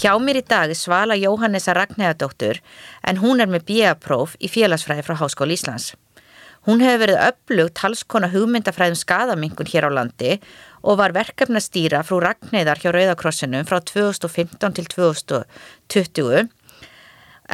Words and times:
Hjá 0.00 0.14
mér 0.16 0.38
í 0.40 0.42
dag 0.48 0.70
er 0.72 0.78
Svala 0.80 1.12
Jóhannesa 1.12 1.74
Ragnæðadóttur 1.76 2.62
en 3.04 3.18
hún 3.20 3.42
er 3.44 3.50
með 3.52 3.66
bíapróf 3.68 4.32
í 4.40 4.48
félagsfræði 4.48 5.02
frá 5.04 5.18
Háskóli 5.20 5.58
Íslands. 5.58 5.90
Hún 6.64 6.80
hefur 6.80 7.02
verið 7.02 7.20
upplugt 7.26 7.74
talskona 7.76 8.30
hugmyndafræðum 8.32 8.96
skadamingun 8.96 9.68
hér 9.68 9.88
á 9.88 9.90
landi 9.92 10.38
og 10.80 10.96
var 11.02 11.12
verkefnastýra 11.12 12.00
frú 12.08 12.22
Ragnæðar 12.24 12.80
hjá 12.80 12.94
Rauðakrossinum 12.96 13.68
frá 13.68 13.76
2015 13.92 14.78
til 14.78 14.88
2020 14.94 16.48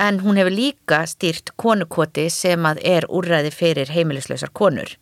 en 0.06 0.22
hún 0.22 0.38
hefur 0.38 0.54
líka 0.54 1.02
stýrt 1.10 1.50
konukoti 1.58 2.28
sem 2.30 2.62
að 2.70 2.84
er 2.86 3.10
úrræði 3.10 3.50
fyrir 3.58 3.90
heimilislausar 3.90 4.54
konur. 4.54 4.94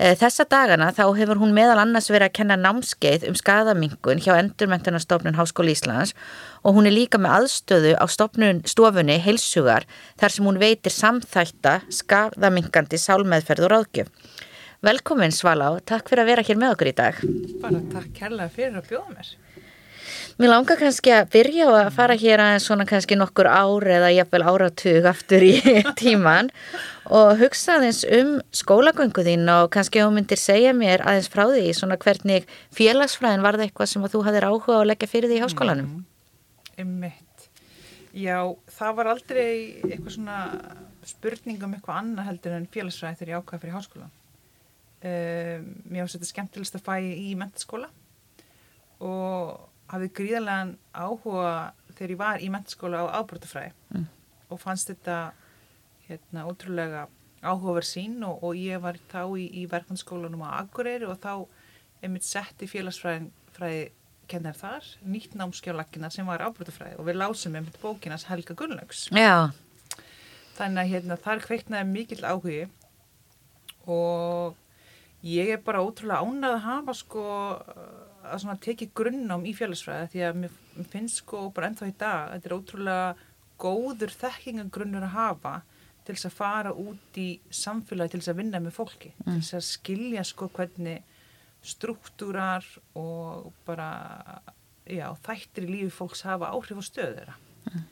Eh, 0.00 0.14
þessa 0.16 0.46
dagana 0.48 0.88
þá 0.96 1.04
hefur 1.18 1.40
hún 1.42 1.52
meðal 1.56 1.80
annars 1.82 2.08
verið 2.10 2.30
að 2.30 2.36
kenna 2.38 2.56
námskeið 2.56 3.26
um 3.28 3.36
skadamingun 3.36 4.22
hjá 4.24 4.38
Endurmentarnastofnun 4.38 5.36
Háskóli 5.36 5.74
Íslands 5.76 6.14
og 6.64 6.78
hún 6.78 6.88
er 6.88 6.96
líka 6.96 7.20
með 7.20 7.36
aðstöðu 7.40 7.92
á 8.00 8.04
stofnun 8.08 8.62
stofunni 8.64 9.18
heilsugar 9.20 9.84
þar 10.20 10.34
sem 10.36 10.48
hún 10.48 10.60
veitir 10.62 10.96
samþætta 10.96 11.82
skadamingandi 11.92 13.00
sálmeðferð 13.00 13.68
og 13.68 13.74
ráðgjöf. 13.74 14.10
Velkomin 14.82 15.30
Svala 15.30 15.68
og 15.76 15.84
takk 15.86 16.08
fyrir 16.10 16.24
að 16.24 16.32
vera 16.32 16.46
hér 16.48 16.58
með 16.58 16.72
okkur 16.74 16.88
í 16.90 16.96
dag. 16.98 17.20
Bara 17.62 17.84
takk 17.92 18.08
kærlega 18.16 18.50
fyrir 18.50 18.80
að 18.80 18.88
bjóða 18.88 19.12
mér. 19.12 19.34
Mér 20.40 20.52
langar 20.52 20.78
kannski 20.80 21.12
að 21.12 21.30
byrja 21.34 21.66
að 21.76 21.90
fara 21.96 22.16
hér 22.18 22.40
aðeins 22.40 22.66
svona 22.68 22.86
kannski 22.88 23.18
nokkur 23.18 23.48
ár 23.50 23.84
eða 23.96 24.12
jafnvel 24.14 24.44
áratug 24.48 25.08
aftur 25.10 25.44
í 25.44 25.56
tíman 26.00 26.48
og 27.12 27.34
hugsa 27.42 27.76
aðeins 27.76 28.00
um 28.18 28.38
skólagöngu 28.54 29.24
þín 29.26 29.44
og 29.52 29.68
kannski 29.74 30.00
þú 30.00 30.14
myndir 30.14 30.40
segja 30.40 30.72
mér 30.76 31.04
aðeins 31.04 31.28
frá 31.32 31.44
því 31.50 31.74
svona 31.76 31.98
hvernig 32.00 32.48
félagsfræðin 32.76 33.44
var 33.44 33.58
það 33.58 33.66
eitthvað 33.68 33.92
sem 33.92 34.08
þú 34.14 34.22
hafðir 34.28 34.48
áhuga 34.48 34.78
að 34.78 34.88
leggja 34.92 35.10
fyrir 35.12 35.32
því 35.32 35.40
í 35.40 35.44
háskólanum? 35.44 35.92
Ymmitt. 36.80 37.18
Mm, 37.18 37.28
Já, 38.12 38.44
það 38.68 38.96
var 38.98 39.08
aldrei 39.08 39.52
eitthvað 39.88 40.14
svona 40.18 40.38
spurning 41.08 41.62
um 41.64 41.72
eitthvað 41.72 42.00
annað 42.02 42.26
heldur 42.28 42.56
en 42.58 42.66
félagsfræði 42.72 43.20
þegar 43.20 43.30
ég 43.32 43.40
ákvaði 43.40 43.62
fyrir 43.62 43.76
háskólan. 43.78 44.10
Um, 45.02 45.68
mér 45.88 46.04
finnst 46.04 46.18
þetta 46.18 46.28
skemmtilegst 46.28 46.76
að 46.76 46.84
fæ 46.86 46.96
í 47.00 47.30
mentaskóla 47.40 47.88
og 49.02 49.71
hafði 49.92 50.10
gríðarlegan 50.18 50.76
áhuga 50.96 51.54
þegar 51.92 52.14
ég 52.14 52.20
var 52.20 52.42
í 52.42 52.50
mentaskóla 52.52 53.04
á 53.04 53.20
ábrotafræði 53.20 53.72
mm. 53.92 54.06
og 54.48 54.60
fannst 54.62 54.90
þetta 54.92 55.18
hérna 56.08 56.46
ótrúlega 56.48 57.06
áhugaverð 57.42 57.88
sín 57.88 58.20
og, 58.26 58.42
og 58.46 58.58
ég 58.58 58.80
var 58.82 58.98
þá 59.10 59.24
í, 59.36 59.48
í 59.62 59.66
verkefnsskólanum 59.70 60.44
á 60.46 60.62
Akureyri 60.62 61.08
og 61.08 61.18
þá 61.22 61.34
er 62.02 62.12
mitt 62.12 62.26
sett 62.26 62.62
í 62.62 62.70
félagsfræði 62.70 63.90
kennar 64.30 64.56
þar, 64.56 64.86
nýtt 65.04 65.34
námskjálagina 65.36 66.08
sem 66.12 66.28
var 66.28 66.44
ábrotafræði 66.46 66.96
og 67.00 67.08
við 67.08 67.18
lásum 67.20 67.58
mitt 67.58 67.76
bókinas 67.82 68.28
Helga 68.30 68.56
Gunnlaugs 68.56 69.08
Já. 69.12 69.52
þannig 70.56 70.84
að 70.84 70.92
hérna, 70.94 71.18
þar 71.20 71.44
kveiknaði 71.44 71.90
mikill 71.90 72.22
áhugi 72.24 72.62
og 73.90 74.56
ég 75.22 75.52
er 75.54 75.60
bara 75.62 75.82
ótrúlega 75.84 76.22
ánað 76.22 76.56
að 76.56 76.64
hafa 76.66 76.94
sko 76.98 77.24
að 78.22 78.40
svona 78.42 78.58
teki 78.62 78.90
grunnám 78.96 79.44
í 79.46 79.52
félagsfræði 79.56 80.08
því 80.12 80.24
að 80.26 80.40
mér 80.42 80.56
finnst 80.90 81.22
sko 81.22 81.44
bara 81.54 81.70
ennþá 81.70 81.90
í 81.90 81.94
dag 81.98 82.32
þetta 82.32 82.48
er 82.48 82.56
ótrúlega 82.56 83.28
góður 83.62 84.16
þekkingagrunnur 84.18 85.06
að 85.06 85.16
hafa 85.16 85.54
til 86.02 86.16
þess 86.16 86.28
að 86.28 86.36
fara 86.38 86.72
út 86.74 87.20
í 87.20 87.28
samfélagi 87.54 88.14
til 88.14 88.22
þess 88.22 88.32
að 88.32 88.40
vinna 88.40 88.60
með 88.62 88.76
fólki 88.78 89.12
mm. 89.12 89.28
til 89.28 89.38
þess 89.38 89.58
að 89.58 89.68
skilja 89.68 90.26
sko 90.26 90.48
hvernig 90.56 91.20
struktúrar 91.62 92.66
og 92.98 93.52
bara 93.66 93.88
já, 94.90 95.06
þættir 95.22 95.68
í 95.68 95.72
lífi 95.76 95.94
fólks 95.94 96.24
hafa 96.26 96.50
áhrif 96.50 96.82
á 96.82 96.84
stöðu 96.88 97.14
þeirra 97.20 97.36
mm. 97.70 97.86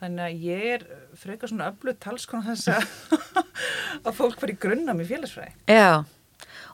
þannig 0.00 0.24
að 0.26 0.44
ég 0.48 0.66
er 0.74 0.86
frekar 1.22 1.52
svona 1.52 1.70
öflut 1.70 2.02
talskona 2.02 2.56
þess 2.56 2.74
að 4.06 4.12
fólk 4.18 4.42
fari 4.42 4.58
grunnam 4.58 5.02
í 5.02 5.06
félagsfræði 5.06 5.54
Já 5.70 6.02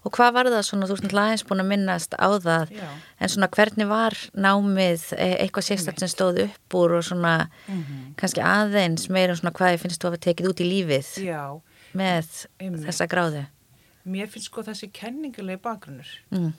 Og 0.02 0.10
hvað 0.16 0.32
var 0.34 0.48
það 0.50 0.64
svona, 0.66 0.86
þú 0.88 0.96
veist 0.96 1.04
náttúrulega 1.06 1.34
eins 1.34 1.44
búin 1.46 1.62
að 1.62 1.68
minnast 1.70 2.16
á 2.18 2.28
það, 2.42 2.72
Já. 2.74 2.88
en 3.22 3.30
svona 3.30 3.48
hvernig 3.54 3.86
var 3.86 4.16
námið 4.34 5.04
e, 5.14 5.28
eitthvað 5.44 5.66
sérstaklega 5.68 6.02
sem 6.02 6.10
stóð 6.10 6.40
upp 6.46 6.76
úr 6.80 6.96
og 6.98 7.04
svona 7.06 7.34
mm 7.46 7.82
-hmm. 7.82 8.14
kannski 8.18 8.42
aðeins 8.42 9.08
meira 9.08 9.32
um 9.32 9.38
svona 9.38 9.54
hvað 9.54 9.78
finnst 9.78 10.02
þú 10.02 10.06
að 10.06 10.10
hafa 10.10 10.24
tekið 10.26 10.48
út 10.50 10.60
í 10.60 10.70
lífið 10.72 11.08
Já. 11.22 11.60
með 11.94 12.46
Einmitt. 12.58 12.86
þessa 12.86 13.06
gráðu? 13.06 13.46
Mér 14.04 14.26
finnst 14.26 14.50
sko 14.50 14.62
þessi 14.62 14.90
kenningulegi 14.92 15.62
bakgrunnur. 15.62 16.08
Mm. 16.30 16.52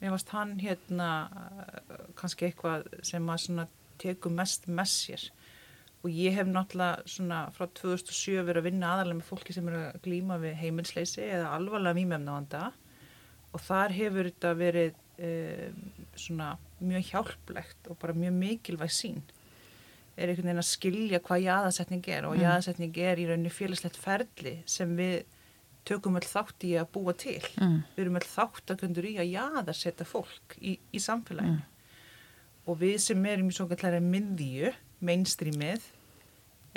Mér 0.00 0.10
finnst 0.10 0.28
hann 0.28 0.58
hérna 0.60 1.28
kannski 2.14 2.46
eitthvað 2.46 2.86
sem 3.02 3.26
að 3.26 3.38
svona 3.38 3.66
teku 3.98 4.30
mest 4.30 4.68
með 4.68 4.86
sér 4.86 5.30
og 6.04 6.10
ég 6.12 6.36
hef 6.36 6.46
náttúrulega 6.46 7.02
svona 7.08 7.38
frá 7.50 7.66
2007 7.80 8.44
verið 8.44 8.60
að 8.60 8.66
vinna 8.68 8.90
aðalega 8.92 9.18
með 9.20 9.28
fólki 9.30 9.54
sem 9.56 9.68
eru 9.70 9.80
að 9.86 10.00
glýma 10.04 10.36
við 10.42 10.58
heimilsleysi 10.60 11.22
eða 11.24 11.52
alvarlega 11.56 11.98
mýmefnavanda 11.98 12.72
og 13.54 13.62
þar 13.62 13.94
hefur 13.94 14.28
þetta 14.30 14.52
verið 14.58 15.00
um, 15.22 15.80
svona 16.18 16.54
mjög 16.84 17.10
hjálplegt 17.12 17.90
og 17.90 17.98
bara 18.02 18.16
mjög 18.16 18.36
mikilvæg 18.40 18.92
sín 18.92 19.22
er 20.14 20.30
einhvern 20.30 20.46
veginn 20.46 20.62
að 20.62 20.68
skilja 20.70 21.20
hvað 21.24 21.46
jáðarsetning 21.48 22.08
er 22.14 22.26
og 22.28 22.36
mm. 22.36 22.42
jáðarsetning 22.44 22.98
er 23.02 23.20
í 23.20 23.26
rauninni 23.28 23.52
félagslegt 23.52 23.98
ferli 23.98 24.56
sem 24.70 24.92
við 24.98 25.24
tökum 25.88 26.16
vel 26.16 26.24
þátt 26.24 26.66
í 26.68 26.74
að 26.80 26.90
búa 26.94 27.14
til 27.18 27.40
mm. 27.58 27.78
við 27.96 28.04
erum 28.04 28.18
vel 28.18 28.28
þáttakundur 28.28 29.08
í 29.10 29.14
að 29.20 29.32
jáðarsetta 29.34 30.06
fólk 30.08 30.56
í, 30.60 30.76
í 30.94 31.02
samfélaginu 31.02 31.58
mm. 31.58 31.90
og 32.70 32.80
við 32.80 32.96
sem 33.08 33.26
erum 33.30 33.50
í 33.50 33.56
svona 33.56 33.78
klæra 33.80 34.00
miðju, 34.04 34.72
mainstreamið 35.04 35.88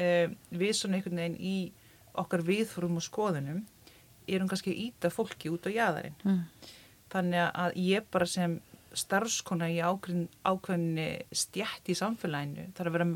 um, 0.01 0.37
við 0.63 0.73
svona 0.79 0.99
einhvern 0.99 1.21
veginn 1.21 1.39
í 1.39 1.57
okkar 2.17 2.41
viðfórum 2.45 2.97
og 2.97 3.05
skoðunum 3.05 3.63
erum 4.27 4.49
kannski 4.51 4.73
að 4.73 4.83
íta 4.87 5.11
fólki 5.13 5.51
út 5.53 5.67
á 5.67 5.71
jæðarinn 5.71 6.17
mm. 6.23 6.41
þannig 7.13 7.45
að 7.47 7.79
ég 7.81 8.07
bara 8.13 8.27
sem 8.29 8.59
starfskona 8.97 9.69
í 9.71 9.79
ákveðinni 9.83 11.09
stjætt 11.35 11.91
í 11.91 11.97
samfélaginu 11.97 12.69
þarf 12.77 12.91
að 12.91 12.97
vera 12.97 13.09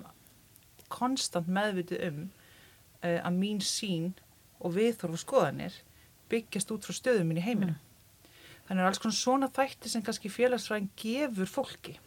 konstant 0.92 1.50
meðvitið 1.52 2.04
um 2.10 2.22
uh, 2.28 3.20
að 3.22 3.40
mín 3.40 3.64
sín 3.66 4.12
og 4.62 4.76
viðþorfu 4.76 5.22
skoðanir 5.24 5.80
byggjast 6.32 6.72
út 6.76 6.88
frá 6.88 6.96
stöðum 6.96 7.32
minn 7.32 7.42
í 7.42 7.46
heiminum 7.46 7.76
mm. 7.76 8.32
þannig 8.68 8.84
að 8.84 8.90
alls 8.92 9.04
konar 9.04 9.20
svona 9.20 9.52
þætti 9.52 9.92
sem 9.92 10.06
kannski 10.06 10.32
félagsfræðin 10.32 10.92
gefur 11.00 11.50
fólki 11.50 11.98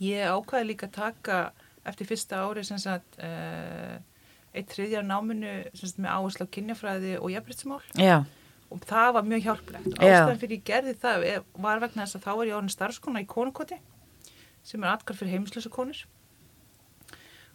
ég 0.00 0.28
ákvaði 0.32 0.70
líka 0.72 0.88
að 0.88 0.96
taka 0.98 1.40
eftir 1.88 2.08
fyrsta 2.08 2.42
ári 2.44 2.64
sem 2.66 2.80
sagt 2.80 3.20
uh, 3.22 3.96
eitt 4.56 4.74
þriðjar 4.74 5.06
náminu 5.06 5.54
sagt, 5.78 5.98
með 6.00 6.14
áherslu 6.16 6.46
á 6.46 6.54
kynjafræði 6.56 7.16
og 7.20 7.32
jafnbryttsmál 7.34 7.82
og 8.70 8.86
það 8.86 9.10
var 9.16 9.26
mjög 9.26 9.44
hjálplegt. 9.46 9.90
Ástæðan 9.98 10.40
fyrir 10.40 10.56
ég 10.56 10.64
gerði 10.66 10.94
það 11.02 11.26
var 11.58 11.82
vegna 11.82 12.06
þess 12.06 12.18
að 12.18 12.24
þá 12.26 12.32
er 12.32 12.48
ég 12.48 12.56
árið 12.56 12.74
starfskona 12.74 13.22
í 13.22 13.28
konukoti 13.30 13.78
sem 14.66 14.82
er 14.84 14.92
atkar 14.92 15.18
fyrir 15.18 15.36
heimslusa 15.36 15.72
konur. 15.72 16.02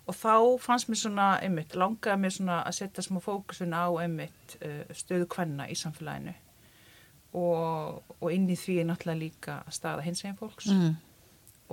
Og 0.06 0.14
þá 0.14 0.36
fannst 0.62 0.90
mér 0.92 1.00
svona 1.02 1.28
einmitt, 1.42 1.74
langaði 1.74 2.22
mér 2.22 2.34
svona 2.36 2.60
að 2.68 2.78
setja 2.78 3.04
smá 3.06 3.18
fókusun 3.26 3.74
á 3.74 3.90
einmitt 4.04 4.58
uh, 4.60 4.84
stöðu 4.94 5.26
kvenna 5.34 5.66
í 5.72 5.78
samfélaginu. 5.80 6.36
Og, 7.36 8.04
og 8.22 8.28
inn 8.32 8.46
í 8.52 8.58
því 8.60 8.78
er 8.84 8.90
náttúrulega 8.92 9.20
líka 9.20 9.56
að 9.66 9.78
staða 9.80 10.06
hins 10.06 10.24
eginn 10.24 10.40
fólks. 10.40 10.70
Mm. 10.72 10.96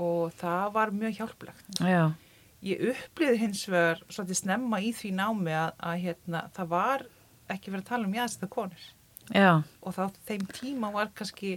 og 0.01 0.33
það 0.41 0.71
var 0.73 0.91
mjög 0.97 1.19
hjálplegt. 1.19 1.67
Já 1.85 2.15
ég 2.63 2.83
uppliði 2.93 3.41
hins 3.43 3.67
vegar 3.71 4.03
svolítið 4.09 4.41
snemma 4.43 4.81
í 4.83 4.93
því 4.95 5.13
námi 5.19 5.55
að, 5.57 5.71
að 5.83 6.03
hérna, 6.07 6.43
það 6.55 6.73
var 6.73 7.07
ekki 7.53 7.73
verið 7.73 7.85
að 7.85 7.91
tala 7.91 8.09
um 8.09 8.17
jæðsetta 8.17 8.51
konur 8.53 8.89
Já. 9.33 9.53
og 9.83 9.97
þá 9.97 10.03
þeim 10.29 10.49
tíma 10.55 10.91
var 10.95 11.13
kannski 11.19 11.57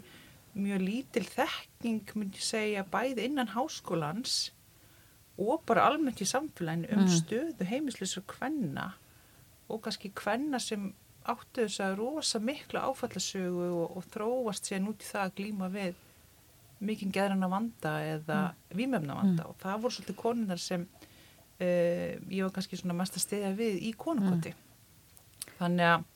mjög 0.56 0.84
lítil 0.86 1.26
þekking 1.28 2.14
myndi 2.16 2.44
segja 2.44 2.86
bæði 2.88 3.28
innan 3.28 3.52
háskólans 3.54 4.52
og 5.42 5.66
bara 5.68 5.90
almennt 5.90 6.22
í 6.24 6.28
samfélaginu 6.30 6.94
um 6.96 7.04
mm. 7.04 7.12
stöðu 7.12 7.68
heimilisleisur 7.68 8.24
kvenna 8.30 8.94
og 9.68 9.82
kannski 9.86 10.14
kvenna 10.16 10.62
sem 10.64 10.94
áttu 11.26 11.66
þess 11.66 11.82
að 11.82 11.98
rosa 12.00 12.40
mikla 12.40 12.86
áfallasögu 12.90 13.68
og, 13.68 13.98
og 13.98 14.10
þróast 14.14 14.70
sér 14.70 14.84
núti 14.86 15.08
það 15.10 15.24
að 15.26 15.36
glíma 15.40 15.70
við 15.74 16.02
mikinn 16.86 17.14
geðranna 17.16 17.50
vanda 17.52 17.98
eða 18.06 18.40
mm. 18.48 18.78
výmöfna 18.80 19.18
vanda 19.20 19.44
mm. 19.44 19.52
og 19.52 19.60
það 19.64 19.84
voru 19.84 19.98
svolítið 19.98 20.20
konunar 20.22 20.62
sem 20.62 20.88
uh, 20.88 22.12
ég 22.32 22.42
var 22.46 22.54
kannski 22.56 22.80
svona 22.80 22.98
mest 22.98 23.18
að 23.20 23.26
stiðja 23.26 23.54
við 23.58 23.80
í 23.90 23.94
konukoti. 23.98 24.56
Þannig 25.60 25.92
að 25.92 26.10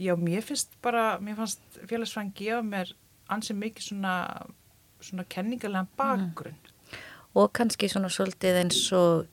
já, 0.00 0.14
mér 0.16 0.46
finnst 0.46 0.74
bara 0.82 1.04
mér 1.22 1.38
fannst 1.42 1.80
félagsfræðin 1.90 2.34
gefa 2.38 2.62
mér 2.66 2.94
ansið 3.30 3.60
mikið 3.60 3.90
svona 3.90 4.14
svona 5.04 5.24
kenningarlega 5.28 5.86
bakgrunn. 5.96 6.58
Og 7.38 7.52
kannski 7.54 7.88
svona 7.90 8.10
svolítið 8.12 8.58
eins 8.64 8.80
og 8.96 9.28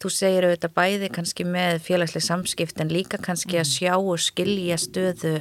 þú 0.00 0.12
segir 0.12 0.46
auðvitað 0.46 0.76
bæði 0.76 1.10
kannski 1.16 1.46
með 1.48 1.80
félagslega 1.84 2.26
samskipt 2.26 2.80
en 2.80 2.92
líka 2.92 3.20
kannski 3.20 3.60
að 3.60 3.70
sjá 3.72 3.94
og 3.96 4.20
skilja 4.20 4.78
stöðu 4.80 5.40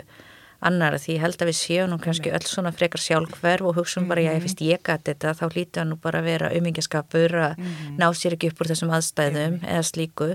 annar 0.66 0.98
því 1.00 1.16
ég 1.16 1.24
held 1.24 1.40
að 1.40 1.50
við 1.50 1.58
séum 1.60 1.90
nú 1.92 1.98
kannski 2.02 2.32
öll 2.36 2.46
svona 2.48 2.72
frekar 2.76 3.02
sjálfhverf 3.02 3.68
og 3.70 3.78
hugsun 3.80 4.08
bara 4.10 4.24
já, 4.26 4.32
ég 4.36 4.44
finnst 4.44 4.64
ég 4.66 4.82
gæti 4.84 5.14
þetta 5.14 5.34
þá 5.40 5.46
hlítið 5.48 5.80
hann 5.82 5.92
nú 5.94 5.98
bara 6.04 6.20
að 6.20 6.28
vera 6.28 6.52
umingjaskapur 6.58 7.36
að 7.36 7.54
-hmm. 7.56 7.96
ná 8.00 8.08
sér 8.14 8.36
ekki 8.36 8.52
upp 8.52 8.62
úr 8.62 8.70
þessum 8.72 8.92
aðstæðum 8.92 9.56
eða 9.64 9.84
slíku. 9.84 10.30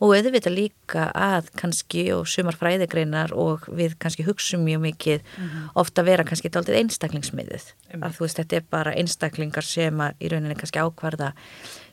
Og 0.00 0.14
auðvitað 0.14 0.54
líka 0.54 1.10
að 1.14 1.50
kannski 1.56 2.12
og 2.12 2.28
sumar 2.28 2.56
fræðigreinar 2.56 3.32
og 3.32 3.66
við 3.68 3.98
kannski 3.98 4.22
hugsun 4.22 4.64
mjög 4.64 4.80
mikið 4.80 5.20
-hmm. 5.20 5.70
ofta 5.74 6.02
vera 6.02 6.24
kannski 6.24 6.48
dálítið 6.48 6.78
einstaklingsmiðið 6.78 7.64
að 8.00 8.12
þú 8.14 8.20
veist 8.20 8.38
þetta 8.38 8.56
er 8.56 8.64
bara 8.70 8.94
einstaklingar 8.94 9.64
sem 9.64 10.00
að 10.00 10.12
í 10.20 10.28
rauninni 10.28 10.54
kannski 10.54 10.78
ákvarða 10.78 11.32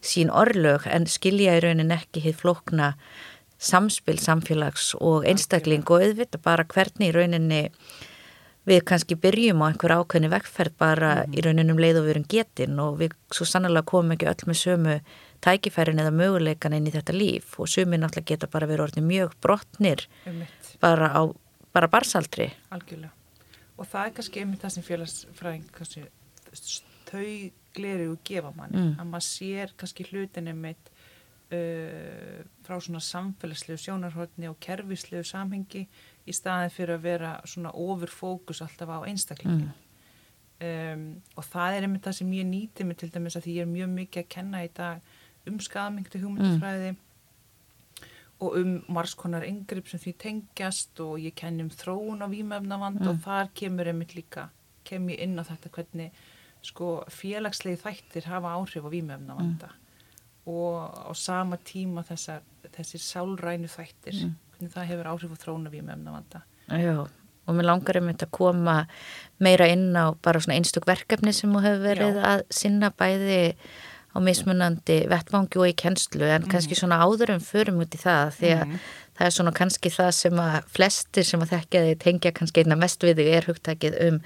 sín 0.01 0.29
orlög 0.29 0.87
en 0.87 1.05
skilja 1.05 1.57
í 1.57 1.61
rauninni 1.63 1.93
ekki 1.93 2.23
hitt 2.25 2.39
flokna 2.41 2.95
samspil 3.61 4.17
samfélags 4.21 4.93
og 4.99 5.27
einstakling 5.29 5.85
og 5.89 6.01
auðvitað 6.01 6.41
bara 6.45 6.65
hvernig 6.65 7.11
í 7.11 7.15
rauninni 7.15 7.61
við 8.69 8.83
kannski 8.89 9.17
byrjum 9.17 9.61
á 9.61 9.69
einhver 9.69 9.95
ákveðni 9.97 10.29
vekkferð 10.31 10.75
bara 10.81 11.11
mm. 11.21 11.37
í 11.37 11.45
rauninum 11.45 11.81
leið 11.81 12.01
og 12.01 12.07
við 12.07 12.13
erum 12.15 12.27
getin 12.29 12.81
og 12.81 12.99
við 12.99 13.15
svo 13.33 13.47
sannlega 13.49 13.87
komum 13.89 14.13
ekki 14.15 14.29
öll 14.29 14.49
með 14.49 14.59
sömu 14.61 14.97
tækifærin 15.41 16.01
eða 16.01 16.13
möguleikan 16.13 16.75
inn 16.77 16.89
í 16.89 16.93
þetta 16.93 17.15
líf 17.15 17.57
og 17.57 17.69
sömu 17.71 17.97
náttúrulega 17.97 18.33
geta 18.33 18.51
bara 18.51 18.69
verið 18.69 18.85
orðið 18.89 19.07
mjög 19.07 19.33
brotnir 19.41 20.05
bara 20.81 21.09
á 21.17 21.21
bara 21.71 21.87
barsaldri. 21.89 22.51
Algjörlega 22.69 23.15
og 23.81 23.89
það 23.89 24.07
er 24.07 24.15
kannski 24.17 24.43
einmitt 24.43 24.61
það 24.61 24.73
sem 24.75 24.85
félagsfræðing 24.85 25.67
þau 27.11 27.29
gleri 27.75 28.07
og 28.11 28.19
gefa 28.27 28.51
manni 28.55 28.77
mm. 28.77 28.91
að 28.99 29.09
maður 29.09 29.27
sér 29.27 29.73
kannski 29.79 30.05
hlutin 30.11 30.51
einmitt 30.51 30.90
uh, 31.51 32.41
frá 32.65 32.79
svona 32.79 33.01
samfélagslegu 33.03 33.79
sjónarhóttni 33.81 34.49
og 34.49 34.59
kerfislegu 34.63 35.23
samhengi 35.27 35.85
í 36.27 36.35
staðin 36.35 36.73
fyrir 36.73 36.97
að 36.97 37.05
vera 37.07 37.31
svona 37.45 37.73
overfókus 37.77 38.61
alltaf 38.63 38.91
á 38.93 38.99
einstaklingin 39.07 39.69
mm. 39.69 39.77
um, 40.67 41.05
og 41.35 41.47
það 41.49 41.77
er 41.77 41.87
einmitt 41.87 42.07
það 42.07 42.19
sem 42.21 42.33
ég 42.37 42.49
nýti 42.49 42.87
mig 42.87 42.99
til 43.01 43.11
dæmis 43.13 43.37
að 43.39 43.47
því 43.47 43.57
ég 43.57 43.67
er 43.67 43.71
mjög 43.75 43.95
mikið 43.97 44.23
að 44.23 44.33
kenna 44.37 44.65
í 44.65 44.73
dag 44.77 45.15
um 45.49 45.61
skadamengtu 45.63 46.21
hugmyndafræði 46.21 46.91
mm. 46.93 46.99
og 48.45 48.59
um 48.61 48.75
margskonar 48.97 49.47
yngripp 49.47 49.89
sem 49.89 50.01
því 50.01 50.15
tengjast 50.25 51.01
og 51.03 51.17
ég 51.21 51.35
kenn 51.37 51.63
um 51.65 51.71
þróun 51.73 52.21
á 52.23 52.27
výmöfnavand 52.31 53.01
mm. 53.01 53.09
og 53.11 53.23
þar 53.25 53.51
kemur 53.57 53.89
einmitt 53.91 54.15
líka 54.17 54.49
kem 54.87 55.09
ég 55.13 55.25
inn 55.25 55.39
á 55.41 55.43
þetta 55.45 55.73
hvernig 55.73 56.21
sko 56.61 56.99
félagslegi 57.09 57.81
þættir 57.81 58.27
hafa 58.29 58.53
áhrif 58.53 58.85
á 58.85 58.89
výmöfnavanda 58.93 59.71
og 60.49 61.09
á 61.09 61.11
sama 61.17 61.59
tíma 61.65 62.03
þessar, 62.05 62.41
þessir 62.73 63.03
sálrænu 63.03 63.69
þættir 63.69 64.17
mm. 64.17 64.33
hvernig 64.55 64.73
það 64.73 64.89
hefur 64.89 65.09
áhrif 65.13 65.35
og 65.35 65.41
þróna 65.41 65.73
við 65.73 65.85
með 65.85 65.99
emnavanda 65.99 66.43
Já, 66.71 66.97
og 67.05 67.57
mér 67.57 67.67
langar 67.67 67.99
um 67.99 68.09
þetta 68.09 68.27
að 68.27 68.35
koma 68.37 68.75
meira 69.43 69.69
inn 69.69 69.91
á 69.93 70.17
bara 70.23 70.41
svona 70.41 70.57
einstök 70.57 70.87
verkefni 70.89 71.33
sem 71.35 71.53
þú 71.53 71.63
hefur 71.65 71.85
verið 71.85 72.17
Já. 72.21 72.25
að 72.31 72.43
sinna 72.61 72.91
bæði 72.97 73.41
á 74.11 74.17
mismunandi 74.19 74.97
vettvangi 75.11 75.61
og 75.61 75.69
í 75.69 75.77
kennslu 75.77 76.25
en 76.25 76.43
mm. 76.43 76.49
kannski 76.51 76.79
svona 76.79 76.99
áður 77.05 77.35
en 77.35 77.45
förum 77.45 77.83
út 77.85 77.93
í 77.95 78.01
það 78.01 78.33
því 78.39 78.55
að 78.55 78.65
mm. 78.65 78.81
það 79.19 79.27
er 79.27 79.37
svona 79.37 79.55
kannski 79.61 79.93
það 79.93 80.11
sem 80.17 80.41
að 80.41 80.57
flestir 80.73 81.29
sem 81.29 81.45
að 81.45 81.53
þekkja 81.53 81.85
þig 81.85 82.01
tengja 82.01 82.33
kannski 82.35 82.65
einna 82.65 82.79
mest 82.81 83.05
við 83.05 83.21
þig 83.21 83.31
er 83.37 83.47
hugtakið 83.51 84.01
um 84.09 84.19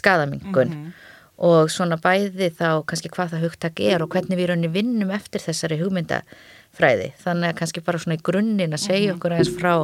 skadamingun 0.00 0.74
-hmm 0.74 1.07
og 1.38 1.70
svona 1.70 1.98
bæði 2.02 2.50
þá 2.58 2.82
kannski 2.88 3.10
hvað 3.14 3.34
það 3.34 3.44
hugtak 3.46 3.82
er 3.84 4.02
og 4.02 4.10
hvernig 4.10 4.38
við 4.38 4.50
rauninni 4.50 4.70
vinnum 4.74 5.12
eftir 5.14 5.42
þessari 5.44 5.78
hugmyndafræði. 5.78 7.12
Þannig 7.22 7.52
að 7.52 7.58
kannski 7.60 7.82
bara 7.86 8.00
svona 8.02 8.18
í 8.18 8.24
grunninn 8.26 8.74
að 8.74 8.82
segja 8.88 9.14
okkur 9.14 9.36
aðeins 9.36 9.52
frá 9.54 9.74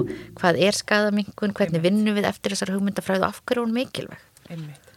hvað 0.41 0.59
er 0.67 0.79
skadamingun 0.79 1.55
hvernig 1.55 1.85
vinnum 1.85 2.19
við 2.19 2.27
eftir 2.31 2.57
þessari 2.57 2.75
hugmyndafræði 2.75 3.23
og 3.23 3.29
af 3.29 3.41
hverju 3.47 3.67
hún 3.67 3.77
mikilvæg? 3.77 4.27
Einmitt. 4.51 4.91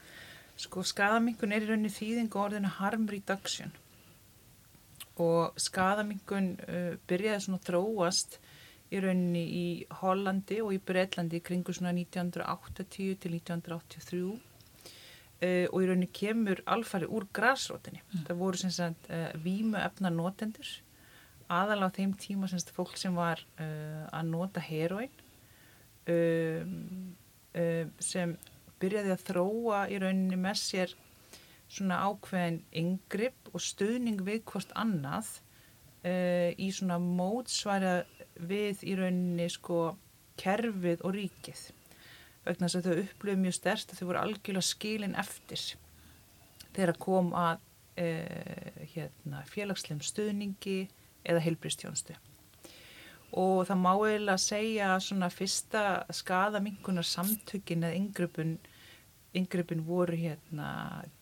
Sko 0.57 0.81
skadamingun 0.81 1.53
er 1.53 1.61
í 1.61 1.69
rauninni 1.69 1.93
þýðing 1.93 2.33
og 2.33 2.47
orðinu 2.47 2.73
harm 2.79 3.05
reduction. 3.11 3.69
Og 5.21 5.53
skadamingun 5.61 6.55
uh, 6.65 6.93
byrjaði 7.09 7.45
svona 7.45 7.61
þróast 7.69 8.39
í 8.89 9.01
rauninni 9.03 9.45
í 9.45 9.67
Hollandi 10.01 10.63
og 10.65 10.73
í 10.73 10.81
Breitlandi 10.81 11.43
kringu 11.45 11.75
svona 11.75 11.93
1980 11.93 13.17
til 13.21 13.37
1983 13.37 14.25
Uh, 15.37 15.69
og 15.69 15.83
í 15.83 15.85
rauninni 15.85 16.07
kemur 16.09 16.63
alfari 16.65 17.05
úr 17.13 17.27
græsrótinni. 17.29 17.99
Mm. 18.09 18.21
Það 18.25 18.39
voru 18.39 18.57
sem 18.57 18.71
sagt 18.73 19.03
uh, 19.13 19.27
vímu 19.37 19.77
efna 19.77 20.09
notendur 20.09 20.71
aðalega 21.45 21.93
á 21.93 21.95
þeim 21.99 22.15
tíma 22.17 22.49
sem 22.49 22.57
sagt 22.57 22.73
fólk 22.73 22.97
sem 22.97 23.13
var 23.13 23.43
uh, 23.61 24.07
að 24.17 24.31
nota 24.31 24.63
heroin 24.65 25.13
um, 26.09 26.73
sem 28.01 28.33
byrjaði 28.81 29.13
að 29.13 29.23
þróa 29.29 29.83
í 29.93 30.01
rauninni 30.01 30.41
með 30.41 30.59
sér 30.61 30.97
svona 31.69 32.01
ákveðin 32.09 32.59
yngripp 32.81 33.49
og 33.53 33.63
stöðning 33.65 34.21
við 34.25 34.43
hvort 34.49 34.73
annað 34.77 35.31
í 36.05 36.67
svona 36.75 36.99
mótsværa 37.01 37.95
við 38.37 38.85
í 38.85 38.93
rauninni 38.99 39.49
sko 39.49 39.79
kerfið 40.37 41.01
og 41.01 41.17
ríkið 41.17 41.63
vegna 42.47 42.69
þess 42.69 42.79
að 42.79 42.87
þau 42.87 43.03
upplöfu 43.05 43.41
mjög 43.41 43.57
stærst 43.57 43.91
að 43.91 43.99
þau 43.99 44.07
voru 44.09 44.21
algjörlega 44.21 44.69
skilin 44.69 45.17
eftir 45.19 45.65
þegar 46.75 46.99
kom 47.01 47.33
að 47.37 47.59
e, 47.97 48.07
hérna, 48.93 49.43
félagslegum 49.49 50.03
stöðningi 50.05 50.79
eða 51.27 51.43
heilbristjónstu 51.45 52.15
og 53.37 53.65
það 53.67 53.81
má 53.83 53.91
eiginlega 53.93 54.39
segja 54.39 54.93
svona 55.03 55.29
fyrsta 55.33 55.83
skadamingunar 56.15 57.07
samtökin 57.07 57.83
eða 57.83 57.99
yngrypun 57.99 58.57
yngrypun 59.37 59.83
voru 59.85 60.15
hérna 60.17 60.69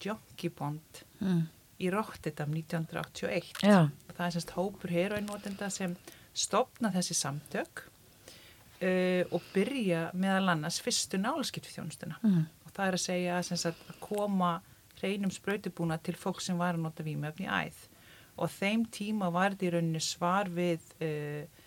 Junkie 0.01 0.54
Bond 0.54 1.01
mm. 1.19 1.42
í 1.81 1.89
Rotterdam 1.92 2.54
1981 2.54 3.66
Já. 3.66 3.89
og 3.89 4.13
það 4.13 4.28
er 4.28 4.36
semst 4.38 4.54
hópur 4.56 4.94
heroinnótenda 4.94 5.71
sem 5.74 5.98
stopna 6.36 6.92
þessi 6.94 7.18
samtök 7.18 7.88
uh, 8.81 9.23
og 9.33 9.44
byrja 9.54 10.09
meðal 10.18 10.54
annars 10.56 10.80
fyrstu 10.83 11.19
nálaskiptþjónustuna 11.21 12.19
mm. 12.21 12.40
og 12.66 12.73
það 12.76 12.88
er 12.88 12.97
að 12.97 13.04
segja 13.06 13.40
að, 13.40 13.68
að 13.71 13.99
koma 14.04 14.54
hreinum 14.99 15.33
spröytibúna 15.33 15.99
til 16.04 16.16
fólk 16.19 16.42
sem 16.44 16.57
var 16.59 16.78
að 16.78 16.85
nota 16.85 17.06
výmöfni 17.06 17.49
æð. 17.52 17.78
Og 18.35 18.52
þeim 18.52 18.85
tíma 18.92 19.30
var 19.31 19.54
þetta 19.54 19.68
í 19.68 19.73
rauninni 19.76 20.02
svar 20.04 20.49
við 20.52 20.83
uh, 21.04 21.66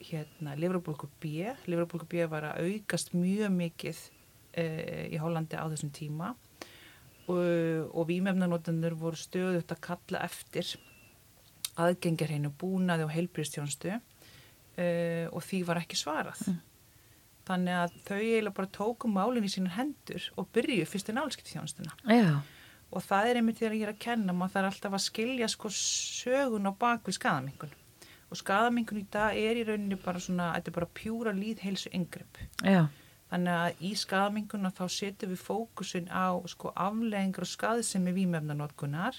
hérna 0.00 0.56
Livrabólku 0.58 1.10
B. 1.22 1.50
Livrabólku 1.70 2.08
B 2.10 2.24
var 2.30 2.48
að 2.50 2.66
aukast 2.66 3.12
mjög 3.14 3.52
mikið 3.54 3.98
uh, 4.00 5.04
í 5.10 5.18
Hollandi 5.22 5.58
á 5.58 5.66
þessum 5.70 5.92
tíma. 5.94 6.34
Og, 7.30 7.90
og 7.94 8.08
výmöfnanotendur 8.08 8.96
voru 8.98 9.18
stöðut 9.18 9.70
að 9.70 9.82
kalla 9.84 10.24
eftir 10.26 10.66
aðgengjar 11.78 12.32
hennu 12.34 12.50
búnaði 12.58 13.06
og 13.06 13.12
heilbríðstjónustu 13.14 14.00
uh, 14.80 15.26
og 15.30 15.44
því 15.44 15.62
var 15.68 15.82
ekki 15.82 15.98
svarað. 16.00 16.40
Mm. 16.48 16.60
þannig 17.50 17.76
að 17.80 17.98
þau 18.06 18.16
eiginlega 18.20 18.56
bara 18.56 18.72
tóku 18.76 19.10
málinn 19.10 19.46
í 19.46 19.50
sínar 19.50 19.76
hendur 19.78 20.26
og 20.38 20.48
byrju 20.54 20.86
fyrstu 20.86 21.14
nálskipti 21.16 21.56
þjónustuna 21.56 21.96
Já. 22.06 22.40
og 22.92 23.04
það 23.06 23.30
er 23.30 23.40
einmitt 23.40 23.58
þegar 23.58 23.76
ég 23.78 23.84
er 23.86 23.92
að 23.94 24.02
kenna 24.04 24.36
maður 24.36 24.56
þarf 24.56 24.70
alltaf 24.70 24.96
að 24.98 25.04
skilja 25.06 25.48
sko 25.50 25.72
sögun 25.74 26.70
á 26.70 26.72
bakvið 26.84 27.18
skadamingun 27.18 27.74
og 28.30 28.38
skadamingun 28.38 29.02
í 29.02 29.06
dag 29.10 29.38
er 29.40 29.58
í 29.58 29.66
rauninni 29.66 29.98
bara 29.98 30.22
svona, 30.22 30.52
þetta 30.54 30.70
er 30.70 30.78
bara 30.78 30.90
pjúra 31.00 31.34
líðheilsu 31.34 31.90
yngripp 31.96 32.42
þannig 33.30 33.54
að 33.56 33.84
í 33.86 33.92
skadaminguna 33.98 34.72
þá 34.74 34.84
setjum 34.90 35.32
við 35.32 35.44
fókusin 35.44 36.10
á 36.10 36.34
sko 36.50 36.72
afleggingar 36.74 37.46
og 37.46 37.50
skadisemi 37.50 38.14
výmefnanótkunar 38.14 39.18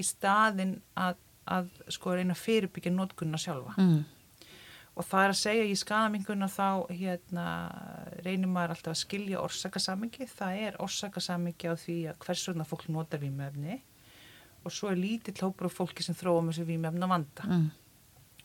í 0.00 0.06
staðin 0.06 0.78
að, 0.96 1.20
að 1.44 1.70
sko 1.92 2.16
reyna 2.16 2.36
að 2.36 2.44
fyrirbyggja 2.46 2.92
nótkunna 2.94 3.40
sjálfa. 3.40 3.76
Mm 3.76 4.02
og 4.92 5.06
það 5.08 5.24
er 5.24 5.32
að 5.32 5.38
segja 5.40 5.68
í 5.68 5.76
skadaminguna 5.78 6.48
þá 6.52 6.66
hérna, 6.92 7.46
reynir 8.26 8.50
maður 8.50 8.74
alltaf 8.74 8.92
að 8.92 9.00
skilja 9.00 9.40
orsakasamingi, 9.40 10.26
það 10.28 10.58
er 10.66 10.80
orsakasamingi 10.84 11.72
á 11.72 11.74
því 11.80 11.98
að 12.10 12.18
hvers 12.26 12.44
vegna 12.50 12.66
fólk 12.68 12.88
notar 12.92 13.22
vímöfni 13.22 13.78
og 14.62 14.74
svo 14.74 14.92
er 14.92 15.00
lítið 15.00 15.40
hlópur 15.42 15.70
af 15.70 15.78
fólki 15.80 16.04
sem 16.04 16.16
þróa 16.16 16.42
með 16.42 16.54
þessu 16.54 16.68
vímöfna 16.68 17.08
vanda 17.10 17.48
mm. 17.48 17.64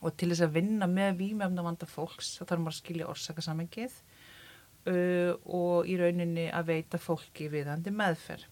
og 0.00 0.16
til 0.18 0.30
þess 0.32 0.46
að 0.48 0.56
vinna 0.56 0.88
með 0.90 1.20
vímöfna 1.20 1.66
vanda 1.66 1.88
fólks 1.90 2.38
þá 2.38 2.44
þarf 2.46 2.62
maður 2.64 2.74
að 2.74 2.80
skilja 2.80 3.10
orsakamingið 3.12 3.98
uh, 4.88 5.32
og 5.44 5.90
í 5.90 5.98
rauninni 6.00 6.48
að 6.48 6.72
veita 6.72 7.00
fólki 7.02 7.50
viðandi 7.52 7.92
meðferð. 7.94 8.48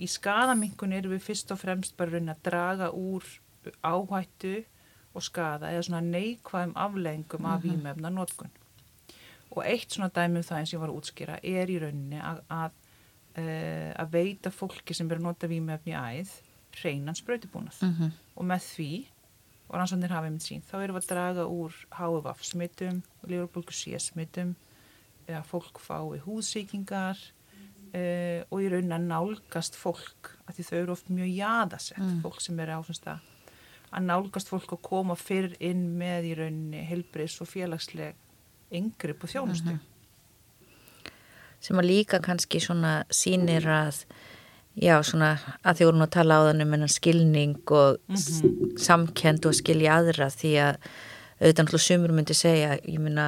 Í 0.00 0.08
skadamingun 0.08 0.94
eru 0.96 1.12
við 1.12 1.24
fyrst 1.26 1.50
og 1.52 1.60
fremst 1.60 1.96
bara 1.98 2.20
að 2.20 2.44
draga 2.46 2.90
úr 2.96 3.26
áhættu 3.84 4.62
og 5.14 5.22
skada 5.22 5.70
eða 5.72 5.82
svona 5.82 6.00
neikvæðum 6.06 6.72
afleggingum 6.76 7.46
af 7.46 7.62
vímefna 7.64 8.10
notkun. 8.14 8.50
Og 9.50 9.64
eitt 9.66 9.90
svona 9.92 10.08
dæmum 10.14 10.42
það 10.46 10.58
eins 10.60 10.74
ég 10.74 10.80
var 10.80 10.88
að 10.92 10.98
útskýra 11.00 11.38
er 11.42 11.66
í 11.72 11.78
rauninni 11.82 12.20
að, 12.22 12.42
að, 12.48 12.70
uh, 13.38 13.92
að 13.98 14.10
veita 14.12 14.50
fólki 14.54 14.94
sem 14.94 15.10
er 15.10 15.18
að 15.18 15.22
nota 15.26 15.48
vímefni 15.50 15.92
æð 15.98 16.30
reynan 16.84 17.14
spröytibúnað 17.18 17.82
Mm 17.82 17.94
-hmm. 17.98 18.10
og 18.36 18.44
með 18.44 18.60
því 18.76 19.06
og 19.68 19.76
rannsóknir 19.78 20.10
hafa 20.10 20.26
einmitt 20.26 20.42
sín, 20.42 20.62
þá 20.62 20.74
erum 20.82 20.96
við 20.96 21.02
að 21.02 21.08
draga 21.14 21.44
úr 21.46 21.72
HVF 21.90 22.44
smittum, 22.44 23.02
lífarbólku 23.26 23.72
C 23.72 23.98
smittum 23.98 24.54
eða 25.28 25.42
fólk 25.42 25.78
fái 25.78 26.18
húðsíkingar 26.26 27.18
uh, 27.94 28.42
og 28.50 28.62
í 28.62 28.68
raunin 28.70 28.92
að 28.92 29.06
nálgast 29.10 29.74
fólk 29.76 30.36
að 30.46 30.54
því 30.54 30.62
þau 30.68 30.78
eru 30.78 30.92
oft 30.92 31.08
mjög 31.10 31.30
jaðasett 31.36 31.98
Mm. 31.98 32.20
fólk 32.22 32.40
sem 32.40 32.60
eru 32.60 32.72
á 32.72 32.80
svona 32.82 32.94
stað 33.00 33.18
að 33.90 34.06
nálgast 34.06 34.50
fólk 34.50 34.74
að 34.76 34.82
koma 34.86 35.16
fyrr 35.18 35.54
inn 35.58 35.86
með 35.98 36.30
í 36.30 36.34
rauninni 36.38 36.82
helbriðs 36.86 37.40
og 37.42 37.50
félagsleg 37.50 38.18
yngripp 38.74 39.24
og 39.26 39.32
þjónustu. 39.32 39.76
Sem 41.60 41.80
að 41.80 41.90
líka 41.90 42.20
kannski 42.24 42.60
svona 42.62 43.00
sýnir 43.12 43.66
að 43.68 44.04
já 44.80 44.94
svona 45.04 45.34
að 45.66 45.80
því 45.80 45.88
vorum 45.88 46.04
að 46.06 46.12
tala 46.14 46.38
á 46.38 46.42
þannig 46.48 46.74
um 46.76 46.88
skilning 46.88 47.56
og 47.66 47.98
mm 48.08 48.76
samkend 48.80 49.44
og 49.44 49.54
skilja 49.54 49.98
aðra 49.98 50.30
því 50.32 50.50
að 50.64 50.76
auðvitað 51.40 51.64
náttúrulega 51.64 51.84
sumur 51.84 52.12
myndi 52.16 52.34
segja 52.34 52.78
ég 52.78 53.00
minna 53.02 53.26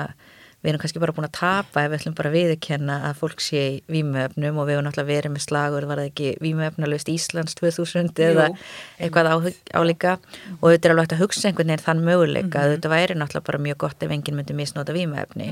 við 0.62 0.70
erum 0.70 0.80
kannski 0.82 1.00
bara 1.02 1.12
búin 1.16 1.26
að 1.26 1.34
tapa 1.40 1.82
ef 1.82 1.90
við 1.90 1.98
ætlum 1.98 2.14
bara 2.18 2.30
að 2.30 2.36
viðurkenna 2.38 2.96
að 3.08 3.16
fólk 3.18 3.40
sé 3.42 3.62
í 3.66 3.78
vímuefnum 3.90 4.60
og 4.62 4.68
við 4.68 4.76
hefum 4.76 4.86
náttúrulega 4.86 5.10
verið 5.10 5.32
með 5.34 5.44
slagur 5.46 5.86
var 5.90 5.98
það 6.02 6.10
ekki 6.12 6.28
vímuefnalust 6.44 7.10
Íslands 7.10 7.56
2000 7.58 8.22
eða 8.28 8.46
Jú, 8.52 8.58
eitthvað 9.02 9.30
á, 9.32 9.36
álíka 9.74 10.12
og 10.60 10.68
auðvitað 10.68 10.86
er 10.86 10.94
alveg 10.94 11.08
hægt 11.08 11.16
að 11.16 11.24
hugsa 11.24 11.48
einhvern 11.48 11.72
veginn 11.72 11.86
þann 11.88 12.04
möguleika. 12.06 12.46
Mhm. 12.46 12.60
að 12.62 12.68
auðvitað 12.76 12.94
væri 12.94 13.18
náttúrulega 13.18 13.48
bara 13.50 13.58
mjög 13.66 13.78
gott 13.86 14.02
ef 14.06 14.14
enginn 14.14 14.38
myndi 14.38 14.54
misnóta 14.54 14.94
vímuefni. 14.94 15.48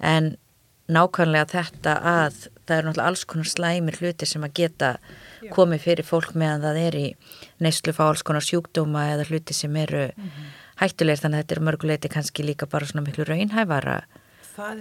En 0.00 0.36
nákvæmlega 0.92 1.46
þetta 1.52 1.92
að 2.00 2.48
það 2.66 2.76
eru 2.78 2.88
náttúrulega 2.88 3.06
alls 3.12 3.24
konar 3.24 3.48
slæmir 3.52 3.96
hluti 4.00 4.26
sem 4.26 4.42
að 4.42 4.54
geta 4.54 4.96
komið 5.52 5.80
fyrir 5.84 6.04
fólk 6.08 6.34
meðan 6.34 6.64
það 6.64 6.80
er 6.86 6.96
í 6.96 7.06
neyslu 7.60 7.92
fá 7.92 8.08
alls 8.08 8.22
konar 8.22 8.42
sjúkdóma 8.42 9.12
eða 9.12 9.28
hluti 9.28 9.54
sem 9.54 9.76
eru 9.76 10.08
hættulegir. 10.80 11.20
Þannig 11.20 11.38
að 11.38 11.42
þetta 11.44 11.54
er 11.56 11.64
mörguleiti 11.68 12.08
kannski 12.08 12.42
líka 12.46 12.66
bara 12.66 12.86
svona 12.86 13.04
miklu 13.06 13.24
raunhæfara 13.28 14.02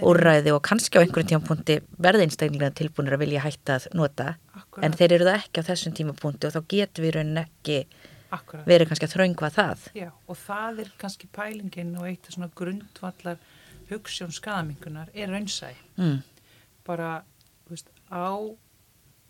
úrræði 0.02 0.54
og 0.56 0.62
kannski 0.66 1.00
á 1.00 1.04
einhverjum 1.04 1.30
tímapunkti 1.32 1.80
verði 2.02 2.28
einstaklega 2.28 2.72
tilbúinir 2.78 3.18
að 3.18 3.24
vilja 3.26 3.44
hætta 3.46 3.78
að 3.80 3.88
nota 3.98 4.28
Akkurat. 4.54 4.86
en 4.86 4.98
þeir 4.98 5.18
eru 5.18 5.28
það 5.30 5.40
ekki 5.40 5.64
á 5.64 5.70
þessum 5.70 5.96
tímapunkti 6.00 6.48
og 6.50 6.56
þá 6.56 6.62
getur 6.76 7.06
við 7.06 7.16
raunin 7.18 7.44
ekki 7.44 7.78
akkurat 8.32 8.68
verið 8.68 8.92
kannski 8.92 9.08
að 9.08 9.16
þröngva 9.16 9.52
það 9.56 9.88
Já, 9.98 10.10
og 10.28 10.40
það 10.44 10.84
er 10.84 10.94
kannski 11.02 11.30
pælingin 11.36 11.96
og 12.00 12.08
eitt 12.10 12.28
af 12.28 12.36
svona 12.36 12.52
grundvallar 12.56 13.42
hugssjón 13.92 14.32
skadamingunar 14.32 15.12
er 15.14 15.32
raunsæ. 15.32 15.76
mm. 15.98 16.22
Bara, 16.86 17.24
veist, 17.70 17.92
á 18.10 18.34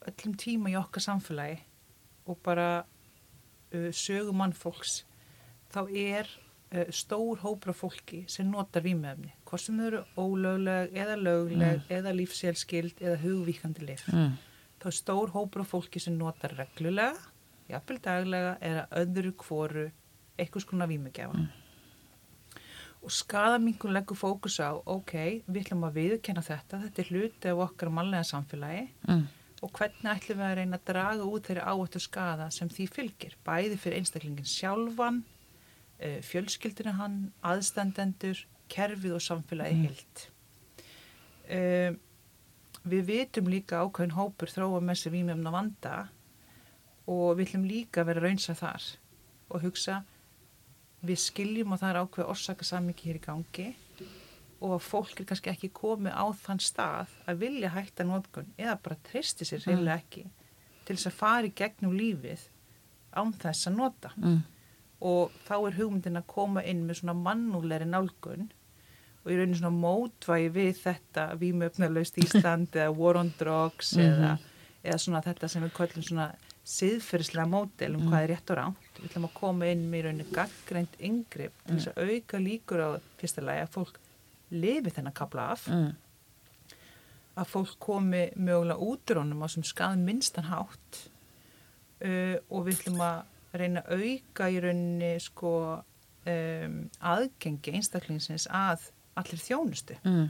öllum 0.08 0.36
tíma 0.38 0.72
í 0.72 0.78
okkar 0.80 1.04
samfélagi 1.04 1.60
og 2.26 2.38
bara 2.44 2.84
uh, 3.74 3.92
sögu 3.92 4.34
mannfólks, 4.34 5.04
þá 5.74 5.82
er 5.90 6.30
uh, 6.72 6.88
stór 6.94 7.42
hópra 7.44 7.74
fólki 7.74 8.24
sem 8.28 8.48
notar 8.50 8.86
vímefni. 8.86 9.34
Hvort 9.52 9.64
sem 9.66 9.80
þau 9.82 9.88
eru 9.90 10.02
ólögleg 10.16 10.94
eða 10.96 11.18
lögleg 11.20 11.82
eða 11.92 12.14
lífsélskild 12.16 13.02
eða 13.04 13.18
hugvíkandi 13.20 13.84
lif. 13.84 14.06
Mm. 14.08 14.38
Þá 14.80 14.86
er 14.88 14.96
stór 14.96 15.34
hópra 15.36 15.66
fólki 15.68 16.00
sem 16.00 16.16
notar 16.18 16.56
reglulega, 16.56 17.18
jafnvel 17.70 18.00
daglega 18.02 18.54
eða 18.64 18.86
öðru 19.04 19.34
kvoru 19.44 19.90
eitthvað 20.40 20.64
skona 20.64 20.88
vímegjafa. 20.88 21.44
Og 23.02 23.10
skadamingun 23.12 23.96
leggur 23.96 24.18
fókus 24.18 24.60
á, 24.62 24.78
ok, 24.78 25.14
við 25.50 25.64
ætlum 25.64 25.86
að 25.88 25.96
viðkenna 25.98 26.44
þetta, 26.46 26.80
þetta 26.86 27.02
er 27.02 27.08
hluti 27.10 27.50
af 27.52 27.62
okkar 27.68 27.90
mannlega 27.90 28.28
samfélagi 28.30 28.88
Mm. 29.08 29.24
og 29.62 29.72
hvernig 29.74 30.12
ætlum 30.16 30.38
við 30.38 30.46
að 30.48 30.56
reyna 30.60 30.78
að 30.78 30.86
draga 30.94 31.26
út 31.26 31.48
þeirri 31.50 31.64
áhættu 31.66 32.00
skada 32.00 32.50
sem 32.52 32.70
því 32.70 32.86
fylgir, 32.90 33.34
bæði 33.46 33.78
fyrir 33.78 33.98
einstaklingin 33.98 34.46
sjálfan, 34.46 35.24
eh, 36.00 36.22
fjölskyldinu 36.22 36.94
hann, 36.98 37.34
aðstandendur, 37.44 38.46
kerfið 38.72 39.18
og 39.18 39.26
samfélagi 39.26 39.78
mm. 39.78 39.84
heilt. 39.88 40.24
Um, 41.52 42.00
við 42.88 43.06
vitum 43.10 43.52
líka 43.52 43.84
ákveðin 43.84 44.16
hópur 44.18 44.50
þróa 44.50 44.82
með 44.82 45.02
sér 45.02 45.16
vímefna 45.16 45.54
vanda 45.54 45.96
og 47.12 47.36
við 47.38 47.50
ætlum 47.50 47.68
líka 47.70 48.02
að 48.02 48.12
vera 48.12 48.24
raunsa 48.26 48.56
þar 48.58 48.88
og 49.52 49.66
hugsa 49.66 50.02
við 51.06 51.22
skiljum 51.22 51.74
og 51.74 51.82
það 51.82 51.92
er 51.92 52.00
ákveð 52.06 52.32
orsaka 52.34 52.66
samingi 52.66 53.10
hér 53.10 53.20
í 53.20 53.24
gangi 53.26 53.68
og 54.62 54.76
að 54.76 54.86
fólk 54.86 55.20
er 55.22 55.28
kannski 55.30 55.52
ekki 55.52 55.72
komið 55.74 56.14
á 56.14 56.26
þann 56.44 56.62
stað 56.62 57.14
að 57.30 57.42
vilja 57.42 57.74
hætta 57.74 58.06
nótkun 58.06 58.52
eða 58.58 58.78
bara 58.86 59.00
treysti 59.10 59.48
sér 59.48 59.64
reyðilega 59.66 59.98
ekki 59.98 60.26
til 60.86 60.96
þess 60.96 61.10
að 61.10 61.18
fara 61.18 61.50
í 61.50 61.54
gegnum 61.58 61.96
lífið 61.98 62.48
án 63.18 63.34
þess 63.42 63.70
að 63.70 63.78
nota 63.78 64.14
Mm. 64.16 64.42
og 65.02 65.32
þá 65.48 65.56
er 65.58 65.78
hugmyndin 65.80 66.20
að 66.22 66.28
koma 66.28 66.64
inn 66.64 66.86
með 66.86 67.02
svona 67.02 67.18
mannúlegri 67.18 67.90
nálgun 67.90 68.52
og 69.22 69.32
í 69.32 69.38
rauninu 69.38 69.60
svona 69.60 69.74
mótvægi 69.76 70.54
við 70.56 70.72
þetta 70.82 71.28
vímöfnalaust 71.42 72.18
Ísland 72.22 72.76
eða 72.76 72.94
War 72.98 73.20
on 73.22 73.34
Drugs 73.40 73.94
eða, 74.00 74.38
eða 74.82 75.02
svona 75.04 75.22
þetta 75.26 75.50
sem 75.52 75.66
við 75.66 75.76
köllum 75.78 76.06
svona 76.08 76.32
siðferðislega 76.72 77.50
mótel 77.50 77.96
um 77.98 78.06
hvað 78.08 78.24
er 78.24 78.32
rétt 78.36 78.54
og 78.54 78.60
ránt 78.60 79.00
við 79.00 79.10
ætlum 79.10 79.28
að 79.28 79.36
koma 79.40 79.70
inn 79.72 79.84
með 79.90 80.00
í 80.00 80.06
rauninu 80.06 80.28
gaggreint 80.36 80.98
yngripp 81.02 81.66
til 81.66 81.78
þess 81.78 81.92
að 81.92 82.12
auka 82.14 82.42
líkur 82.42 82.84
á 82.86 82.90
fyrsta 83.22 83.46
lagi 83.46 83.66
að 83.66 83.76
fólk 83.76 84.00
lifi 84.52 84.94
þennan 84.94 85.16
kapla 85.16 85.52
af. 85.56 85.68
Mm. 85.72 85.92
að 87.40 87.48
fólk 87.48 87.78
komi 87.80 88.26
mögulega 88.36 88.84
út 88.84 89.12
úr 89.12 89.22
honum 89.22 89.44
á 89.46 89.48
sem 89.50 89.64
skað 89.64 90.02
minnstan 90.04 90.50
hátt. 90.50 90.98
Uh, 92.02 92.36
og 92.52 92.66
við 92.68 92.82
ætlum 92.82 93.04
að 93.06 93.22
reyna 93.56 93.84
að 93.86 94.04
auka 94.04 94.50
í 94.52 94.60
rauninni 94.64 95.12
sko 95.22 95.54
um, 95.80 96.76
aðgengi 97.00 97.76
einstaklingsins 97.78 98.48
að 98.52 98.90
allir 99.22 99.42
þjónustu 99.46 99.98
Mm. 100.04 100.30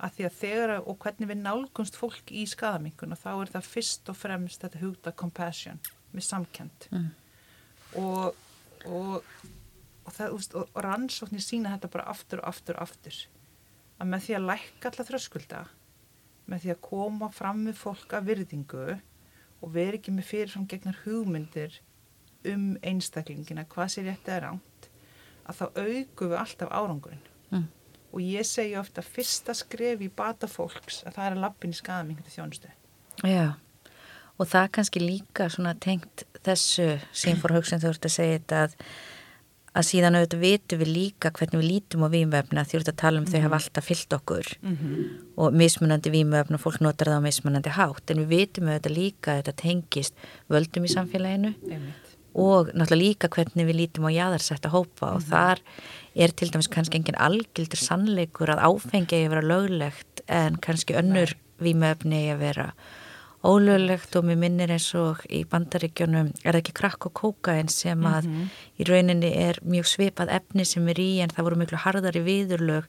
að 0.00 0.10
því 0.16 0.24
að 0.28 0.34
þegar 0.40 0.74
og 0.86 0.98
hvernig 1.04 1.28
við 1.30 1.38
nálgunst 1.42 1.96
fólk 1.96 2.32
í 2.32 2.42
skadaminguna 2.46 3.16
þá 3.16 3.30
er 3.42 3.52
það 3.54 3.70
fyrst 3.74 4.10
og 4.12 4.16
fremst 4.16 4.60
þetta 4.64 4.82
hugta 4.82 5.12
compassion 5.12 5.78
með 6.14 6.26
samkend 6.30 6.88
Mm. 6.92 7.08
og, 8.02 8.34
og, 8.84 9.22
og, 10.04 10.12
það, 10.12 10.36
og, 10.36 10.68
og 10.74 10.82
rannsóknir 10.84 11.40
sína 11.44 11.72
þetta 11.76 11.90
bara 11.92 12.10
aftur 12.12 12.42
og 12.42 12.48
aftur 12.52 12.76
og 12.76 12.82
aftur 12.88 13.16
að 14.00 14.06
með 14.12 14.26
því 14.26 14.34
að 14.36 14.46
lækka 14.50 14.90
alla 14.92 15.04
þröskulda 15.08 15.64
með 16.46 16.60
því 16.62 16.70
að 16.74 16.80
koma 16.90 17.28
fram 17.34 17.64
með 17.66 17.78
fólk 17.80 18.12
af 18.14 18.26
virðingu 18.28 19.00
og 19.64 19.70
vera 19.72 19.96
ekki 19.96 20.12
með 20.14 20.28
fyrirfram 20.28 20.66
gegnar 20.68 20.98
hugmyndir 21.06 21.78
um 22.46 22.76
einstaklingina 22.86 23.64
hvað 23.72 23.88
sér 23.96 24.04
rétt 24.10 24.28
eða 24.28 24.42
ránt 24.50 24.90
að 25.48 25.56
þá 25.58 25.64
aukum 25.80 26.30
við 26.30 26.38
alltaf 26.42 26.70
árangurinn 26.76 27.24
Mm. 27.50 27.64
Og 28.16 28.24
ég 28.24 28.48
segi 28.48 28.76
ofta 28.80 29.04
fyrsta 29.04 29.52
skref 29.56 30.00
í 30.00 30.08
bata 30.08 30.48
fólks 30.48 31.02
að 31.04 31.18
það 31.18 31.26
er 31.26 31.34
að 31.34 31.42
lappin 31.44 31.74
í 31.74 31.76
skadamingu 31.76 32.32
þjónustu. 32.32 32.70
Já, 33.26 33.56
og 34.36 34.48
það 34.48 34.62
er 34.62 34.72
kannski 34.78 35.02
líka 35.02 35.50
svona 35.52 35.74
tengt 35.76 36.24
þessu 36.46 36.94
sem 37.12 37.36
fór 37.40 37.58
hugsun 37.58 37.82
þú 37.82 37.92
ert 37.92 38.08
að 38.08 38.14
segja 38.14 38.38
þetta 38.38 38.62
að, 38.64 38.78
að 39.76 39.88
síðan 39.90 40.16
auðvitað 40.16 40.44
vitum 40.46 40.82
við 40.82 40.92
líka 40.94 41.32
hvernig 41.36 41.60
við 41.60 41.68
lítum 41.74 42.06
á 42.06 42.14
vímöfna 42.16 42.64
því 42.64 42.78
þú 42.78 42.80
ert 42.80 42.92
að 42.94 42.98
tala 43.04 43.20
um 43.20 43.28
þau 43.28 43.38
hafa 43.44 43.60
alltaf 43.60 43.88
fyllt 43.90 44.18
okkur. 44.18 44.50
Mm 44.62 44.76
-hmm. 44.80 45.04
og 45.36 45.60
mismunandi 45.60 46.14
vímöfna 46.16 46.56
og 46.56 46.64
fólk 46.64 46.80
notar 46.80 47.12
það 47.12 47.20
á 47.20 47.26
mismunandi 47.28 47.76
hátt 47.76 48.10
en 48.10 48.24
við 48.24 48.32
vitum 48.36 48.68
auðvitað 48.68 48.98
líka 49.02 49.30
að 49.32 49.38
þetta 49.42 49.60
tengist 49.62 50.14
völdum 50.48 50.88
í 50.88 50.94
samfélaginu. 50.96 51.54
Einmitt 51.68 52.05
og 52.36 52.68
náttúrulega 52.76 53.00
líka 53.00 53.30
hvernig 53.32 53.68
við 53.68 53.80
lítum 53.80 54.08
á 54.08 54.12
jáðarsetta 54.12 54.72
hópa 54.74 55.14
og 55.16 55.24
þar 55.30 55.62
er 56.14 56.34
til 56.36 56.50
dæmis 56.52 56.68
kannski 56.72 57.00
engin 57.00 57.18
algildur 57.20 57.80
sannleikur 57.80 58.52
að 58.52 58.62
áfengi 58.68 59.24
að 59.24 59.32
vera 59.32 59.48
löglegt 59.54 60.22
en 60.28 60.60
kannski 60.60 60.96
önnur 61.00 61.32
vímöfni 61.62 62.26
að 62.34 62.42
vera 62.44 62.70
ólöglegt 63.46 64.16
og 64.18 64.26
mér 64.26 64.40
minnir 64.40 64.72
eins 64.74 64.88
og 64.98 65.22
í 65.30 65.44
bandaríkjunum 65.48 66.32
er 66.42 66.56
það 66.56 66.60
ekki 66.62 66.74
krakk 66.80 67.08
og 67.08 67.14
kókain 67.20 67.70
sem 67.72 68.02
að 68.08 68.26
í 68.80 68.86
rauninni 68.88 69.30
er 69.38 69.60
mjög 69.64 69.88
svipað 69.92 70.32
efni 70.40 70.66
sem 70.66 70.88
er 70.92 71.00
í 71.00 71.10
en 71.22 71.32
það 71.32 71.48
voru 71.48 71.60
miklu 71.60 71.80
harðari 71.84 72.24
viðurlög 72.26 72.88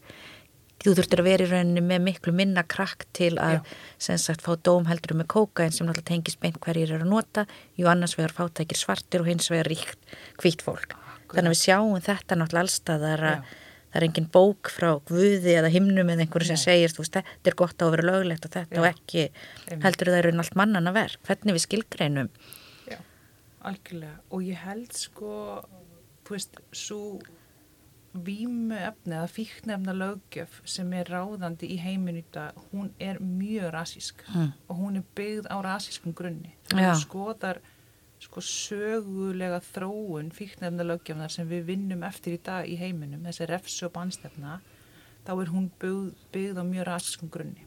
þú 0.84 0.94
þurftir 0.98 1.22
að 1.22 1.28
vera 1.28 1.46
í 1.46 1.50
rauninni 1.52 1.84
með 1.84 2.04
miklu 2.06 2.34
minna 2.38 2.64
krakk 2.64 3.06
til 3.18 3.34
að 3.42 3.60
sem 4.02 4.20
sagt 4.22 4.44
fá 4.46 4.54
dóm 4.62 4.86
heldur 4.90 5.16
með 5.18 5.30
kókain 5.34 5.74
sem 5.74 5.88
náttúrulega 5.88 6.12
tengist 6.12 6.40
beint 6.44 6.60
hverjir 6.64 6.94
er 6.96 7.06
að 7.06 7.12
nota. 7.12 7.46
Jú 7.80 7.90
annars 7.92 8.18
vegar 8.18 8.36
fátækir 8.38 8.78
svartir 8.80 9.24
og 9.24 9.30
hins 9.32 9.50
vegar 9.52 9.70
ríkt 9.72 9.98
hvítt 10.42 10.62
fólk. 10.66 10.94
Þannig 11.32 11.50
að 11.50 11.56
við 11.56 11.64
sjáum 11.64 12.04
þetta 12.06 12.38
náttúrulega 12.40 12.66
allstaðar 12.68 13.26
að 13.32 13.48
það 13.88 13.98
er 14.02 14.06
engin 14.08 14.30
bók 14.32 14.70
frá 14.70 14.90
guði 15.08 15.56
eða 15.58 15.72
himnum 15.74 16.10
eða 16.14 16.26
einhverju 16.26 16.52
sem 16.52 16.60
Nei. 16.60 16.66
segir 16.68 16.94
þú 16.94 17.02
veist 17.04 17.18
þetta 17.18 17.52
er 17.52 17.58
gott 17.58 17.82
á 17.82 17.86
að 17.88 17.94
vera 17.96 18.08
löglegt 18.12 18.46
og 18.46 18.54
þetta 18.54 18.76
Já. 18.76 18.80
og 18.82 18.88
ekki 18.92 19.22
Einmitt. 19.24 19.84
heldur 19.88 20.12
það 20.12 20.20
eru 20.22 20.34
allt 20.44 20.58
mannana 20.60 20.94
verk. 20.96 21.20
Hvernig 21.28 21.58
við 21.58 21.64
skilgreinum. 21.66 22.30
Já, 22.92 22.98
algjörlega. 23.72 24.18
Og 24.30 24.44
ég 24.46 24.64
held 24.68 24.94
sko 25.00 25.32
þú 26.28 26.36
veist, 26.36 26.60
svo 26.76 27.02
vímuefni 28.26 29.14
eða 29.16 29.28
fíknefna 29.32 29.94
lögjöf 29.94 30.62
sem 30.66 30.94
er 30.94 31.06
ráðandi 31.12 31.70
í 31.74 31.78
heiminu 31.82 32.20
í 32.22 32.26
dag, 32.34 32.54
hún 32.72 32.92
er 33.00 33.20
mjög 33.20 33.72
rasísk 33.74 34.24
Mm. 34.34 34.54
og 34.70 34.78
hún 34.78 34.98
er 34.98 35.04
byggð 35.16 35.48
á 35.50 35.58
rasískum 35.64 36.14
grunni. 36.14 36.54
Já. 36.72 36.94
Þú 36.94 37.02
skoðar 37.06 37.60
sko 38.20 38.42
sögulega 38.42 39.60
þróun 39.62 40.32
fíknefna 40.34 40.84
lögjöfnar 40.84 41.30
sem 41.32 41.48
við 41.50 41.66
vinnum 41.66 42.04
eftir 42.04 42.34
í 42.34 42.40
dag 42.44 42.66
í 42.68 42.76
heiminum, 42.78 43.24
þessi 43.24 43.48
refsu 43.48 43.86
og 43.86 43.94
bannstefna, 43.94 44.60
þá 45.26 45.32
er 45.42 45.52
hún 45.54 45.70
byggð, 45.80 46.14
byggð 46.34 46.58
á 46.58 46.64
mjög 46.64 46.86
rasískum 46.88 47.30
grunni. 47.30 47.64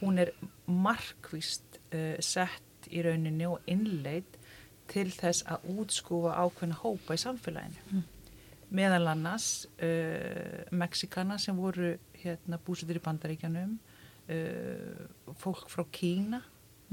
Hún 0.00 0.18
er 0.18 0.32
markvist 0.66 1.78
uh, 1.94 2.16
sett 2.20 2.88
í 2.90 3.02
rauninni 3.04 3.46
og 3.46 3.60
innleitt 3.70 4.38
til 4.90 5.10
þess 5.14 5.44
að 5.46 5.68
útskúfa 5.78 6.32
ákveðna 6.42 6.74
hópa 6.82 7.14
í 7.14 7.20
samfélaginu 7.20 8.02
meðal 8.74 9.10
annars 9.12 9.66
uh, 9.82 10.66
Mexikana 10.70 11.38
sem 11.42 11.56
voru 11.56 11.94
hérna 12.22 12.60
búsutir 12.64 13.00
í 13.00 13.04
bandaríkjanum 13.04 13.76
uh, 13.76 15.34
fólk 15.40 15.68
frá 15.72 15.84
Kína 15.90 16.42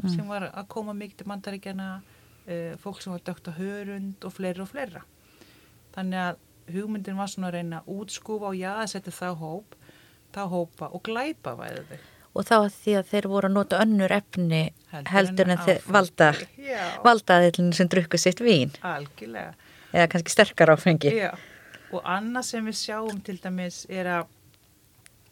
sem 0.05 0.27
var 0.29 0.49
að 0.51 0.67
koma 0.69 0.93
mikið 0.93 1.21
til 1.21 1.29
bandaríkjana 1.31 1.87
uh, 1.99 2.73
fólk 2.81 3.01
sem 3.01 3.13
var 3.13 3.23
dögt 3.25 3.49
á 3.49 3.53
hörund 3.57 4.27
og 4.27 4.35
fleiri 4.35 4.61
og 4.61 4.69
fleira. 4.71 5.03
Þannig 5.95 6.21
að 6.21 6.43
hugmyndin 6.75 7.17
var 7.17 7.31
svona 7.31 7.49
að 7.49 7.57
reyna 7.57 7.81
að 7.81 7.95
útskúfa 7.95 8.51
og 8.51 8.59
já 8.59 8.71
að 8.75 8.91
setja 8.93 9.15
þá 9.15 9.29
hóp 9.39 9.77
þá 10.35 10.43
hópa 10.51 10.91
og 10.91 11.03
glæpa 11.07 11.55
væði 11.57 11.83
þau. 11.89 11.97
Og 12.37 12.45
þá 12.45 12.55
að 12.57 12.73
því 12.75 12.93
að 12.99 13.07
þeir 13.11 13.27
voru 13.31 13.49
að 13.49 13.55
nota 13.55 13.79
önnur 13.81 14.13
efni 14.13 14.61
Heldur 14.91 15.13
heldur 15.15 15.49
en 15.49 15.55
en 15.57 15.79
valda 15.95 16.27
Já. 16.61 16.83
valdaðillin 17.05 17.71
sem 17.73 17.89
drukku 17.89 18.19
sitt 18.21 18.43
vín. 18.45 18.75
Algjörlega. 18.85 19.55
Eða 19.95 20.09
kannski 20.11 20.33
sterkar 20.35 20.73
áfengi. 20.75 21.13
Já, 21.15 21.31
og 21.93 22.01
annað 22.03 22.47
sem 22.49 22.65
við 22.67 22.77
sjáum 22.81 23.21
til 23.23 23.37
dæmis 23.43 23.83
er 23.89 24.09
að 24.17 24.25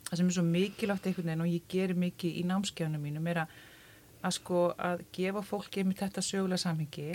það 0.10 0.20
sem 0.20 0.28
er 0.30 0.36
svo 0.38 0.44
mikilvægt 0.48 1.08
einhvern 1.10 1.28
veginn 1.32 1.42
og 1.46 1.50
ég 1.52 1.66
gerir 1.72 1.98
mikið 2.00 2.38
í 2.40 2.44
námskjáðunum 2.48 3.02
mínum 3.08 3.28
er 3.32 3.40
að, 3.44 3.56
að 4.26 4.36
sko 4.38 4.62
að 4.78 5.02
gefa 5.18 5.42
fólki 5.46 5.84
með 5.84 6.00
þetta 6.04 6.24
sögulega 6.28 6.62
samhengi 6.64 7.08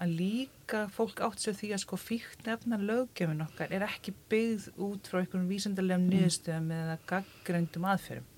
að 0.00 0.14
líka 0.16 0.80
fólk 0.96 1.20
átt 1.26 1.42
sér 1.44 1.54
því 1.58 1.70
að 1.76 1.82
sko 1.84 1.98
fíkt 2.00 2.46
nefna 2.48 2.78
löggefin 2.80 3.44
okkar 3.44 3.72
er 3.76 3.84
ekki 3.84 4.14
byggð 4.32 4.70
út 4.80 5.10
frá 5.12 5.20
einhverjum 5.20 5.50
vísendalegum 5.52 6.06
niðurstöðum 6.08 6.70
eða 6.72 6.94
gaggrindum 7.10 7.84
aðferðum. 7.92 8.28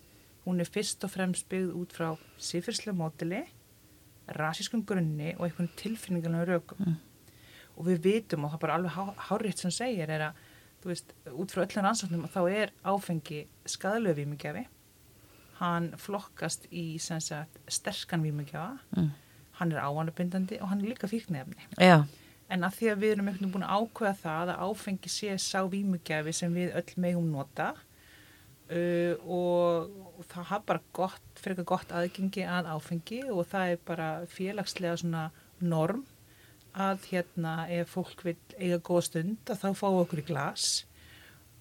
Hún 0.42 0.58
er 0.58 0.66
fyrst 0.74 1.04
og 1.06 1.12
fremst 1.14 1.46
byggð 1.52 1.76
út 1.78 1.94
frá 1.94 2.08
sifyrslega 2.42 2.98
mótili, 2.98 3.44
rasískum 4.34 4.82
grunni 4.86 5.36
og 5.36 5.44
einhvern 5.46 5.70
tilfinningarlega 5.78 6.48
rökum. 6.56 6.96
Og 7.78 7.86
við 7.86 8.02
vitum 8.08 8.44
og 8.44 8.50
það 8.50 8.58
er 8.58 8.64
bara 8.66 8.74
alveg 8.80 8.96
há- 8.98 9.22
hárétt 9.28 9.62
sem 9.62 9.70
segir 9.70 10.10
er 10.10 10.26
að, 10.32 10.41
þú 10.82 10.92
veist, 10.92 11.16
út 11.30 11.54
frá 11.54 11.64
öllum 11.64 11.86
rannsóknum 11.86 12.28
þá 12.32 12.42
er 12.50 12.76
áfengi 12.84 13.44
skadalöf 13.70 14.18
vímugjafi. 14.18 14.66
Hann 15.62 15.92
flokkast 16.00 16.66
í 16.74 16.98
sagt 16.98 17.60
sterkan 17.70 18.24
vímugjafa. 18.26 18.80
Mm. 18.96 19.12
hann 19.62 19.72
er 19.72 19.84
áhannabindandi 19.84 20.58
og 20.62 20.70
hann 20.72 20.82
er 20.82 20.92
líka 20.92 21.08
fíknefni 21.10 21.66
Já, 21.78 22.04
en 22.52 22.66
að 22.66 22.78
því 22.78 22.90
að 22.92 23.02
við 23.02 23.14
erum 23.14 23.30
veginn 23.30 23.54
búin 23.54 23.66
að 23.66 23.86
ákveða 23.86 24.14
það 24.22 24.52
að 24.54 24.62
áfengi 24.66 25.12
sé 25.12 25.38
sá 25.40 25.60
vímugjafi 25.70 26.34
sem 26.36 26.54
við 26.56 26.76
öll 26.80 26.94
megum 27.04 27.28
nota 27.32 27.72
uh, 27.74 29.14
og, 29.22 29.92
það 30.22 30.48
hafa 30.52 30.66
bara 30.70 30.82
gott, 30.94 31.30
frekar 31.42 31.68
gott 31.68 31.92
aðgengi 31.92 32.46
að 32.46 32.70
áfengi 32.76 33.22
og 33.28 33.44
það 33.50 33.74
er 33.74 33.84
bara 33.88 34.10
félagslega 34.30 34.98
svona 35.02 35.28
norm 35.62 36.04
að 36.74 37.06
hérna 37.10 37.54
ef 37.72 37.94
fólk 37.96 38.24
vil 38.26 38.38
eiga 38.58 38.80
góða 38.80 39.06
stund 39.10 39.52
að 39.52 39.62
þá 39.62 39.68
við 39.82 40.00
okkur 40.02 40.22
í 40.22 40.26
glas. 40.30 40.68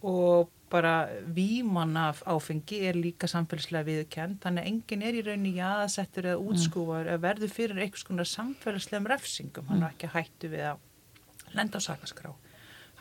Og 0.07 0.51
bara 0.71 1.09
víman 1.35 1.97
af 1.99 2.21
áfengi 2.25 2.79
er 2.87 2.95
líka 2.95 3.27
samfélagslega 3.27 3.85
viðkend 3.89 4.39
þannig 4.41 4.63
að 4.63 4.69
enginn 4.71 5.03
er 5.03 5.17
í 5.19 5.25
rauninni 5.25 5.57
jaðasettur 5.57 6.29
eða 6.31 6.45
útskúfar 6.47 7.09
eða 7.09 7.23
verður 7.25 7.51
fyrir 7.51 7.81
einhvers 7.83 8.07
konar 8.07 8.29
samfélagslegum 8.31 9.09
refsingum. 9.11 9.67
Hann 9.67 9.83
á 9.83 9.91
ekki 9.91 10.07
að 10.07 10.15
hættu 10.15 10.53
við 10.53 10.69
að 10.71 10.87
lenda 11.57 11.81
á 11.83 11.87
sakaskrá 11.91 12.31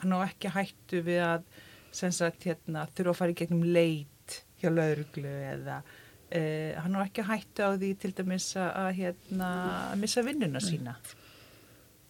hann 0.01 0.16
á 0.16 0.18
ekki 0.25 0.51
að 0.51 0.57
hættu 0.59 1.03
við 1.07 1.23
að 1.25 1.49
sem 1.94 2.12
sagt 2.14 2.46
hérna 2.46 2.87
þurfa 2.94 3.12
að 3.12 3.18
fara 3.20 3.35
í 3.35 3.38
gegnum 3.40 3.64
leit 3.75 4.37
hjá 4.61 4.70
lauruglu 4.70 5.33
eða 5.51 5.81
uh, 5.83 6.73
hann 6.81 6.96
á 6.96 7.01
ekki 7.03 7.25
að 7.25 7.33
hættu 7.33 7.66
á 7.66 7.70
því 7.75 7.90
til 8.03 8.12
dæmis 8.20 8.51
að, 8.57 8.70
að 8.83 8.90
hérna 9.01 9.51
að 9.90 9.96
missa 10.05 10.25
vinnuna 10.27 10.62
sína 10.64 10.96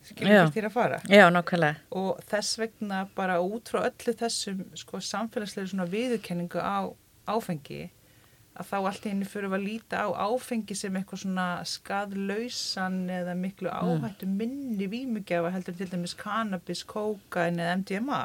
skilur 0.08 0.34
við 0.34 0.56
þér 0.56 0.68
að 0.70 0.76
fara. 0.76 0.98
Já, 1.10 1.26
nákvæmlega. 1.32 1.86
Og 2.00 2.20
þess 2.30 2.58
vegna 2.60 3.04
bara 3.16 3.38
út 3.44 3.70
frá 3.72 3.84
öllu 3.84 4.16
þessum 4.20 4.66
sko, 4.78 5.00
samfélagslega 5.04 5.72
svona 5.72 5.88
viðurkenningu 5.90 6.60
á 6.62 6.90
áfengi 7.30 7.90
að 8.60 8.66
þá 8.68 8.76
allt 8.78 9.06
í 9.06 9.12
henni 9.12 9.28
fyrir 9.28 9.54
að 9.54 9.64
líta 9.64 10.02
á 10.04 10.08
áfengi 10.26 10.76
sem 10.76 10.96
eitthvað 10.98 11.22
svona 11.22 11.46
skadlausan 11.68 12.98
eða 13.12 13.36
miklu 13.38 13.70
áhættu 13.70 14.28
minni 14.28 14.88
vímugjafa 14.90 15.52
heldur 15.54 15.78
til 15.78 15.88
dæmis 15.92 16.16
cannabis, 16.18 16.82
kókain 16.84 17.60
eða 17.62 17.78
MDMA 17.80 18.20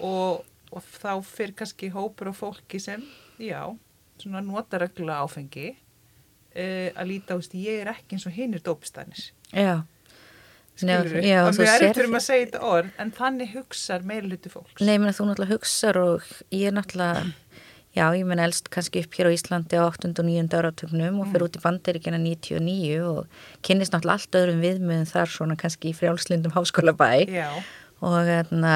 og, 0.00 0.42
og 0.74 0.90
þá 0.98 1.12
fyrir 1.24 1.54
kannski 1.60 1.92
hópur 1.94 2.32
og 2.32 2.38
fólki 2.40 2.82
sem, 2.82 3.04
já, 3.38 3.62
svona 4.20 4.42
notaregla 4.44 5.22
áfengi 5.24 5.70
uh, 5.72 6.90
að 6.92 7.08
líta 7.08 7.38
á, 7.38 7.40
ég 7.54 7.84
er 7.84 7.94
ekki 7.94 8.18
eins 8.18 8.28
og 8.28 8.36
hinir 8.36 8.64
dópstænir 8.66 9.30
Já, 9.54 9.86
skilur 10.76 11.08
við, 11.14 11.24
og 11.44 11.52
erum 11.54 11.84
sérð- 11.84 11.94
fyrir 12.00 12.10
að 12.18 12.24
segja 12.26 12.46
þetta 12.46 12.62
orð 12.74 12.90
en 12.98 13.12
þannig 13.18 13.52
hugsar 13.54 14.02
meira 14.02 14.26
hluti 14.28 14.50
fólks 14.52 14.80
Nei, 14.84 14.96
menn 14.98 15.14
þú 15.14 15.28
náttúrulega 15.30 15.54
hugsar 15.54 15.98
og 16.00 16.22
ég 16.50 16.66
er 16.70 16.74
náttúrulega, 16.78 17.22
já, 17.98 18.04
ég 18.18 18.26
menn 18.26 18.42
elst 18.42 18.70
kannski 18.74 19.04
upp 19.04 19.14
hér 19.14 19.30
á 19.30 19.34
Íslandi 19.36 19.78
á 19.78 19.84
8. 19.86 20.10
og 20.18 20.26
9. 20.26 20.48
áratögnum 20.58 21.20
og 21.22 21.30
fyrir 21.30 21.46
út 21.46 21.58
í 21.60 21.62
bandaríkina 21.62 22.18
99 22.18 22.98
og 23.06 23.26
kynnist 23.62 23.94
náttúrulega 23.94 24.18
allt 24.18 24.40
öðrum 24.42 24.60
viðmiðum 24.66 25.06
þar 25.12 25.30
svona 25.36 25.56
kannski 25.60 25.92
í 25.92 25.96
frjálslindum 25.98 26.56
háskólabæ 26.58 27.10
já, 27.30 27.48
og 28.04 28.28
hérna, 28.28 28.74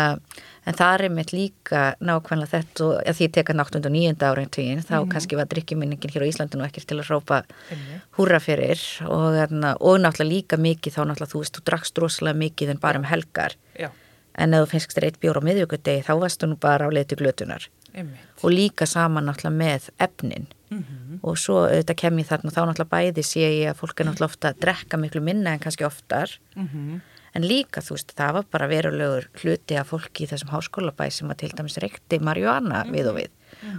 en 0.68 0.76
það 0.78 1.04
er 1.04 1.14
mitt 1.14 1.32
líka 1.34 1.82
nákvæmlega 2.04 2.50
þetta 2.52 2.86
og 2.86 2.98
að 3.02 3.18
því 3.18 3.26
ég 3.26 3.34
teka 3.36 3.56
8. 3.64 3.80
og 3.80 3.94
9. 3.94 4.14
áratugin 4.28 4.84
þá 4.86 4.96
kannski 5.12 5.38
var 5.38 5.48
drikkjuminningin 5.52 6.14
hér 6.14 6.26
á 6.26 6.30
Íslandi 6.30 6.60
nú 6.60 6.66
ekkert 6.66 6.88
til 6.88 6.98
að 6.98 7.10
hrópa 7.10 7.40
einmitt. 7.68 8.04
húra 8.18 8.40
fyrir 8.42 8.84
og, 9.06 9.30
hérna, 9.36 9.74
og 9.80 10.00
náttúrulega 10.02 10.32
líka 10.32 10.60
mikið 10.60 10.98
þá 10.98 11.00
náttúrulega 11.04 11.32
þú 11.34 11.42
veist, 11.42 11.56
þú 11.58 11.66
drakst 11.70 12.02
rosalega 12.02 12.42
mikið 12.44 12.74
en 12.74 12.84
bara 12.84 13.02
um 13.02 13.08
helgar 13.08 13.56
já, 13.78 13.90
en 14.34 14.54
ef 14.54 14.64
þú 14.64 14.70
finnst 14.74 15.02
eitt 15.02 15.20
bjór 15.20 15.40
á 15.40 15.46
miðvíkudegi 15.48 16.06
þá 16.08 16.14
varstu 16.22 16.48
nú 16.48 16.60
bara 16.60 16.88
á 16.88 16.94
leið 16.94 17.12
til 17.12 17.20
glötunar 17.22 17.68
einmitt 17.94 18.44
og 18.44 18.54
líka 18.54 18.86
saman 18.86 19.28
náttúrulega 19.28 19.60
með 19.60 19.90
efnin 19.98 20.48
mm 20.70 20.84
og 21.22 21.38
svo 21.40 21.64
auðvitað 21.66 21.96
kem 21.98 22.18
ég 22.20 22.28
þarna 22.28 22.50
og 22.50 22.54
þá 22.54 22.60
náttúrulega 22.68 22.92
bæði 22.92 23.22
sé 23.26 23.40
ég 23.40 23.70
að 23.72 23.78
fólk 23.80 24.00
er 24.00 24.06
náttúrulega 24.06 24.30
ofta 24.30 24.50
að 24.52 24.60
drekka 24.62 25.00
miklu 25.00 25.22
minna 25.24 25.54
en 25.54 25.62
kannski 25.62 25.84
oftar 25.84 26.30
-hmm. 26.54 27.00
En 27.36 27.42
líka 27.48 27.82
þú 27.84 27.96
veist 27.96 28.12
það 28.16 28.32
var 28.38 28.46
bara 28.52 28.68
verulegur 28.70 29.28
hluti 29.42 29.76
af 29.80 29.90
fólki 29.92 30.24
í 30.24 30.30
þessum 30.30 30.52
háskólabæ 30.54 31.10
sem 31.12 31.28
að 31.32 31.40
til 31.44 31.50
dæmis 31.58 31.78
reykti 31.82 32.18
marihuana 32.20 32.84
við 32.88 33.10
og 33.12 33.18
við. 33.20 33.30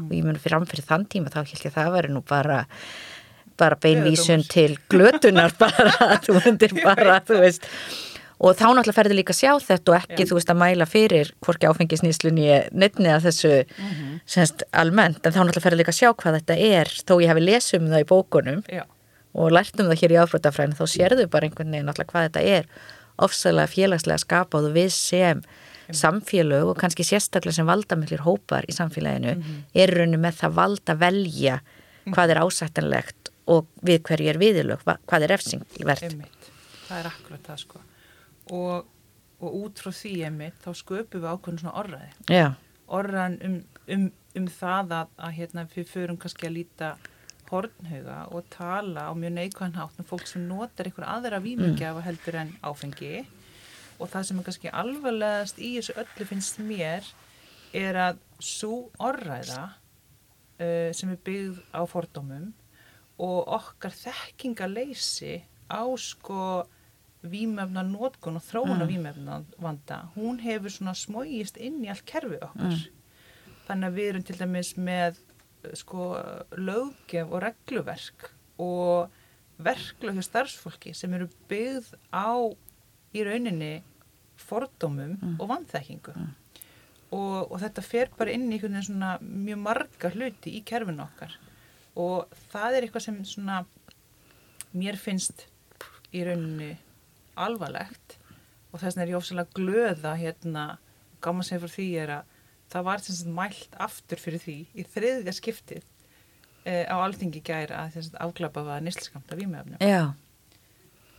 Og 0.09 0.11
ég 0.13 0.23
mun 0.27 0.37
fyrir 0.41 0.59
amfyrir 0.59 0.85
þann 0.89 1.07
tíma 1.09 1.29
þá 1.33 1.41
held 1.43 1.55
ég 1.63 1.71
að 1.71 1.77
það 1.79 1.93
veri 1.97 2.13
nú 2.13 2.21
bara 2.27 2.65
bara 3.59 3.75
beinvísun 3.75 4.45
til 4.47 4.77
glötunar 4.89 5.51
bara, 5.59 6.19
þú 6.23 6.37
myndir 6.39 6.71
bara, 6.83 7.17
þú 7.27 7.41
veist. 7.43 7.65
Og 8.39 8.53
þá 8.55 8.69
náttúrulega 8.71 8.95
ferður 8.95 9.17
líka 9.19 9.33
að 9.35 9.39
sjá 9.41 9.51
þetta 9.59 9.91
og 9.91 9.95
ekki, 9.97 10.21
Já. 10.23 10.27
þú 10.29 10.35
veist, 10.37 10.51
að 10.53 10.59
mæla 10.61 10.85
fyrir 10.87 11.31
hvorki 11.43 11.67
áfengisnýslunni 11.67 12.45
nefni 12.71 13.09
að 13.11 13.25
þessu 13.27 13.51
Mhm. 13.67 14.13
semst 14.25 14.63
almennt, 14.71 15.19
en 15.27 15.33
þá 15.35 15.41
náttúrulega 15.41 15.65
ferður 15.65 15.81
líka 15.81 15.91
að 15.91 15.99
sjá 15.99 16.13
hvað 16.15 16.37
þetta 16.39 16.55
er 16.69 16.87
þó 17.03 17.13
ég 17.19 17.27
hafi 17.33 17.43
lesið 17.43 17.81
um 17.81 17.89
það 17.91 18.05
í 18.05 18.07
bókunum 18.13 18.61
já, 18.71 18.83
og 19.35 19.51
lært 19.51 19.75
um 19.83 19.91
það 19.91 19.99
hér 20.05 20.15
í 20.15 20.19
áfrútafræðinu 20.23 20.79
þá 20.79 20.85
sérðu 20.95 21.27
bara 21.29 21.49
einhvern 21.49 21.71
veginn 21.75 21.89
náttúrulega 21.91 22.13
hvað 22.15 22.29
þetta 22.29 22.45
er 22.55 22.65
ofsalega 23.25 23.67
félagslega 23.71 24.17
skapað 24.23 24.69
og 24.69 24.75
við 24.77 24.89
sem 24.95 25.41
samfélög 25.89 26.69
og 26.69 26.77
kannski 26.77 27.03
sérstaklega 27.07 27.55
sem 27.57 27.65
valdamillir 27.69 28.21
hópar 28.25 28.65
í 28.69 28.75
samfélaginu 28.75 29.35
Mhm. 29.37 29.63
er 29.73 29.87
rauninu 29.95 30.19
með 30.21 30.35
það 30.43 30.53
valda 30.59 30.95
velja 30.95 31.59
hvað 32.05 32.29
er 32.35 32.41
ásættanlegt 32.43 33.29
og 33.47 33.65
við 33.83 34.01
hverju 34.03 34.29
er 34.29 34.37
viðilög, 34.37 34.83
hva- 34.85 34.97
hvað 35.07 35.23
er 35.23 35.27
refsingvert. 35.33 36.03
Einmitt. 36.03 36.49
Það 36.87 36.99
er 36.99 37.07
akkurat 37.09 37.43
það 37.43 37.57
sko. 37.57 37.79
Og, 38.51 38.85
og 39.41 39.53
út 39.63 39.75
frá 39.81 39.91
því 39.91 40.13
einmitt 40.25 40.53
þá 40.63 40.69
sköpum 40.73 41.21
við 41.21 41.29
ákveðin 41.33 41.59
svona 41.59 41.83
orðræði. 41.83 42.11
Já, 42.29 42.53
orðan 42.89 43.37
um, 43.45 43.63
um, 43.87 44.11
um 44.35 44.47
það 44.47 44.89
að, 44.99 45.07
að 45.17 45.33
hérna, 45.39 45.67
við 45.75 45.87
förum 45.87 46.17
kannski 46.17 46.47
að 46.47 46.53
líta 46.59 46.95
hornhuga 47.49 48.19
og 48.35 48.47
tala 48.53 49.09
á 49.09 49.13
mjög 49.17 49.35
neikvæðan 49.35 49.77
hátt 49.79 49.99
um 50.01 50.07
fólk 50.07 50.27
sem 50.29 50.45
notar 50.47 50.89
einhver 50.89 51.07
aðra 51.09 51.41
vímugjafa 51.43 52.05
heldur 52.05 52.39
en 52.43 52.55
áfengi 52.63 53.25
og 53.99 54.07
það 54.11 54.27
sem 54.27 54.39
er 54.39 54.47
kannski 54.47 54.73
alvarlegast 54.81 55.59
í 55.59 55.73
þessu 55.77 55.97
öllu 55.99 56.29
finnst 56.29 56.61
mér 56.63 57.05
er 57.75 57.99
að 58.07 58.23
svo 58.41 58.89
orðræða 58.97 59.63
uh, 59.67 60.89
sem 60.95 61.13
er 61.13 61.21
byggð 61.25 61.61
á 61.75 61.81
fordómum 61.89 62.51
og 63.19 63.53
okkar 63.59 63.95
þekkingaleysi 63.95 65.41
á 65.69 65.83
sko 65.99 66.65
výmefna 67.19 67.83
nótkun 67.83 68.39
og 68.39 68.45
þróuna 68.45 68.85
mm. 68.85 68.91
výmefna 68.93 69.41
vanda, 69.59 70.05
hún 70.15 70.39
hefur 70.39 70.71
svona 70.71 70.95
smógist 70.95 71.59
inn 71.59 71.81
í 71.83 71.89
allt 71.91 72.05
kerfi 72.07 72.39
okkar. 72.39 72.77
Mm. 72.77 73.57
Þannig 73.67 73.89
að 73.89 73.97
við 73.97 74.11
erum 74.11 74.25
til 74.25 74.37
dæmis 74.39 74.69
með 74.79 75.19
sko 75.77 76.11
löggef 76.57 77.31
og 77.31 77.43
regluverk 77.43 78.29
og 78.59 79.09
verklu 79.59 80.13
hjá 80.15 80.23
starfsfólki 80.23 80.93
sem 80.95 81.13
eru 81.17 81.27
byggð 81.51 81.93
á 82.15 82.31
í 83.15 83.23
rauninni 83.25 83.79
fordómum 84.39 85.17
mm. 85.17 85.35
og 85.39 85.49
vanþekkingu 85.51 86.15
mm. 86.15 86.29
og, 87.17 87.51
og 87.51 87.57
þetta 87.63 87.83
fer 87.83 88.11
bara 88.17 88.35
inn 88.35 88.47
í 88.53 88.59
mjög 88.61 89.59
marga 89.59 90.13
hluti 90.15 90.55
í 90.59 90.63
kerfinu 90.65 91.03
okkar 91.05 91.35
og 91.99 92.39
það 92.53 92.77
er 92.77 92.87
eitthvað 92.87 93.07
sem 93.09 93.19
svona 93.27 93.63
mér 94.71 94.99
finnst 95.01 95.47
í 96.15 96.23
rauninni 96.23 96.75
alvarlegt 97.39 98.17
og 98.69 98.79
þess 98.79 98.95
vegna 98.95 99.05
er 99.05 99.13
ég 99.13 99.19
ofsalega 99.19 99.57
glöða 99.57 100.13
hérna, 100.19 100.65
gaman 101.23 101.45
sem 101.45 101.59
fyrir 101.61 101.75
því 101.75 101.89
er 102.03 102.13
að 102.19 102.35
það 102.69 102.85
var 102.89 103.03
sem 103.03 103.17
sagt 103.17 103.33
mælt 103.39 103.77
aftur 103.81 104.21
fyrir 104.21 104.43
því 104.43 104.57
í 104.77 104.85
þriðja 104.93 105.35
skiptið 105.37 105.83
e, 106.65 106.85
á 106.85 106.95
alþingi 106.97 107.41
gæra 107.45 107.85
að 107.85 107.97
þess 107.97 108.13
að 108.13 108.23
afglapa 108.27 108.65
var 108.67 108.83
nýsliskamta 108.85 109.37
výmjöfnum. 109.39 109.81
Já. 109.81 110.13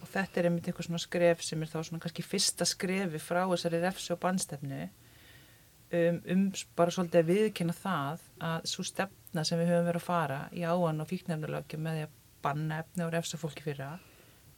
Og 0.00 0.08
þetta 0.08 0.40
er 0.40 0.48
einmitt 0.48 0.68
eitthvað 0.68 0.88
svona 0.88 1.02
skref 1.02 1.44
sem 1.44 1.62
er 1.62 1.70
þá 1.70 1.78
svona 1.82 2.02
kannski 2.02 2.24
fyrsta 2.24 2.68
skrefi 2.68 3.20
frá 3.22 3.42
þessari 3.44 3.82
refsi 3.82 4.14
og 4.14 4.20
bannstefnu 4.22 4.84
um, 4.86 6.20
um 6.34 6.44
bara 6.78 6.94
svolítið 6.94 7.22
að 7.22 7.32
viðkynna 7.34 7.76
það 7.76 8.24
að 8.50 8.70
svo 8.72 8.86
stefna 8.86 9.44
sem 9.46 9.60
við 9.60 9.74
höfum 9.74 9.90
verið 9.90 10.02
að 10.02 10.06
fara 10.06 10.40
í 10.56 10.64
áan 10.64 11.02
og 11.02 11.10
fíknefnulögjum 11.10 11.84
með 11.84 11.98
því 11.98 12.06
að 12.06 12.16
banna 12.40 12.80
efni 12.84 13.04
og 13.04 13.12
refsa 13.12 13.40
fólki 13.40 13.64
fyrir 13.66 13.82
það, 13.82 14.06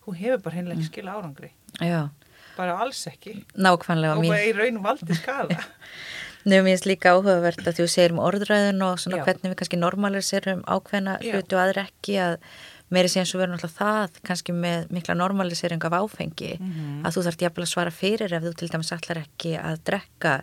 hún 0.06 0.18
hefur 0.20 0.44
bara 0.44 0.58
hennilega 0.58 0.78
ekki 0.78 0.86
mm. 0.86 0.92
skila 0.92 1.16
árangri. 1.18 1.50
Já. 1.82 2.02
Bara 2.52 2.76
alls 2.84 3.00
ekki. 3.08 3.40
Nákvæmlega. 3.56 4.18
Og 4.20 4.28
bara 4.28 4.44
í 4.44 4.52
raun 4.54 4.82
valdi 4.84 5.16
skada. 5.18 5.58
Nefnum 6.42 6.68
ég 6.72 6.84
líka 6.86 7.14
áhugavert 7.14 7.62
að 7.62 7.78
þú 7.78 7.88
segir 7.90 8.14
um 8.14 8.22
orðræðin 8.22 8.82
og 8.82 8.98
svona 8.98 9.20
Já. 9.20 9.24
hvernig 9.28 9.52
við 9.52 9.58
kannski 9.60 9.78
normaliserum 9.78 10.64
ákveðna 10.66 11.18
hlutu 11.22 11.60
aðra 11.60 11.86
ekki 11.86 12.16
að 12.18 12.38
meiri 12.92 13.08
sé 13.08 13.22
eins 13.22 13.32
og 13.34 13.40
verður 13.40 13.56
náttúrulega 13.56 13.78
það 13.78 14.18
kannski 14.26 14.56
með 14.56 14.90
mikla 14.92 15.16
normalisering 15.16 15.84
af 15.86 15.94
áfengi 15.96 16.56
mm 16.58 16.72
-hmm. 16.72 16.98
að 17.06 17.14
þú 17.14 17.24
þarf 17.26 17.44
jafnvel 17.44 17.64
að 17.64 17.72
svara 17.74 17.90
fyrir 17.90 18.34
ef 18.34 18.42
þú 18.42 18.52
til 18.56 18.68
dæmis 18.68 18.92
allar 18.92 19.22
ekki 19.22 19.52
að 19.56 19.78
drekka 19.84 20.34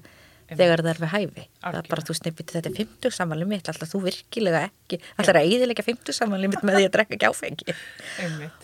þegar 0.50 0.82
það 0.82 0.90
er 0.90 1.00
við 1.04 1.12
hæfi 1.14 1.44
Alkjörn. 1.44 1.74
það 1.74 1.80
er 1.80 1.90
bara 1.90 2.06
þú 2.08 2.14
snipit 2.18 2.54
þetta 2.54 2.70
er 2.70 2.78
50 2.80 3.16
samanlið 3.18 3.48
mitt 3.52 3.70
alltaf 3.70 3.92
þú 3.92 4.02
virkilega 4.08 4.62
ekki 4.70 5.00
alltaf 5.18 5.34
er 5.34 5.42
að 5.42 5.50
eðilega 5.50 5.86
50 5.86 6.18
samanlið 6.20 6.54
mitt 6.54 6.64
með 6.64 6.80
því 6.80 6.88
að 6.88 6.96
drekka 6.96 7.18
ekki 7.18 7.30
áfengi 7.30 7.76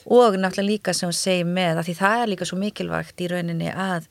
og 0.06 0.38
náttúrulega 0.40 0.72
líka 0.72 0.94
sem 0.94 1.10
hún 1.10 1.20
segir 1.20 1.46
með 1.46 1.78
að 1.78 1.86
því 1.90 1.96
það 2.02 2.24
er 2.24 2.32
líka 2.34 2.46
svo 2.50 2.58
mikilvægt 2.58 3.22
í 3.22 3.30
rauninni 3.30 3.70
að 3.70 4.10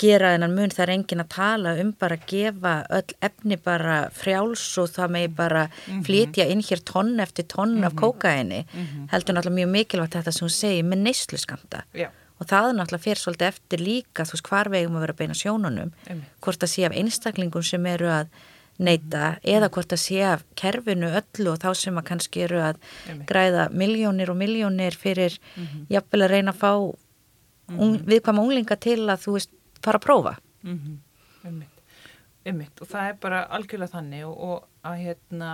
gera 0.00 0.32
þennan 0.34 0.54
mun 0.56 0.72
það 0.72 0.84
er 0.84 0.92
engin 0.94 1.22
að 1.22 1.30
tala 1.34 1.74
um 1.82 1.92
bara 1.98 2.16
að 2.18 2.24
gefa 2.30 2.72
öll 2.98 3.16
efni 3.28 3.58
bara 3.62 3.96
frjáls 4.16 4.64
og 4.80 4.90
það 4.94 5.12
megi 5.16 5.30
bara 5.36 5.64
mm 5.66 5.72
-hmm. 5.72 6.04
flytja 6.06 6.46
inn 6.48 6.62
hér 6.62 6.82
tonn 6.92 7.20
eftir 7.20 7.46
tonn 7.48 7.74
mm 7.74 7.82
-hmm. 7.82 7.86
af 7.86 7.92
mhm. 7.92 8.00
kókaini 8.02 8.60
mm 8.64 8.86
-hmm. 8.86 9.10
heldur 9.12 9.34
náttúrulega 9.34 9.58
mjög 9.58 9.70
mikilvægt 9.70 10.14
þetta 10.14 10.32
sem 10.32 10.46
hún 10.46 10.50
segir 10.50 10.84
með 10.84 10.98
neyslu 10.98 11.38
skamta 11.38 11.82
Já. 11.94 12.08
og 12.40 12.46
það 12.46 12.68
er 12.68 12.74
náttúrulega 12.74 13.04
fyrir 13.04 13.18
svolítið 13.18 13.48
eftir 13.48 13.78
líka 13.80 14.22
þú 14.24 14.32
veist 14.32 14.48
hvar 14.48 14.70
vegum 14.70 14.96
að 14.96 15.00
vera 15.00 15.12
beina 15.12 15.34
sjónunum 15.34 15.92
hvort 16.40 16.62
að 16.62 16.72
sé 16.74 16.86
af 16.86 16.92
einstaklingum 16.92 17.62
sem 17.62 17.86
eru 17.86 18.06
að 18.06 18.26
neyta 18.78 19.30
mhm. 19.30 19.38
eða 19.44 19.68
hvort 19.68 19.92
að 19.92 20.00
sé 20.00 20.22
af 20.24 20.42
kerfinu 20.56 21.06
öllu 21.06 21.50
og 21.52 21.58
þá 21.58 21.74
sem 21.74 21.98
að 21.98 22.04
kannski 22.04 22.40
eru 22.42 22.60
að 22.60 22.76
græða 23.26 23.68
miljónir 23.70 24.30
og 24.30 24.36
miljónir 24.36 24.94
fyrir 24.96 25.38
mhm. 25.56 25.86
jafnvel 25.88 26.22
að 26.22 26.30
reyna 26.30 26.52
að 26.52 26.58
fá 26.58 26.94
viðkvæma 28.06 28.42
unglinga 28.42 28.76
til 28.76 29.08
að 29.08 29.20
þú 29.24 29.32
veist 29.36 29.50
fara 29.84 30.00
að 30.00 30.06
prófa 30.06 30.34
mm 30.62 30.78
-hmm. 30.78 30.98
ummitt. 31.48 31.78
ummitt 32.46 32.82
og 32.82 32.88
það 32.88 33.08
er 33.08 33.16
bara 33.20 33.44
algjörlega 33.56 33.94
þannig 33.96 34.26
og, 34.26 34.36
og 34.48 34.68
að 34.82 34.98
hérna 35.04 35.52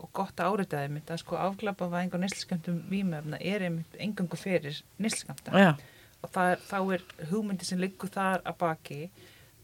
og 0.00 0.12
gott 0.12 0.40
að 0.40 0.52
áriðaði 0.52 0.88
mitt 0.88 1.10
að 1.10 1.22
sko 1.22 1.36
afglapa 1.36 1.84
að 1.84 1.98
einhver 2.00 2.20
nýsliskamtum 2.20 2.82
výmöfna 2.90 3.40
er 3.40 3.62
einmitt 3.62 3.96
engangu 3.98 4.36
fyrir 4.36 4.82
nýsliskamta 4.98 5.58
ja. 5.58 5.74
og 6.22 6.36
er, 6.36 6.58
þá 6.70 6.78
er 6.94 7.04
hugmyndi 7.30 7.64
sem 7.64 7.78
liggur 7.78 8.08
þar 8.08 8.40
að 8.44 8.58
baki 8.58 9.10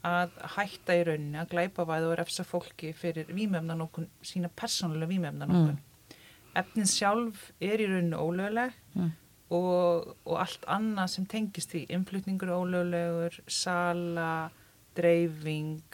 að 0.06 0.30
hætta 0.56 0.94
í 0.94 1.04
rauninni 1.04 1.38
að 1.38 1.50
glæpa 1.50 1.84
væð 1.84 2.10
og 2.10 2.18
refsa 2.18 2.44
fólki 2.44 2.92
fyrir 2.92 3.26
výmöfnan 3.26 3.80
okkur 3.80 4.06
sína 4.22 4.48
persónulega 4.48 5.08
výmöfnan 5.08 5.50
okkur 5.50 5.72
mm. 5.72 6.18
efnin 6.54 6.86
sjálf 6.86 7.50
er 7.60 7.80
í 7.80 7.86
rauninni 7.86 8.16
ólöguleg 8.16 8.72
mm 8.94 9.12
og, 9.54 10.14
og 10.26 10.38
allt 10.42 10.64
annað 10.70 11.12
sem 11.12 11.26
tengist 11.30 11.72
því 11.74 11.84
innflutningur 11.94 12.50
ólöglegur, 12.50 13.36
sala 13.46 14.48
dreifing 14.96 15.84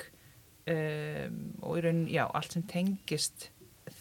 um, 0.70 1.42
og 1.60 1.80
í 1.80 1.82
raunin, 1.84 2.06
já, 2.12 2.24
allt 2.30 2.56
sem 2.56 2.64
tengist 2.70 3.50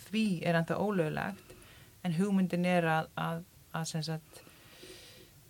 því 0.07 0.25
er 0.47 0.59
enda 0.61 0.79
ólöglegt 0.79 1.57
en 2.05 2.15
hugmyndin 2.15 2.65
er 2.69 2.87
að 2.87 3.11
að, 3.19 3.43
að 3.75 3.91
sem 3.91 4.07
sagt 4.07 4.41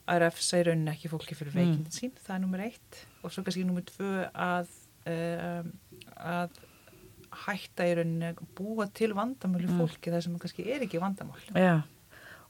að 0.10 0.24
refsa 0.26 0.60
í 0.60 0.66
rauninni 0.66 0.92
ekki 0.96 1.12
fólki 1.12 1.38
fyrir 1.38 1.54
veikindin 1.56 1.88
mm. 1.92 1.96
sín, 1.96 2.18
það 2.18 2.36
er 2.36 2.44
nummer 2.48 2.66
eitt 2.66 3.06
og 3.22 3.32
svo 3.32 3.46
kannski 3.46 3.68
nummer 3.68 3.86
tvö 3.86 4.26
að 4.34 4.74
um, 5.12 5.72
að 6.18 6.60
hætta 7.46 7.86
í 7.86 7.96
rauninni 8.00 8.34
búa 8.58 8.90
til 8.90 9.14
vandamáli 9.16 9.70
mm. 9.70 9.78
fólki 9.78 10.10
mm. 10.10 10.16
þar 10.16 10.26
sem 10.26 10.40
kannski 10.42 10.70
er 10.74 10.88
ekki 10.90 11.04
vandamál 11.04 11.44
Já 11.54 11.84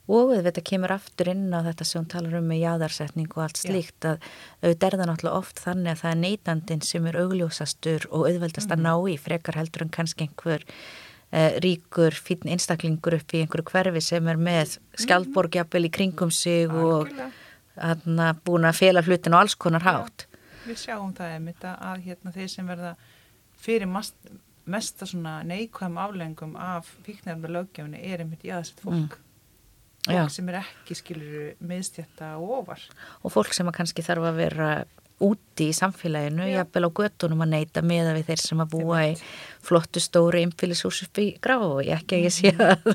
og 0.09 0.31
þetta 0.33 0.63
kemur 0.65 0.93
aftur 0.95 1.29
inn 1.31 1.51
á 1.53 1.61
þetta 1.65 1.85
sem 1.85 2.01
hún 2.01 2.09
talar 2.09 2.39
um 2.39 2.47
með 2.49 2.63
jáðarsetning 2.63 3.29
og 3.35 3.43
allt 3.45 3.61
slíkt 3.61 4.07
Já. 4.07 4.15
að 4.15 4.25
auðvitað 4.63 4.87
er 4.87 4.97
það 4.97 5.09
náttúrulega 5.11 5.37
oft 5.37 5.61
þannig 5.61 5.91
að 5.91 6.01
það 6.01 6.11
er 6.11 6.19
neytandin 6.23 6.83
sem 6.87 7.07
er 7.07 7.19
augljósastur 7.21 8.07
og 8.09 8.25
auðveldast 8.25 8.67
mm. 8.67 8.73
að 8.73 8.81
mhm. 8.81 8.87
ná 8.87 9.13
í 9.13 9.15
frekar 9.21 9.59
heldur 9.61 9.85
en 9.85 9.93
kannski 9.93 10.27
einhver 10.27 10.65
eh, 11.29 11.59
ríkur, 11.63 12.17
fín 12.17 12.51
einstaklingur 12.55 13.19
upp 13.19 13.37
í 13.37 13.45
einhverju 13.45 13.69
hverfi 13.69 14.03
sem 14.09 14.27
er 14.27 14.41
með 14.41 14.75
mhm. 14.75 14.99
skjaldborgjapil 15.05 15.85
í 15.85 15.93
kringum 15.93 16.33
sig 16.33 16.67
mm. 16.67 16.81
og 16.81 17.15
hana, 17.77 18.33
búin 18.45 18.67
að 18.67 18.81
fela 18.81 19.05
hlutin 19.05 19.37
og 19.37 19.45
alls 19.45 19.55
konar 19.55 19.85
hátt. 19.85 20.25
Já. 20.25 20.39
Við 20.61 20.77
sjáum 20.77 21.13
það 21.17 21.35
einmitt 21.35 21.63
að 21.65 22.03
hérna, 22.05 22.31
þeir 22.35 22.49
sem 22.51 22.67
verða 22.69 22.91
fyrir 23.57 23.89
mest, 23.89 24.13
mesta 24.69 25.07
neikvæm 25.45 25.97
aflengum 25.97 26.53
af 26.53 26.89
fíknarna 27.05 27.49
löggefinni 27.49 28.01
er 28.05 28.21
einmitt 28.21 28.45
jáðarsett 28.45 28.83
fólk. 28.83 29.17
Mm 29.17 29.27
fólk 30.05 30.17
Já. 30.17 30.23
sem 30.33 30.49
er 30.49 30.61
ekki 30.61 30.97
skilur 30.97 31.53
miðstjætta 31.61 32.33
og 32.41 32.57
ofar. 32.61 32.81
Og 33.21 33.33
fólk 33.33 33.53
sem 33.53 33.69
kannski 33.73 34.03
þarf 34.05 34.31
að 34.31 34.41
vera 34.41 34.71
úti 35.21 35.67
í 35.69 35.75
samfélaginu, 35.77 36.47
jafnvel 36.49 36.87
á 36.89 36.97
göttunum 36.97 37.43
að 37.45 37.51
neyta 37.53 37.83
meða 37.85 38.15
við 38.17 38.31
þeir 38.31 38.41
sem 38.41 38.63
að 38.63 38.71
búa 38.73 39.01
í 39.05 39.11
flottu 39.61 40.01
stóri 40.01 40.41
innfylgishús 40.47 41.03
upp 41.05 41.21
í 41.21 41.27
Grafói, 41.43 41.91
ekki 41.93 42.17
að 42.17 42.25
ég 42.25 42.33
sé 42.33 42.53
að 42.57 42.87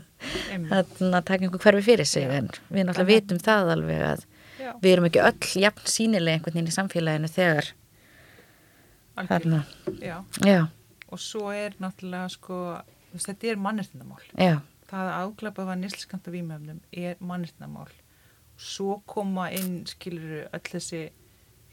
að 0.75 1.21
taka 1.29 1.39
einhver 1.45 1.63
hverfi 1.63 1.85
fyrir 1.87 2.09
sig 2.11 2.27
Já. 2.27 2.33
en 2.41 2.51
við 2.67 2.89
náttúrulega 2.89 3.11
vitum 3.13 3.43
það 3.47 3.73
alveg 3.77 4.05
að 4.09 4.27
Já. 4.59 4.71
við 4.83 4.93
erum 4.93 5.09
ekki 5.11 5.25
öll 5.29 5.51
jafn 5.63 5.93
sínileg 5.95 6.39
einhvern 6.41 6.59
veginn 6.59 6.73
í 6.73 6.75
samfélaginu 6.75 7.31
þegar 7.31 7.73
þarna. 9.31 9.63
Og 11.07 11.23
svo 11.23 11.53
er 11.55 11.79
náttúrulega 11.79 12.33
sko, 12.35 12.63
þetta 13.15 13.53
er 13.53 13.63
mannirtindamál 13.63 14.25
Já 14.35 14.59
það 14.91 15.13
að 15.13 15.21
áglapa 15.23 15.67
var 15.69 15.79
nýsliskamta 15.81 16.35
výmöfnum 16.35 16.83
er 16.93 17.17
mannirtnamál 17.21 17.91
svo 18.57 19.01
koma 19.07 19.51
inn 19.53 19.85
skiluru 19.89 20.45
öll 20.47 20.65
þessi 20.65 21.03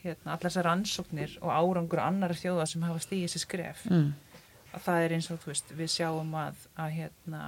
hérna, 0.04 0.34
allar 0.34 0.50
þessar 0.50 0.68
rannsóknir 0.68 1.38
og 1.42 1.52
árangur 1.54 2.02
annar 2.04 2.36
þjóða 2.36 2.68
sem 2.70 2.84
hafa 2.84 3.04
stíðið 3.06 3.32
sér 3.32 3.44
skref. 3.46 3.86
Mm. 3.90 4.12
að 4.74 4.86
það 4.88 5.06
er 5.06 5.14
eins 5.16 5.30
og 5.32 5.40
þú 5.44 5.52
veist 5.52 5.72
við 5.78 5.90
sjáum 5.94 6.36
að 6.36 6.62
að, 6.82 6.92
hérna, 6.98 7.42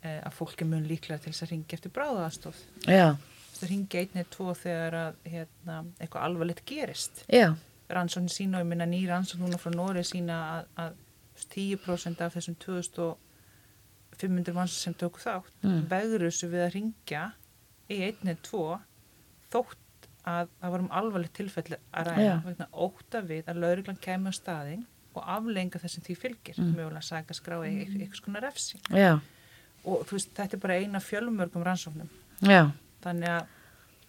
e, 0.00 0.16
að 0.24 0.36
fólki 0.38 0.66
mun 0.66 0.86
líklega 0.88 1.20
til 1.22 1.32
þess 1.32 1.44
að 1.44 1.52
ringa 1.52 1.76
eftir 1.76 1.92
bráðaðstof 1.94 2.62
það 3.56 3.70
ringa 3.70 4.00
einni 4.00 4.22
eða 4.22 4.32
tvo 4.32 4.54
þegar 4.56 4.96
að 5.02 5.18
hérna, 5.32 5.76
eitthvað 6.00 6.26
alvarlegt 6.26 6.64
gerist. 6.68 7.22
Rannsóknir 7.92 8.32
sína 8.32 8.58
og 8.58 8.64
ég 8.64 8.70
minna 8.72 8.88
nýra 8.88 9.14
rannsókn 9.14 9.44
núna 9.44 9.60
frá 9.60 9.70
Nóri 9.74 10.02
sína 10.04 10.40
að, 10.56 10.66
að 10.82 10.96
10% 11.52 12.24
af 12.24 12.34
þessum 12.34 12.56
2000 12.64 13.14
500 14.16 14.56
manns 14.56 14.76
sem 14.80 14.94
tóku 14.96 15.20
þátt 15.20 15.64
mm. 15.64 15.80
vegruðsu 15.90 16.48
við 16.52 16.64
að 16.66 16.72
ringja 16.76 17.24
í 17.92 18.00
einnið 18.08 18.42
tvo 18.46 18.78
þótt 19.52 20.08
að 20.26 20.50
það 20.58 20.74
varum 20.74 20.92
alvarlegt 21.00 21.36
tilfelli 21.38 21.78
að 21.94 22.10
ræða 22.10 22.24
yeah. 22.24 22.44
vegna 22.46 22.68
óta 22.72 23.22
við 23.22 23.50
að 23.50 23.60
lauruglan 23.62 24.00
kemur 24.02 24.34
á 24.34 24.38
staðing 24.38 24.84
og 25.16 25.28
aflenga 25.36 25.80
þessum 25.80 26.04
því 26.06 26.16
fylgir 26.20 26.58
mm. 26.60 26.72
mjögulega 26.74 27.04
sagja 27.06 27.36
skrá 27.36 27.58
eitthvað 27.62 28.18
svona 28.18 28.42
refsi 28.44 28.80
yeah. 28.90 29.20
og 29.84 30.06
veist 30.10 30.32
þetta 30.36 30.58
er 30.58 30.64
bara 30.64 30.80
eina 30.80 31.02
fjölumörgum 31.02 31.64
rannsóknum 31.66 32.10
yeah. 32.44 32.72
þannig 33.04 33.36
að 33.36 33.54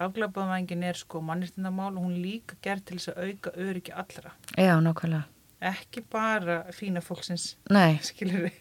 afglabbaðvængin 0.07 0.85
er 0.85 0.97
sko 0.97 1.21
mannirtindamál 1.25 1.93
og 1.95 2.03
hún 2.05 2.19
líka 2.21 2.57
gerð 2.65 2.85
til 2.89 2.99
þess 2.99 3.13
að 3.13 3.31
auka 3.31 3.53
öryggi 3.57 3.95
allra 3.97 4.33
Já, 4.57 4.75
nákvæmlega 4.81 5.25
ekki 5.67 6.03
bara 6.11 6.59
fína 6.75 7.01
fólksins 7.01 7.55
Nei, 7.73 7.97
skilur 8.05 8.45
við 8.45 8.59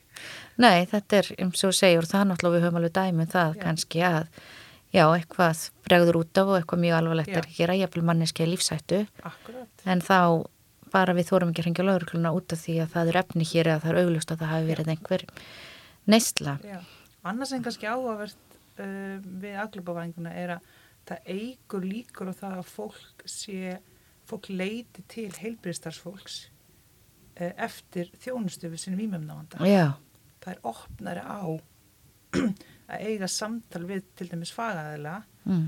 Nei, 0.63 0.87
þetta 0.91 1.21
er, 1.21 1.33
eins 1.45 1.65
og 1.69 1.75
segjur, 1.77 2.09
það 2.09 2.29
náttúrulega 2.31 2.57
við 2.57 2.67
höfum 2.67 2.81
alveg 2.81 2.95
dæmið 2.97 3.27
um 3.27 3.33
það 3.35 3.57
Já. 3.57 3.63
kannski 3.63 4.05
að 4.09 4.23
já, 4.95 5.05
eitthvað 5.05 5.65
bregður 5.87 6.21
út 6.23 6.41
af 6.41 6.51
og 6.51 6.59
eitthvað 6.61 6.85
mjög 6.85 6.99
alvarlegt 7.01 7.33
Já. 7.33 7.39
er 7.41 7.49
að 7.49 7.57
gera, 7.59 7.79
jafnvel 7.83 8.05
manneski 8.09 8.47
lífsættu 8.49 9.03
akkurat 9.27 9.85
en 9.85 10.05
þá 10.05 10.21
bara 10.93 11.15
við 11.17 11.31
þórum 11.31 11.53
ekki 11.53 11.63
að 11.63 11.69
hringja 11.69 11.87
laurugluna 11.87 12.33
út 12.37 12.55
af 12.55 12.63
því 12.63 12.77
að 12.85 12.93
það 12.95 13.11
er 13.11 13.21
efni 13.21 13.49
hér 13.51 13.71
eða 13.73 13.83
það 13.85 13.93
er 13.93 14.01
auglust 14.03 14.33
að 14.33 14.43
það 14.43 14.53
hafi 14.53 14.69
verið 14.71 14.91
einhver 14.95 15.25
neysla. 16.07 16.57
Annars 17.27 17.53
en 17.53 17.65
kannski 17.67 17.91
áhugavert 17.91 18.57
uh, 18.79 19.17
við 19.43 19.61
aglöpavæðinguna 19.65 20.35
er 20.39 20.57
að 20.57 20.73
það 21.07 21.31
eigur 21.35 21.87
líkur 21.87 22.31
og 22.31 22.39
það 22.39 22.59
að 22.61 22.71
fólk 22.71 23.27
sé 23.31 23.79
fólk 24.27 24.51
leiti 24.51 25.05
til 25.11 25.29
heilbriðstarfsfólks 25.35 26.39
uh, 26.47 27.53
eftir 27.53 28.11
þjónustu 28.23 28.71
við 28.71 28.85
sinni 28.85 29.03
výmjöfnavanda 29.03 29.67
Já, 29.67 29.99
það 30.47 30.55
er 30.55 30.63
opnari 30.73 31.25
á 31.27 31.43
að 32.93 33.11
eiga 33.11 33.29
samtal 33.31 33.83
við 33.89 34.07
til 34.19 34.29
dæmis 34.31 34.55
fagaðila 34.55 35.19
mm. 35.45 35.67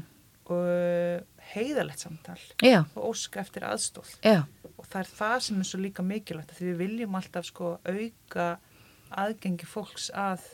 og 0.54 1.42
heiðalegt 1.52 2.04
samtal 2.04 2.38
já, 2.62 2.84
og 2.94 3.10
óska 3.10 3.42
eftir 3.42 3.66
aðstóð 3.66 4.14
já, 4.22 4.44
og 4.76 4.86
það 4.86 5.02
er 5.02 5.12
það 5.18 5.36
sem 5.48 5.60
er 5.60 5.68
svo 5.70 5.82
líka 5.82 6.06
mikilvægt 6.06 6.54
því 6.56 6.70
við 6.70 6.80
viljum 6.84 7.18
alltaf 7.18 7.48
sko 7.50 7.74
auka 7.82 8.48
aðgengi 9.18 9.68
fólks 9.68 10.08
að 10.16 10.44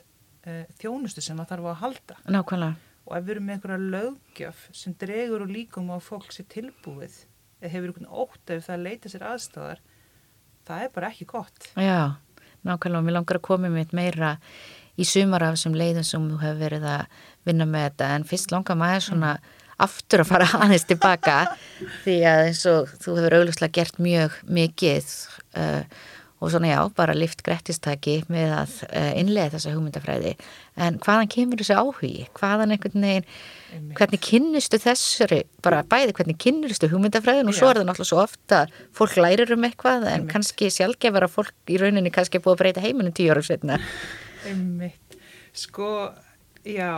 uh, 0.47 0.65
þjónustu 0.81 1.23
sem 1.25 1.39
það 1.41 1.51
þarf 1.53 1.71
að 1.71 1.81
halda. 1.83 2.19
Nákvæmlega. 2.31 2.91
og 3.05 3.17
ef 3.19 3.25
við 3.25 3.35
erum 3.35 3.49
með 3.49 3.57
einhverja 3.59 3.89
löggjöf 3.95 4.67
sem 4.73 4.95
dregur 5.01 5.45
og 5.45 5.51
líkum 5.53 5.91
á 5.93 5.97
að 5.99 6.07
fólk 6.07 6.31
sé 6.33 6.47
tilbúið 6.49 7.19
eða 7.61 7.73
hefur 7.75 7.91
einhvern 7.91 8.15
ótt 8.25 8.53
ef 8.55 8.69
það 8.69 8.87
leita 8.87 9.13
sér 9.13 9.27
aðstóðar 9.29 9.83
það 10.65 10.87
er 10.87 10.95
bara 10.95 11.11
ekki 11.13 11.27
gott. 11.29 11.69
Já, 11.77 12.17
nákvæmlega, 12.65 13.05
mér 13.07 13.19
langar 13.19 13.41
að 13.41 13.47
koma 13.49 13.71
með 13.73 13.95
meira 13.97 14.37
í 14.95 15.07
sumar 15.09 15.45
af 15.45 15.57
þessum 15.57 15.77
leiðum 15.79 16.07
sem 16.07 16.31
þú 16.31 16.41
hefur 16.43 16.63
verið 16.63 16.89
að 16.93 17.21
vinna 17.49 17.67
með 17.69 17.87
þetta. 17.89 18.11
En 18.15 18.27
fyrst 18.29 18.55
langar 18.55 18.79
maður 18.79 19.07
svona 19.09 19.35
aftur 19.85 20.23
að 20.23 20.31
fara 20.31 20.49
aðeins 20.63 20.87
tilbaka 20.89 21.39
því 22.05 22.19
að 22.31 22.43
eins 22.49 22.65
og 22.71 22.93
þú 23.03 23.17
hefur 23.19 23.39
auglustlega 23.41 23.79
gert 23.81 24.03
mjög 24.03 24.37
mikið 24.61 25.15
uh, 25.59 25.83
og 26.45 26.53
svona 26.53 26.71
já, 26.71 26.79
bara 26.97 27.15
lift 27.17 27.43
grettistaki 27.45 28.19
með 28.33 28.53
að 28.61 28.75
uh, 28.87 29.11
innlega 29.21 29.55
þessa 29.55 29.73
hugmyndafræði. 29.75 30.35
En 30.85 30.99
hvaðan 31.03 31.31
kemur 31.33 31.61
þessi 31.61 31.77
áhugi? 31.79 32.13
Hvaðan 32.37 32.75
einhvern 32.75 33.07
veginn, 33.07 33.27
hvernig 33.99 34.23
kynnustu 34.25 34.79
þessari, 34.83 35.41
bara 35.65 35.83
bæði 35.89 36.15
hvernig 36.19 36.39
kynnustu 36.43 36.91
hugmyndafræðin 36.93 37.51
og 37.51 37.57
svo 37.57 37.71
er 37.71 37.81
það 37.81 37.89
náttúrulega 37.89 38.11
svo 38.11 38.21
ofta 38.23 38.61
fólk 38.95 39.19
lærir 39.19 39.55
um 39.57 39.67
eitthvað 39.67 40.09
en 40.13 40.29
kannski 40.31 40.71
sjálfgefar 40.75 41.27
að 41.27 41.35
fólk 41.39 41.75
í 41.75 41.81
rauninni 41.81 42.13
kannski 42.15 42.43
búið 42.45 42.57
að 42.57 42.63
breyta 42.63 42.85
heiminum 42.85 43.17
tíu 43.17 43.35
árum 43.35 43.47
setna. 43.47 43.81
Einmitt. 44.49 45.19
Sko, 45.55 45.91
já, 46.67 46.93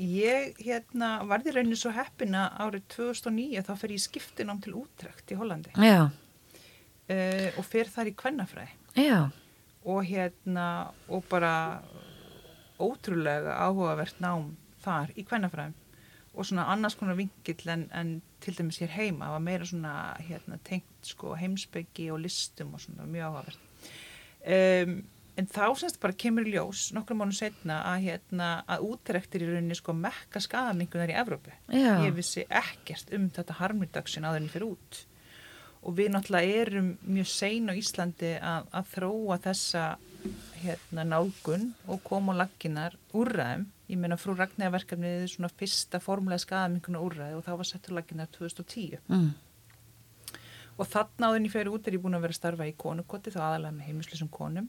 ég 0.00 0.60
hérna 0.62 1.16
varði 1.26 1.56
rauninu 1.56 1.78
svo 1.78 1.92
heppina 1.94 2.48
árið 2.62 2.86
2009 2.96 3.66
þá 3.66 3.74
fer 3.80 3.96
ég 3.96 4.06
skiptinám 4.06 4.62
til 4.64 4.78
útrekt 4.80 5.34
í 5.34 5.38
Hollandi. 5.38 5.74
Já, 5.82 6.06
uh, 7.10 7.48
og 7.58 7.66
fer 7.66 7.90
þar 7.92 8.10
í 8.10 8.16
kvennafræði 8.18 8.75
já, 8.96 9.30
og 9.86 10.04
hérna 10.04 10.92
og 11.08 11.24
bara 11.30 11.82
ótrúlega 12.78 13.56
áhugavert 13.56 14.20
nám 14.20 14.54
þar 14.84 15.12
í 15.16 15.24
kvennafræðum. 15.26 15.74
Og 16.36 16.44
svona 16.44 16.66
annars 16.68 16.96
konar 16.98 17.16
vingill 17.16 17.70
en, 17.72 17.86
en 17.96 18.10
til 18.44 18.56
dæmis 18.58 18.82
hér 18.82 18.92
heima. 18.92 19.30
Var 19.32 19.40
meira 19.40 19.64
svona 19.64 19.94
hérna, 20.20 20.58
tengt 20.64 21.08
sko 21.08 21.32
heimsbyggi 21.38 22.10
og 22.12 22.20
listum 22.26 22.74
og 22.76 22.82
svona 22.84 23.06
mjög 23.08 23.30
áhugavert. 23.30 23.62
Um, 24.46 24.98
en 25.36 25.48
þá 25.48 25.64
semst 25.80 26.00
bara 26.02 26.16
kemur 26.16 26.46
í 26.46 26.52
ljós 26.54 26.90
nokkrum 26.96 27.22
mánu 27.22 27.34
setna 27.36 27.80
að 27.88 28.04
hérna 28.10 28.50
að 28.68 28.84
útrektir 28.90 29.44
í 29.44 29.48
rauninni 29.48 29.76
sko 29.78 29.96
mekka 29.96 30.40
skadamingunar 30.44 31.12
í 31.12 31.18
Evrópu. 31.22 31.56
Já, 31.72 31.96
ég 32.04 32.14
vissi 32.16 32.44
ekkert 32.46 33.12
um 33.16 33.30
þetta 33.32 33.58
harmurdagsinn 33.62 34.28
áður 34.28 34.42
en 34.42 34.48
ég 34.48 34.54
fyrir 34.54 34.74
út 34.74 35.02
og 35.86 35.94
við 35.94 36.10
náttúrulega 36.14 36.60
erum 36.64 36.90
mjög 37.06 37.30
sein 37.30 37.70
á 37.70 37.74
Íslandi 37.78 38.34
að, 38.42 38.68
að 38.74 38.92
þróa 38.96 39.38
þessa 39.46 39.86
hérna, 40.64 41.06
nálgun 41.06 41.70
og 41.86 42.02
koma 42.06 42.34
á 42.34 42.40
laginar 42.42 42.98
úrræðum 43.14 43.68
ég 43.86 44.00
meina 44.02 44.18
frú 44.18 44.34
Ragnæðaverkefnið 44.34 45.24
er 45.24 45.30
svona 45.30 45.52
fyrsta 45.54 46.00
formulega 46.02 46.42
skadamingunar 46.42 47.04
úrræði 47.06 47.38
og 47.38 47.44
það 47.46 47.60
var 47.60 47.68
sett 47.70 47.86
á 47.86 47.96
laginar 48.00 48.32
2010 48.34 48.98
mm, 49.06 49.28
og 50.76 50.88
þarna 50.90 51.30
áður 51.30 51.38
en 51.40 51.46
ég 51.48 51.54
fyrir 51.54 51.72
út 51.72 51.86
er 51.88 51.96
ég 51.96 52.02
búin 52.02 52.16
að 52.16 52.26
vera 52.26 52.34
að 52.34 52.40
starfa 52.40 52.68
í 52.68 52.74
konukoti 52.76 53.32
þá 53.32 53.40
aðalega 53.46 53.76
með 53.76 53.88
heimilisum 53.88 54.30
konum. 54.32 54.68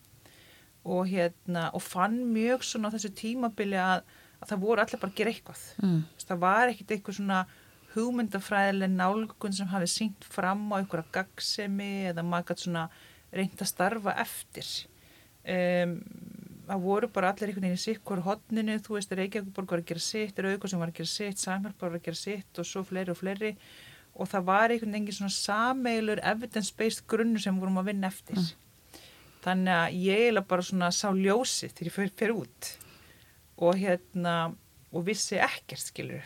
Og 0.88 1.10
hérna 1.12 1.68
og 1.76 1.84
fann 1.84 2.22
mjög 2.32 2.64
svona 2.64 2.92
á 2.92 2.96
þessu 2.96 3.12
tímabili 3.18 3.80
að, 3.82 4.06
að 4.40 4.54
það 4.54 4.62
voru 4.64 4.84
allir 4.84 5.02
bara 5.02 5.12
að 5.12 5.18
gera 5.20 5.34
eitthvað. 5.34 5.64
Mm, 5.84 5.98
það 6.30 6.44
var 6.46 6.72
ekkit 6.72 6.94
eitthvað 6.96 7.18
svona 7.20 7.42
hugmyndafræðileg 7.98 8.94
nálgun 8.94 9.56
sem 9.56 9.70
hafi 9.72 9.90
syngt 9.92 10.26
fram 10.30 10.68
á 10.72 10.80
einhverja 10.80 11.10
gaggsemi 11.20 12.08
eða 12.12 12.26
maður 12.26 12.52
gætt 12.52 12.64
svona 12.66 12.84
reynd 13.34 13.62
að 13.62 13.72
starfa 13.72 14.14
eftir. 14.24 14.70
Um, 15.48 15.98
það 16.68 16.84
voru 16.84 17.10
bara 17.16 17.32
allir 17.32 17.50
einhvern 17.50 17.68
veginn 17.68 17.80
í 17.80 17.84
sikkur 17.84 18.24
hodninu, 18.26 18.78
þú 18.84 18.98
veist, 18.98 19.14
Reykjavíkborg 19.16 19.74
var 19.74 19.84
að 19.84 19.92
gera 19.92 20.04
sitt, 20.04 20.42
Rauðgóð 20.44 20.74
sem 20.74 20.84
var 20.84 20.92
að 20.92 21.00
gera 21.00 21.12
sitt, 21.14 21.42
Samhjálp 21.44 21.84
var 21.84 21.98
að 21.98 22.08
gera 22.08 22.22
sitt 22.22 22.62
og 22.62 22.68
svo 22.68 22.84
fleiri 22.88 23.14
og 23.14 23.20
fleiri. 23.22 23.52
Og 24.18 24.30
það 24.32 24.48
var 24.48 24.74
einhvern 24.74 24.98
veginn 24.98 25.20
svona 25.20 25.36
sameilur 25.36 26.24
evidence-based 26.26 27.06
grunnur 27.10 27.44
sem 27.44 27.60
vorum 27.62 27.82
að 27.82 27.92
vinna 27.92 28.10
eftir. 28.10 28.54
Þannig 29.46 29.76
að 29.76 30.00
ég 30.04 30.24
eiginlega 30.24 30.50
bara 30.50 30.66
svona 30.70 30.90
sá 30.96 31.08
ljósi 31.14 31.70
þegar 31.70 31.92
ég 31.92 32.18
fyrir 32.18 32.36
út. 32.36 32.72
Og 33.62 33.78
hérna 33.78 34.34
og 34.92 35.06
vissi 35.08 35.38
ekkert 35.42 35.86
skilur 35.86 36.26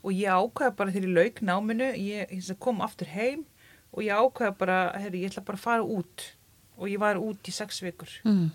og 0.00 0.12
ég 0.16 0.32
ákveða 0.32 0.76
bara 0.78 0.94
þegar 0.94 1.08
ég 1.08 1.16
lauk 1.18 1.42
náminu 1.44 1.90
ég, 1.96 2.32
ég 2.32 2.58
kom 2.62 2.80
aftur 2.84 3.10
heim 3.12 3.44
og 3.92 4.04
ég 4.06 4.16
ákveða 4.16 4.56
bara, 4.58 4.78
herri, 4.96 5.24
ég 5.24 5.32
ætla 5.32 5.44
bara 5.44 5.58
að 5.58 5.66
fara 5.66 5.84
út. 5.98 6.26
Og 6.80 6.88
ég 6.88 7.00
var 7.02 7.18
út 7.20 7.48
í 7.50 7.52
sex 7.52 7.82
vikur. 7.84 8.12
Mm, 8.24 8.46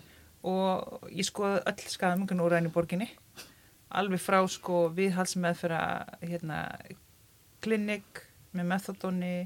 og 0.50 1.06
ég 1.14 1.28
skoði 1.28 1.60
öll 1.68 1.90
skadamungan 1.92 2.42
úr 2.42 2.56
ræðin 2.56 2.70
í 2.70 2.74
borginni 2.74 3.10
alveg 3.94 4.22
frá 4.22 4.40
sko 4.50 4.86
viðhalsmeðfæra 4.96 5.82
hérna 6.24 6.62
klinik 7.64 8.24
með 8.56 8.70
methodóni 8.72 9.36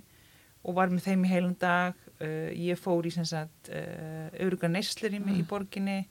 og 0.64 0.76
var 0.76 0.92
með 0.92 1.06
þeim 1.08 1.26
í 1.26 1.32
heilan 1.32 1.58
dag. 1.60 1.98
Uh, 2.20 2.52
ég 2.52 2.76
fór 2.76 3.06
í 3.08 3.12
sem 3.14 3.24
sagt 3.24 3.70
uh, 3.72 4.28
öruga 4.44 4.68
neyslir 4.68 5.16
í 5.16 5.22
mig 5.22 5.40
í 5.40 5.46
borginni. 5.48 6.02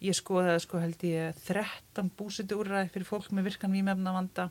Ég 0.00 0.16
skoðaði 0.16 0.62
sko 0.64 0.80
held 0.80 1.02
ég 1.04 1.40
13 1.44 2.12
búsiti 2.16 2.56
úrræði 2.56 2.92
fyrir 2.94 3.08
fólk 3.08 3.32
með 3.34 3.50
virkan 3.50 3.74
vímefna 3.74 4.14
vanda 4.14 4.46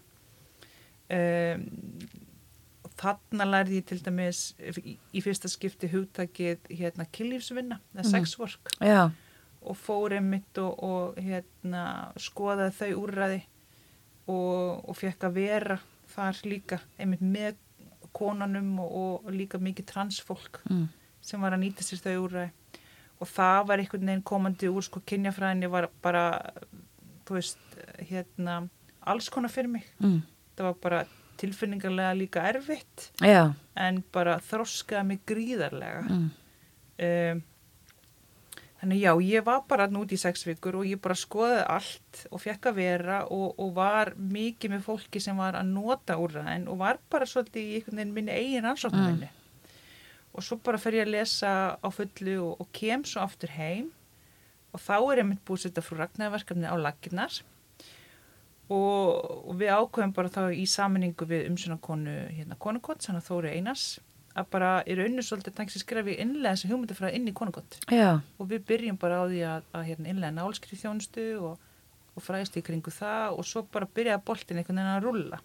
um, 1.10 1.64
þarna 3.00 3.46
lærði 3.48 3.80
ég 3.80 3.86
til 3.88 4.00
dæmis 4.04 4.40
í, 4.60 4.98
í 5.16 5.22
fyrsta 5.24 5.48
skipti 5.52 5.88
hugtakið 5.92 6.68
hérna 6.76 7.06
kynlífsvinna, 7.16 7.78
eða 7.96 8.04
Mhm. 8.04 8.12
sex 8.12 8.38
work 8.40 8.74
já, 8.82 9.12
og 9.62 9.78
fór 9.78 10.14
einmitt 10.18 10.58
og, 10.58 10.84
og 10.84 11.16
hérna, 11.16 12.12
skoðaði 12.20 12.76
þau 12.80 12.92
úrræði 13.06 13.42
og, 14.28 14.90
og 14.90 14.96
fekk 14.98 15.24
að 15.30 15.34
vera 15.40 15.80
þar 16.14 16.42
líka 16.46 16.80
einmitt 17.00 17.22
með 17.22 17.56
konanum 18.14 18.80
og, 18.80 19.26
og 19.26 19.32
líka 19.32 19.60
mikið 19.62 19.86
transfólk 19.86 20.60
mm, 20.70 20.88
sem 21.22 21.42
var 21.42 21.54
að 21.54 21.64
nýta 21.64 21.84
sér 21.86 22.02
þau 22.04 22.24
úrræði. 22.28 22.52
Og 23.20 23.28
það 23.28 23.66
var 23.68 23.78
einhvern 23.84 24.06
veginn 24.08 24.24
komandi 24.24 24.70
úr 24.72 24.82
sko 24.86 25.02
kynjafræðinni 25.06 25.70
var 25.70 25.90
bara 26.02 26.24
þú 27.28 27.36
veist, 27.36 27.60
hérna 28.10 28.62
alls 29.06 29.28
konar 29.30 29.52
fyrir 29.52 29.70
mig. 29.70 29.86
Mm, 30.00 30.22
það 30.60 30.68
var 30.68 30.80
bara 30.84 31.04
tilfinningarlega 31.40 32.18
líka 32.20 32.44
erfitt 32.50 33.10
já, 33.24 33.54
en 33.80 34.02
bara 34.12 34.40
þroskaði 34.44 35.08
mig 35.08 35.22
gríðarlega. 35.30 36.02
Mm, 36.04 36.26
um, 37.08 37.42
þannig 38.82 39.02
já, 39.02 39.12
ég 39.24 39.46
var 39.48 39.64
bara 39.68 39.88
nút 39.92 40.12
í 40.16 40.20
sex 40.20 40.44
vikur 40.48 40.82
og 40.82 40.88
ég 40.88 41.00
bara 41.04 41.18
skoðaði 41.20 41.66
allt 41.76 42.22
og 42.30 42.44
fekk 42.44 42.70
að 42.72 42.80
vera 42.80 43.20
og, 43.32 43.54
og 43.60 43.74
var 43.76 44.14
mikið 44.20 44.76
með 44.76 44.86
fólki 44.88 45.24
sem 45.24 45.40
var 45.40 45.58
að 45.60 45.72
nota 45.74 46.20
úrræðin 46.20 46.68
og 46.72 46.80
var 46.84 47.00
bara 47.12 47.28
svolítið 47.28 47.62
í 47.64 47.78
einhvern 47.80 48.02
veginn 48.02 48.16
minni 48.16 48.36
eigin 48.36 48.68
rannsóknarvinni 48.68 49.32
og 50.30 50.46
svo 50.46 50.60
bara 50.64 50.80
fer 50.80 51.00
ég 51.00 51.08
að 51.08 51.16
lesa 51.18 51.54
á 51.76 51.88
fullu 51.92 52.36
og, 52.46 52.60
og 52.64 52.70
kem 52.76 53.04
svo 53.08 53.24
aftur 53.24 53.52
heim 53.56 53.90
og 54.72 54.84
þá 54.84 54.96
er 55.00 55.24
ég 55.24 55.30
mynd 55.32 55.44
búið 55.48 55.60
að 55.60 55.66
setja 55.66 55.84
frú 55.84 55.98
Ragnæðverkefni 56.00 56.70
á 56.70 56.76
laginnar 56.80 57.40
og, 58.70 59.48
og 59.50 59.56
við 59.60 59.74
ákveðum 59.74 60.14
bara 60.16 60.32
þá 60.34 60.44
í 60.54 60.66
saminningu 60.70 61.28
við 61.30 61.48
umsynakonu 61.50 62.16
hérna 62.38 62.58
konukott, 62.62 63.02
þannig 63.06 63.24
að 63.24 63.30
Þóri 63.32 63.54
Einars 63.58 63.88
að 64.38 64.50
bara 64.54 64.74
í 64.86 64.96
rauninu 64.98 65.24
svolítið 65.26 65.56
þannig 65.58 65.76
að 65.76 65.84
skrifa 65.84 66.12
í 66.14 66.18
innlega 66.24 66.56
þessi 66.56 66.70
hugmyndafræði 66.70 67.20
inn 67.20 67.32
í 67.32 67.36
konukott 67.36 67.80
og 67.90 68.50
við 68.52 68.66
byrjum 68.70 69.00
bara 69.02 69.22
á 69.22 69.24
því 69.26 69.40
að, 69.50 69.64
að 69.74 69.88
hérna, 69.90 70.12
innlega 70.14 70.36
nálskrið 70.38 70.84
þjónustu 70.84 71.26
og, 71.50 71.56
og 72.14 72.26
fræðist 72.26 72.60
í 72.60 72.64
kringu 72.66 72.94
það 72.94 73.40
og 73.40 73.48
svo 73.50 73.66
bara 73.74 73.90
byrjaði 73.90 74.26
boltin 74.30 74.62
einhvern 74.62 74.80
veginn 74.80 74.94
að 74.94 75.08
rulla 75.08 75.42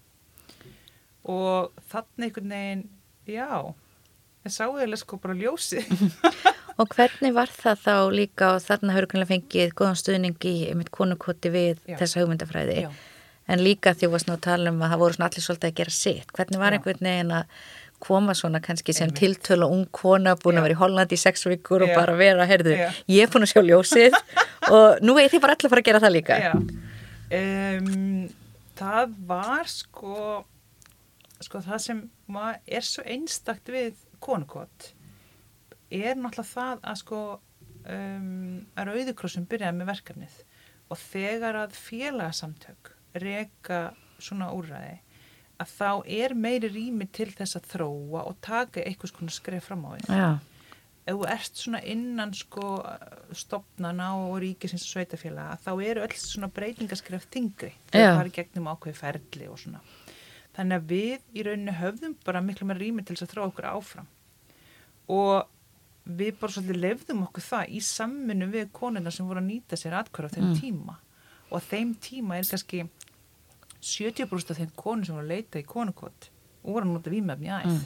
og 1.24 1.80
þannig 1.90 2.28
einhvern 2.28 2.54
veginn, 2.54 2.84
já 3.24 3.48
en 4.44 4.52
sáu 4.52 4.76
ég 4.76 4.98
sko 5.00 5.16
bara 5.16 5.36
ljósi 5.38 5.80
og 6.80 6.90
hvernig 6.92 7.32
var 7.34 7.50
það 7.52 7.80
þá 7.86 7.96
líka 8.12 8.50
og 8.54 8.62
þarna 8.64 8.96
hörgunlega 8.96 9.30
fengið 9.32 9.74
góðan 9.78 9.98
stuðning 9.98 10.46
í 10.50 10.54
mitt 10.76 10.90
konukoti 10.94 11.52
við 11.54 11.80
Já. 11.86 11.96
þessa 12.02 12.22
hugmyndafræði? 12.22 12.78
Já, 12.84 12.90
en 13.48 13.62
líka 13.64 13.94
því 13.94 14.10
að 14.14 14.40
tala 14.44 14.72
um 14.72 14.82
að 14.82 14.94
það 14.94 15.02
voru 15.02 15.24
allir 15.26 15.44
svolítið 15.46 15.70
að 15.70 15.80
gera 15.80 15.94
sitt. 15.94 16.32
Hvernig 16.32 16.62
var 16.62 16.76
einhvern 16.76 17.08
veginn 17.08 17.34
að 17.38 17.58
koma 18.04 18.34
svona 18.36 18.60
kannski 18.60 18.92
sem 18.92 19.12
tiltölu 19.16 19.66
ung 19.70 19.84
kona 19.92 20.34
búin 20.36 20.58
að 20.60 20.66
vera 20.66 20.76
í 20.76 20.80
Hollandi 20.80 21.16
í 21.16 21.20
sex 21.20 21.46
vikur 21.48 21.84
og 21.86 21.92
bara 21.96 22.16
vera, 22.18 22.46
heyrðu, 22.48 22.74
ég 23.08 23.24
er 23.24 23.30
búin 23.32 23.46
að 23.46 23.54
sjá 23.54 23.62
ljósið 23.64 24.16
og 24.74 25.04
nú 25.04 25.16
er 25.20 25.30
þið 25.32 25.44
bara 25.44 25.56
allir 25.56 25.68
að 25.68 25.74
fara 25.74 25.84
að 25.84 25.88
gera 25.88 26.02
það 26.04 26.16
líka. 26.18 26.40
Um, 27.34 28.26
það 28.76 29.14
var 29.30 29.70
sko, 29.70 30.18
sko 31.46 31.62
það 31.64 31.84
sem 31.86 32.02
er 32.66 32.84
svo 32.84 33.06
einstakt 33.06 33.72
við 33.72 33.96
konukott 34.24 34.92
er 35.94 36.16
náttúrulega 36.18 36.50
það 36.50 36.84
að 36.90 37.00
sko 37.00 37.20
um, 37.34 38.64
að 38.74 38.90
Rauðikrossum 38.90 39.46
byrjaði 39.50 39.78
með 39.78 39.90
verkefnið 39.92 40.42
og 40.92 41.00
þegar 41.00 41.60
að 41.64 41.78
félagsamtök 41.78 42.93
reka 43.14 43.80
svona 44.18 44.50
úrræði 44.54 44.98
að 45.62 45.70
þá 45.78 45.90
er 46.10 46.34
meiri 46.34 46.68
rými 46.74 47.06
til 47.14 47.30
þess 47.30 47.56
að 47.60 47.68
þróa 47.74 48.24
og 48.26 48.36
taka 48.42 48.82
einhvers 48.82 49.12
konar 49.14 49.34
skref 49.36 49.68
fram 49.68 49.84
á 49.86 49.90
því 49.94 50.16
Já, 50.18 50.30
ef 51.06 51.14
þú 51.14 51.26
ert 51.30 51.60
svona 51.60 51.80
innan 51.94 52.32
sko 52.34 52.70
stopnana 53.36 54.08
og 54.18 54.38
ríkisins 54.42 54.82
og 54.86 54.92
sveitafélaga 54.96 55.58
þá 55.62 55.70
eru 55.86 56.04
öll 56.06 56.16
svona 56.18 56.48
breytingaskref 56.54 57.26
þingri 57.30 57.70
Já. 57.70 57.76
þegar 57.92 58.16
það 58.18 58.24
er 58.24 58.32
gegnum 58.38 58.68
ákveði 58.72 58.98
ferli 58.98 59.48
og 59.50 59.58
svona. 59.62 59.80
Þannig 60.54 60.76
að 60.80 60.90
við 60.94 61.24
í 61.34 61.42
rauninni 61.46 61.72
höfðum 61.80 62.12
bara 62.24 62.40
miklu 62.46 62.66
með 62.70 62.78
rými 62.82 63.02
til 63.04 63.16
þess 63.16 63.26
að 63.26 63.32
þróa 63.34 63.48
okkur 63.50 63.66
áfram. 63.72 64.06
Og 65.10 65.48
við 66.04 66.36
bara 66.40 66.52
svolítið 66.54 66.78
lefðum 66.84 67.22
okkur 67.26 67.42
það 67.46 67.72
í 67.74 67.80
samminu 67.84 68.46
við 68.52 68.68
konuna 68.76 69.10
sem 69.14 69.26
voru 69.26 69.40
að 69.42 69.48
nýta 69.50 69.78
sér 69.80 69.96
atkværa 70.02 70.30
á 70.30 70.34
þeim 70.36 70.46
Mm. 70.50 70.60
tíma 70.60 70.96
og 71.54 71.62
á 71.62 71.66
þeim 71.70 71.94
tíma 72.02 72.38
er 72.38 72.48
kannski 72.50 72.84
70% 73.84 74.54
af 74.54 74.58
þeim 74.58 74.72
konum 74.80 75.04
sem 75.06 75.14
voru 75.14 75.26
að 75.26 75.32
leita 75.34 75.60
í 75.60 75.68
konukott 75.68 76.30
og 76.64 76.72
voru 76.72 76.88
að 76.88 76.96
nota 76.96 77.12
vímefni 77.12 77.52
æð. 77.52 77.70
Mm. 77.70 77.82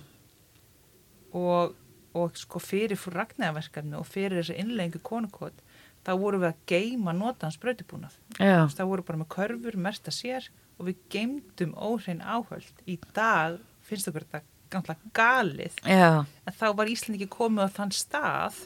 og, 1.39 1.75
og 2.17 2.39
sko 2.39 2.63
fyrir 2.63 2.97
fyrir 2.97 3.21
ragnæðaverkarni 3.23 3.99
og 3.99 4.07
fyrir 4.09 4.41
þessi 4.41 4.59
innleggingu 4.63 5.03
konukott 5.05 5.65
þá 6.07 6.13
voru 6.17 6.41
við 6.41 6.53
að 6.53 6.63
geima 6.71 7.13
notans 7.13 7.59
brötubúnað 7.61 8.15
já, 8.39 8.65
það 8.73 8.91
voru 8.93 9.05
bara 9.05 9.21
með 9.21 9.33
körfur, 9.35 9.77
merta 9.77 10.15
sér 10.15 10.47
og 10.79 10.87
við 10.89 11.01
geimdum 11.13 11.75
óhrein 11.75 12.23
áhöld. 12.23 12.71
Í 12.87 12.97
dag 13.17 13.59
finnst 13.85 14.09
okkur 14.11 14.25
þetta 14.29 14.45
gamla 14.71 14.95
galið. 15.17 15.81
Já, 15.83 16.23
en 16.23 16.55
þá 16.55 16.67
var 16.79 16.91
Ísland 16.93 17.19
ekki 17.19 17.31
komið 17.35 17.67
á 17.67 17.77
þann 17.81 17.95
stað 17.97 18.61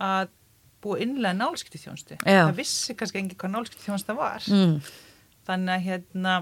að 0.00 0.34
búa 0.84 1.00
innlega 1.02 1.36
nálskipti 1.36 1.80
þjónstu 1.82 2.16
Já. 2.22 2.46
það 2.46 2.56
vissi 2.60 2.96
kannski 2.98 3.20
engi 3.20 3.36
hvað 3.40 3.54
nálskipti 3.54 3.86
þjónsta 3.86 4.16
var. 4.18 4.46
Mm, 4.48 4.78
þannig 5.48 5.74
að 5.74 5.86
hérna 5.88 6.36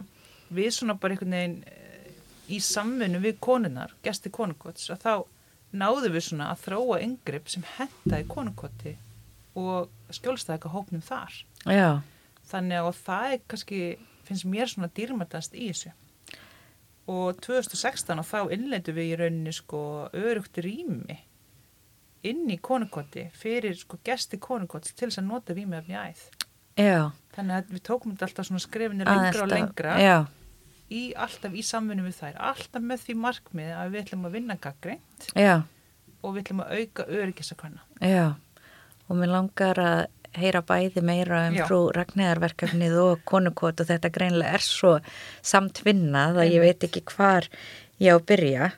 við 0.55 0.70
svona 0.79 0.96
bara 1.01 1.16
einhvern 1.16 1.37
veginn 1.37 1.59
eh, 1.66 2.12
í 2.48 2.61
samvinnu 2.64 3.20
við 3.24 3.40
konunar, 3.44 3.92
gesti 4.05 4.33
konukots 4.33 4.88
að 4.94 5.03
þá 5.05 5.14
náðum 5.79 6.14
við 6.14 6.27
svona 6.31 6.53
að 6.53 6.62
þróa 6.64 7.01
yngripp 7.05 7.51
sem 7.53 7.66
hentaði 7.77 8.29
konukoti 8.31 8.94
og 9.59 9.90
skjólstæðika 10.14 10.70
hópnum 10.72 11.03
þar. 11.05 11.35
Já, 11.66 12.01
þannig 12.48 12.81
að 12.81 13.01
það 13.03 13.33
er 13.35 13.42
kannski 13.51 13.81
finnst 14.29 14.48
mér 14.48 14.70
svona 14.70 14.90
dýrmætast 14.94 15.57
í 15.57 15.70
þessu. 15.70 15.94
Og 17.09 17.38
2016 17.40 18.20
og 18.20 18.27
þá 18.29 18.53
innleitu 18.53 18.92
við 18.96 19.14
í 19.14 19.18
rauninni 19.22 19.53
sko 19.57 19.81
örugt 20.12 20.61
rými 20.61 21.16
inn 22.27 22.49
í 22.51 22.59
konukoti 22.63 23.29
fyrir 23.39 23.77
sko 23.79 24.01
gesti 24.05 24.41
konukots 24.43 24.95
til 24.95 25.09
þess 25.09 25.23
að 25.23 25.29
nota 25.31 25.55
rými 25.57 25.79
af 25.79 25.87
mjæð 25.89 26.25
já. 26.79 26.99
Þannig 27.37 27.57
að 27.57 27.73
við 27.77 27.85
tókum 27.87 28.15
þetta 28.15 28.29
alltaf 28.29 28.49
svona 28.49 28.65
skrefinu 28.65 29.07
lengra 29.07 29.45
og 29.45 29.53
lengra 29.53 29.97
já, 30.03 30.19
í 30.91 31.03
alltaf 31.15 31.55
í 31.55 31.65
samvinnu 31.67 32.07
við 32.07 32.19
þær. 32.19 32.37
Alltaf 32.51 32.85
með 32.85 33.05
því 33.07 33.19
markmið 33.25 33.73
að 33.77 33.95
við 33.95 34.05
ætlum 34.05 34.29
að 34.29 34.37
vinna 34.39 34.59
gaggreint 34.59 35.31
já, 35.35 35.57
og 36.23 36.35
við 36.35 36.45
ætlum 36.45 36.63
að 36.65 36.77
auka 36.79 37.09
öryggisakvæna 37.21 38.13
já. 38.15 38.29
Og 39.09 39.17
mér 39.17 39.31
langar 39.33 39.79
að 39.81 40.01
heyra 40.37 40.63
bæði 40.67 41.03
meira 41.05 41.45
um 41.49 41.57
Já. 41.57 41.65
frú 41.69 41.79
Ragnæðarverkefnið 41.97 42.97
og 43.01 43.23
konukot 43.29 43.81
og 43.81 43.89
þetta 43.89 44.11
greinlega 44.13 44.59
er 44.59 44.65
svo 44.65 44.99
samt 45.41 45.83
vinnað 45.87 46.43
að 46.43 46.53
ég 46.57 46.65
veit 46.67 46.85
ekki 46.89 47.05
hvar 47.15 47.49
ég 48.03 48.13
á 48.13 48.17
að 48.19 48.27
byrja 48.29 48.71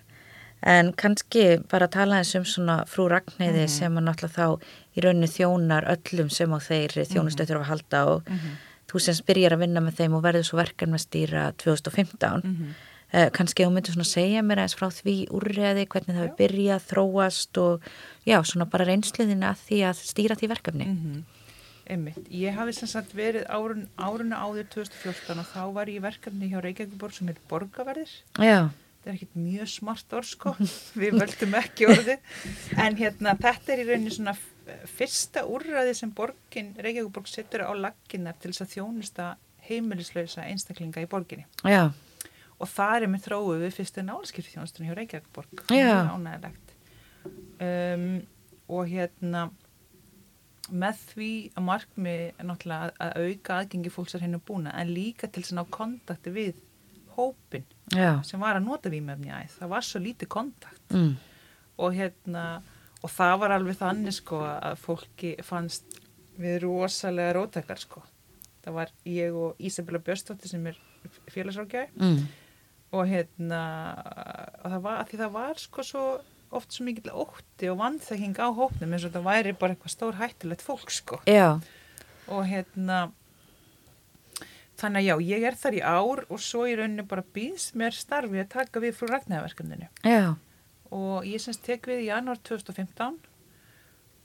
en 0.62 0.92
kannski 0.92 1.58
bara 1.70 1.88
tala 1.88 2.16
eins 2.20 2.34
um 2.34 2.44
svona 2.44 2.84
frú 2.86 3.08
Ragnæði 3.08 3.62
Mhm. 3.64 3.68
sem 3.68 3.94
að 3.96 4.04
náttúrulega 4.04 4.36
þá 4.36 4.60
í 4.96 5.00
rauninu 5.04 5.28
þjónar 5.28 5.86
öllum 5.96 6.30
sem 6.30 6.50
á 6.52 6.58
þeir 6.58 6.88
þjónustu 7.06 7.46
þurfa 7.46 7.64
að 7.64 7.70
halda 7.72 8.06
og 8.06 8.24
Mhm. 8.28 8.56
þú 8.88 9.00
sem 9.00 9.14
byrjar 9.26 9.52
að 9.52 9.58
vinna 9.58 9.80
með 9.80 9.94
þeim 9.96 10.14
og 10.14 10.22
verður 10.22 10.44
svo 10.44 10.58
verkefnastýra 10.64 11.52
2015 11.56 12.42
Mhm. 12.44 12.74
Uh, 13.12 13.26
kannski 13.30 13.64
þú 13.66 13.72
myndir 13.74 13.90
svona 13.90 14.06
segja 14.06 14.40
mér 14.40 14.58
eins 14.62 14.74
frá 14.76 14.86
því 14.86 15.26
úrreði, 15.30 15.84
hvernig 15.88 16.14
það 16.14 16.28
er 16.28 16.36
byrjað, 16.38 16.84
þróast 16.86 17.58
og 17.58 17.80
já, 18.24 18.38
svona 18.46 18.70
bara 18.70 18.84
reynsluðina 18.84 19.50
að 19.50 19.58
því 19.66 19.78
að 19.82 19.96
stýra 19.98 20.36
því 20.38 20.48
verkefni. 20.48 20.86
Mm 20.86 21.24
Einmitt. 21.90 22.28
Ég 22.30 22.54
hafi 22.54 22.72
sem 22.72 22.86
sagt 22.86 23.12
verið 23.16 23.48
árun, 23.50 23.88
áruna 23.98 24.36
áður 24.38 24.68
2014 24.70 25.40
og 25.40 25.46
þá 25.46 25.72
var 25.74 25.86
ég 25.86 26.00
verkefni 26.00 26.48
hjá 26.52 26.62
Reykjavíkuborg 26.62 27.12
sem 27.12 27.28
er 27.30 27.34
borgaverðir. 27.50 28.06
Já, 28.38 28.70
Þetta 29.00 29.10
er 29.10 29.16
ekkit 29.16 29.36
mjög 29.40 29.68
smart 29.72 30.12
orð 30.12 30.26
sko, 30.28 30.50
við 31.00 31.14
völdum 31.16 31.54
ekki 31.56 31.86
orði. 31.88 32.16
En 32.76 32.98
hérna, 32.98 33.32
þetta 33.40 33.72
er 33.72 33.80
í 33.80 33.86
rauninni 33.88 34.12
svona 34.12 34.34
fyrsta 34.92 35.46
úrræði 35.48 35.94
sem 35.96 36.12
borgin, 36.12 36.74
Reykjavíkuborg 36.76 37.30
setur 37.30 37.64
á 37.64 37.72
laginnar 37.72 38.36
til 38.36 38.52
þess 38.52 38.66
að 38.66 38.74
þjónusta 38.74 39.30
heimilislausa 39.70 40.44
einstaklinga 40.50 41.00
í 41.04 41.08
borginni. 41.10 41.46
já, 41.64 41.90
Og 42.60 42.68
það 42.68 42.94
er 42.98 43.08
með 43.08 43.24
þróu 43.24 43.56
við 43.62 43.72
fyrstu 43.78 44.04
nálaskipti 44.04 44.52
þjónustunni 44.52 44.90
hjá 44.90 44.96
Reykjavíkuborg. 44.98 45.64
Já. 45.72 45.96
Mjög 45.96 46.12
ánægilegt. 46.12 46.74
Um, 47.60 48.06
og 48.68 48.88
hérna, 48.92 49.46
með 50.70 51.00
því 51.10 51.30
að 51.56 51.66
markmið 51.66 52.24
er 52.28 52.48
náttúrulega 52.50 52.92
að, 53.00 53.14
auka 53.24 53.56
aðgengi 53.62 53.92
fólks 53.94 54.16
er 54.16 54.26
hennu 54.26 54.40
búna 54.44 54.74
en 54.76 54.92
líka 54.92 55.28
til 55.28 55.42
þess 55.42 55.54
að 55.54 55.60
ná 55.62 55.72
kontakti 55.72 56.34
við 56.36 56.60
hópin 57.16 57.64
já, 57.94 58.12
sem 58.26 58.42
var 58.42 58.59
að 58.59 58.66
nota 58.68 58.92
vímefni 58.92 59.33
æð. 59.33 59.57
Það 59.59 59.72
var 59.74 59.87
svo 59.87 60.03
lítið 60.05 60.31
kontakt. 60.33 60.85
Mm, 60.94 61.16
og 61.81 61.96
hérna 61.96 62.44
og 63.00 63.12
það 63.12 63.35
var 63.42 63.55
alveg 63.57 63.79
þannig 63.81 64.16
sko 64.18 64.42
að 64.44 64.81
fólki 64.83 65.35
fannst 65.46 66.00
við 66.40 66.61
rosalega 66.64 67.37
róttakar 67.37 67.81
sko. 67.81 68.03
Það 68.61 68.76
var 68.76 68.92
ég 69.09 69.37
og 69.37 69.62
Ísabella 69.62 70.03
Björnstóttir 70.05 70.53
sem 70.53 70.66
er 70.68 70.76
félagsrákjæði 71.33 71.88
mm, 71.96 72.18
og 72.96 73.07
hérna 73.09 73.62
og 74.61 74.66
það 74.66 74.83
var, 74.85 75.00
því 75.09 75.20
það 75.22 75.33
var 75.38 75.62
sko 75.62 75.85
svo 75.87 76.05
oft 76.50 76.74
svo 76.74 76.85
mikill 76.85 77.12
ótti 77.14 77.70
og 77.70 77.79
vannþekking 77.81 78.37
á 78.42 78.48
hópnum 78.53 78.92
eins 78.92 79.07
og 79.07 79.14
það 79.14 79.29
væri 79.29 79.55
bara 79.57 79.76
eitthvað 79.76 79.94
stór 79.94 80.18
hættulegt 80.18 80.64
fólk 80.66 80.92
sko. 80.92 81.20
Já, 81.31 81.61
og 82.29 82.42
hérna 82.50 83.07
þannig 84.80 85.02
að 85.02 85.08
já, 85.08 85.30
ég 85.30 85.48
er 85.48 85.58
þar 85.60 85.78
í 85.78 85.82
ár 85.84 86.24
og 86.26 86.42
svo 86.42 86.66
í 86.68 86.76
rauninni 86.78 87.06
bara 87.08 87.26
býðs 87.36 87.70
mér 87.78 87.96
starfi 87.96 88.40
að 88.42 88.52
taka 88.56 88.82
við 88.82 88.96
frú 88.98 89.10
Ragnæðaverkefninu 89.10 89.90
já, 90.06 90.36
og 90.90 91.28
ég 91.28 91.42
semst 91.42 91.64
tek 91.66 91.88
við 91.90 92.06
í 92.06 92.10
janúar 92.10 92.40
2015 92.48 93.20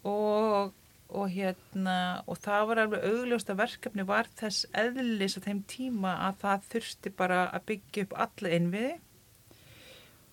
og, 0.06 0.74
og 1.10 1.30
hérna 1.34 1.98
og 2.30 2.40
það 2.42 2.68
var 2.70 2.82
alveg 2.84 3.08
augljóst 3.10 3.50
að 3.52 3.62
verkefni 3.64 4.06
var 4.08 4.30
þess 4.38 4.68
eðlis 4.78 5.38
að 5.40 5.50
þeim 5.50 5.64
tíma 5.70 6.14
að 6.28 6.42
það 6.44 6.68
þurfti 6.74 7.14
bara 7.18 7.42
að 7.50 7.66
byggja 7.72 8.06
upp 8.06 8.16
alla 8.26 8.54
innviði. 8.58 8.94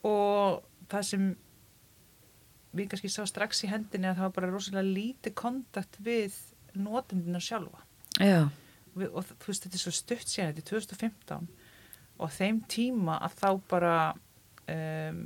Og 0.09 0.61
það 0.93 1.07
sem 1.09 1.29
við 2.73 2.89
kannski 2.91 3.13
sá 3.13 3.23
strax 3.29 3.63
í 3.67 3.71
hendinni 3.71 4.11
að 4.11 4.19
það 4.19 4.29
var 4.29 4.37
bara 4.39 4.53
rosalega 4.53 4.97
lítið 4.97 5.37
kontakt 5.39 6.01
við 6.03 6.37
notendina 6.73 7.41
sjálfa. 7.43 7.85
Já, 8.21 8.49
við, 8.99 9.09
og 9.11 9.27
þú 9.31 9.49
veist 9.49 9.67
þetta 9.67 9.79
er 9.79 9.85
svo 9.85 9.95
stutt 9.97 10.29
síðan 10.29 10.53
þetta 10.53 10.63
er 10.63 10.71
2015 10.71 11.51
og 12.23 12.33
þeim 12.37 12.61
tíma 12.71 13.19
að 13.25 13.37
þá 13.41 13.49
bara 13.73 13.97
um, 14.13 15.21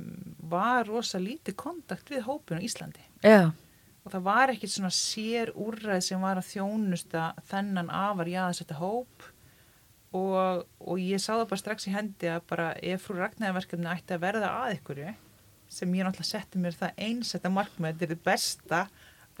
var 0.49 0.87
rosa 0.89 1.21
lítið 1.21 1.57
kontakt 1.59 2.09
við 2.11 2.25
hópin 2.25 2.61
á 2.61 2.65
Íslandi. 2.65 3.03
Já, 3.21 3.51
og 4.07 4.13
það 4.13 4.27
var 4.29 4.53
ekkit 4.53 4.71
svona 4.71 4.93
sér 4.95 5.51
úrræð 5.59 6.05
sem 6.05 6.21
var 6.23 6.39
að 6.39 6.51
þjónusta 6.53 7.31
þennan 7.49 7.91
afar 7.91 8.31
jáðsetta 8.31 8.79
hóp. 8.79 9.25
Og, 10.15 10.63
og 10.79 11.01
ég 11.03 11.19
sá 11.19 11.33
það 11.33 11.49
bara 11.49 11.59
strax 11.59 11.89
í 11.89 11.91
hendi 11.91 12.29
að 12.31 12.45
bara 12.47 12.69
ef 12.79 13.03
frú 13.03 13.17
Ragnæðarverkefni 13.19 13.89
ætti 13.91 14.15
að 14.15 14.21
verða 14.23 14.51
að 14.63 14.77
ykkurju 14.77 15.09
sem 15.67 15.95
ég 15.97 16.07
náttúrulega 16.07 16.29
setti 16.29 16.61
mér 16.63 16.77
það 16.79 17.01
einsetta 17.09 17.51
markmið 17.51 17.97
þetta 17.99 18.05
er 18.05 18.13
það 18.13 18.21
besta 18.29 18.79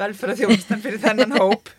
velferðarþjónustan 0.01 0.83
fyrir 0.83 1.01
þennan 1.05 1.37
hóp 1.39 1.71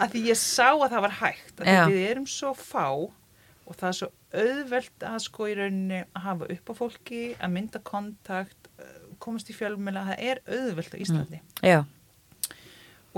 að 0.00 0.14
því 0.14 0.22
ég 0.30 0.40
sá 0.40 0.68
að 0.70 0.88
það 0.88 1.04
var 1.06 1.16
hægt 1.20 1.62
að 1.62 1.92
við 1.92 2.04
erum 2.08 2.28
svo 2.30 2.54
fá 2.56 2.86
og 2.90 3.76
það 3.78 3.88
er 3.90 3.98
svo 3.98 4.10
auðvelt 4.30 5.06
að 5.06 5.18
sko 5.26 5.48
í 5.50 5.56
rauninni 5.58 6.00
að 6.04 6.24
hafa 6.26 6.48
upp 6.54 6.70
á 6.70 6.74
fólki 6.78 7.22
að 7.38 7.54
mynda 7.56 7.82
kontakt 7.86 8.70
eh, 8.78 8.96
komast 9.22 9.50
í 9.50 9.56
fjölmjöla, 9.56 10.06
það 10.12 10.24
er 10.30 10.42
auðvelt 10.46 10.96
á 10.96 11.02
Íslandi 11.02 11.40
já, 11.66 11.80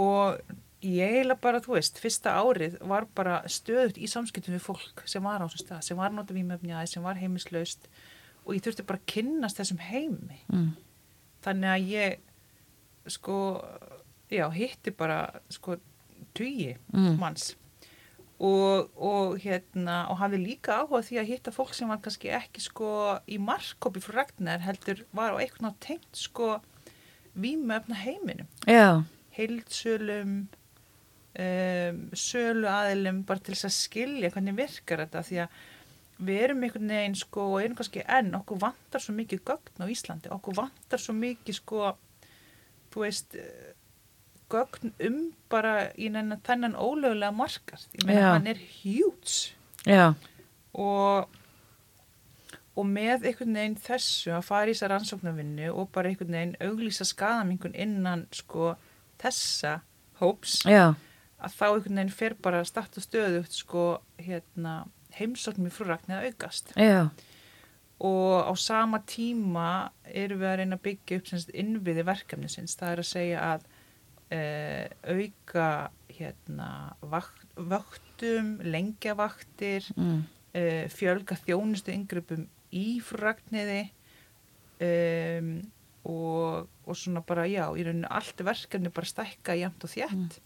og 0.00 0.40
ég 0.82 1.14
eiginlega 1.14 1.38
bara, 1.44 1.60
þú 1.62 1.76
veist, 1.76 2.00
fyrsta 2.02 2.34
árið 2.42 2.78
var 2.90 3.06
bara 3.14 3.42
stöðut 3.50 4.00
í 4.00 4.08
samskiptum 4.10 4.56
við 4.56 4.64
fólk 4.64 5.04
sem 5.08 5.22
var 5.24 5.44
á 5.44 5.46
þessum 5.46 5.62
stað, 5.66 5.84
sem 5.86 6.00
var 6.00 6.14
nota 6.14 6.34
výmöfnjaði, 6.34 6.90
sem 6.90 7.06
var 7.06 7.20
heimislaust 7.20 7.86
og 8.42 8.56
ég 8.56 8.64
þurfti 8.64 8.86
bara 8.88 8.98
að 8.98 9.12
kynnast 9.12 9.60
þessum 9.60 9.82
heimi. 9.86 10.40
mm. 10.50 10.72
Þannig 11.42 11.70
að 11.72 11.88
ég, 11.90 12.18
sko, 13.10 13.36
já, 14.30 14.44
hitti 14.54 14.92
bara, 14.94 15.20
sko, 15.50 15.76
tugi 16.34 16.76
Mm. 16.92 17.18
manns. 17.20 17.56
Og, 18.42 18.88
og 18.98 19.36
hérna, 19.38 20.08
og 20.10 20.18
hafði 20.18 20.40
líka 20.42 20.80
áhuga 20.82 21.02
því 21.06 21.18
að 21.20 21.28
hitta 21.30 21.52
fólk 21.54 21.74
sem 21.78 21.88
var 21.88 22.00
kannski 22.02 22.32
ekki, 22.34 22.60
sko, 22.64 23.18
í 23.30 23.38
markkópi 23.38 24.02
frá 24.02 24.16
Ragnar 24.24 24.64
heldur 24.64 25.04
var 25.14 25.36
á 25.36 25.38
eitthvað 25.38 25.68
nátt 25.68 25.78
tengt, 25.80 26.08
sko, 26.18 26.56
výmöfna 27.38 27.94
heiminum. 28.02 28.48
Já, 28.66 29.04
heildsölum 29.36 30.48
um, 31.38 32.00
sölu 32.18 32.66
aðilum 32.68 33.22
bara 33.28 33.40
til 33.40 33.54
þess 33.54 33.68
að 33.70 33.76
skilja 33.78 34.32
hvernig 34.34 34.58
virkar 34.58 35.04
þetta 35.06 35.22
því 35.28 35.38
að 35.44 35.60
við 36.22 36.42
erum 36.44 36.62
einhvern 36.66 36.92
veginn 36.92 37.16
sko 37.18 37.46
og 37.54 37.62
erum 37.62 37.78
kannski 37.78 38.02
enn, 38.06 38.34
okkur 38.38 38.60
vantar 38.62 39.02
svo 39.02 39.14
mikið 39.16 39.40
gögn 39.48 39.82
á 39.82 39.86
Íslandi, 39.90 40.30
okkur 40.34 40.58
vantar 40.58 41.00
svo 41.02 41.14
mikið 41.16 41.56
sko 41.62 41.94
þú 42.92 43.06
veist 43.06 43.38
gögn 44.52 44.92
um 45.08 45.20
bara 45.52 45.90
í 45.96 46.10
nennan 46.12 46.42
þennan 46.46 46.76
ólögulega 46.76 47.32
markað. 47.34 47.86
Ég 47.98 48.06
meina 48.08 48.20
Já. 48.20 48.32
hann 48.34 48.50
er 48.52 48.60
já, 49.86 50.14
og 50.72 51.28
og 52.72 52.88
með 52.88 53.26
einhvern 53.28 53.56
veginn 53.58 53.80
þessu 53.84 54.32
að 54.32 54.46
fara 54.46 54.70
í 54.70 54.74
þessa 54.74 54.88
rannsóknarvinnu 54.94 55.72
og 55.74 55.90
bara 55.92 56.08
einhvern 56.08 56.32
veginn 56.32 56.54
auglýsa 56.64 57.04
skadamingun 57.04 57.76
innan 57.76 58.24
sko 58.32 58.72
þessa 59.20 59.80
hóps 60.22 60.62
já, 60.64 60.94
að 61.42 61.58
þá 61.58 61.66
einhvern 61.66 62.00
veginn 62.00 62.14
fer 62.16 62.36
bara 62.40 62.64
start 62.64 62.96
og 62.96 63.04
stöðugt 63.04 63.58
sko 63.58 63.84
hérna 64.22 64.86
heimsóknum 65.18 65.68
í 65.68 65.74
frúrakni 65.74 66.16
að 66.16 66.30
aukast. 66.30 66.72
Já, 66.80 67.10
og 68.02 68.48
á 68.48 68.52
sama 68.56 69.02
tíma 69.06 69.92
erum 70.08 70.40
við 70.40 70.48
að 70.48 70.56
reyna 70.62 70.78
að 70.78 70.86
byggja 70.88 71.20
upp 71.20 71.52
innviði 71.52 72.06
verkefnisins, 72.08 72.78
það 72.80 72.94
er 72.94 73.02
að 73.02 73.10
segja 73.10 73.44
að 73.52 73.68
e, 74.32 74.40
auka 75.12 75.66
hérna 76.12 76.70
vakt, 77.12 77.44
vöktum, 77.56 78.54
lengjavaktir 78.64 79.86
mm. 79.96 80.22
e, 80.56 80.64
fjölga 80.92 81.36
þjónustu 81.44 81.92
yngrippum 81.94 82.46
í 82.72 82.86
frúrakniði 83.04 83.82
um, 84.80 85.50
og, 86.08 86.70
og 86.88 86.96
svona 86.98 87.20
bara 87.26 87.44
já, 87.50 87.66
í 87.76 87.84
rauninu 87.84 88.08
allt 88.08 88.40
verkefni 88.46 88.92
bara 88.94 89.10
stækka 89.10 89.58
jæmt 89.60 89.84
og 89.84 89.92
þjætt 89.92 90.40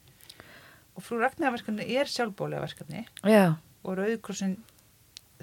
og 0.97 1.05
frúrakniðaverkefni 1.05 1.87
er 1.93 2.09
sjálfbólega 2.09 2.65
verkefni. 2.65 3.05
Já, 3.29 3.59
og 3.85 3.99
Rauðkrossin 3.99 4.57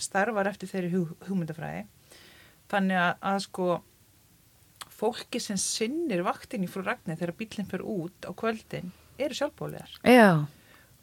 starfar 0.02 0.50
eftir 0.50 0.72
þeirri 0.72 0.92
hug, 0.96 1.12
hugmyndafræði. 1.28 1.84
Þannig 2.72 3.00
að, 3.00 3.12
að 3.30 3.42
sko 3.46 3.68
fólki 5.04 5.40
sem 5.44 5.60
sinnir 5.60 6.24
vaktin 6.24 6.64
í 6.64 6.72
frú 6.72 6.82
Ragnir 6.88 7.20
þegar 7.20 7.36
bílinn 7.44 7.68
fyrir 7.70 7.84
út 7.86 8.24
á 8.24 8.32
kvöldin 8.32 8.92
eru 9.20 9.36
sjálfbólegar 9.38 9.92
já, 10.08 10.46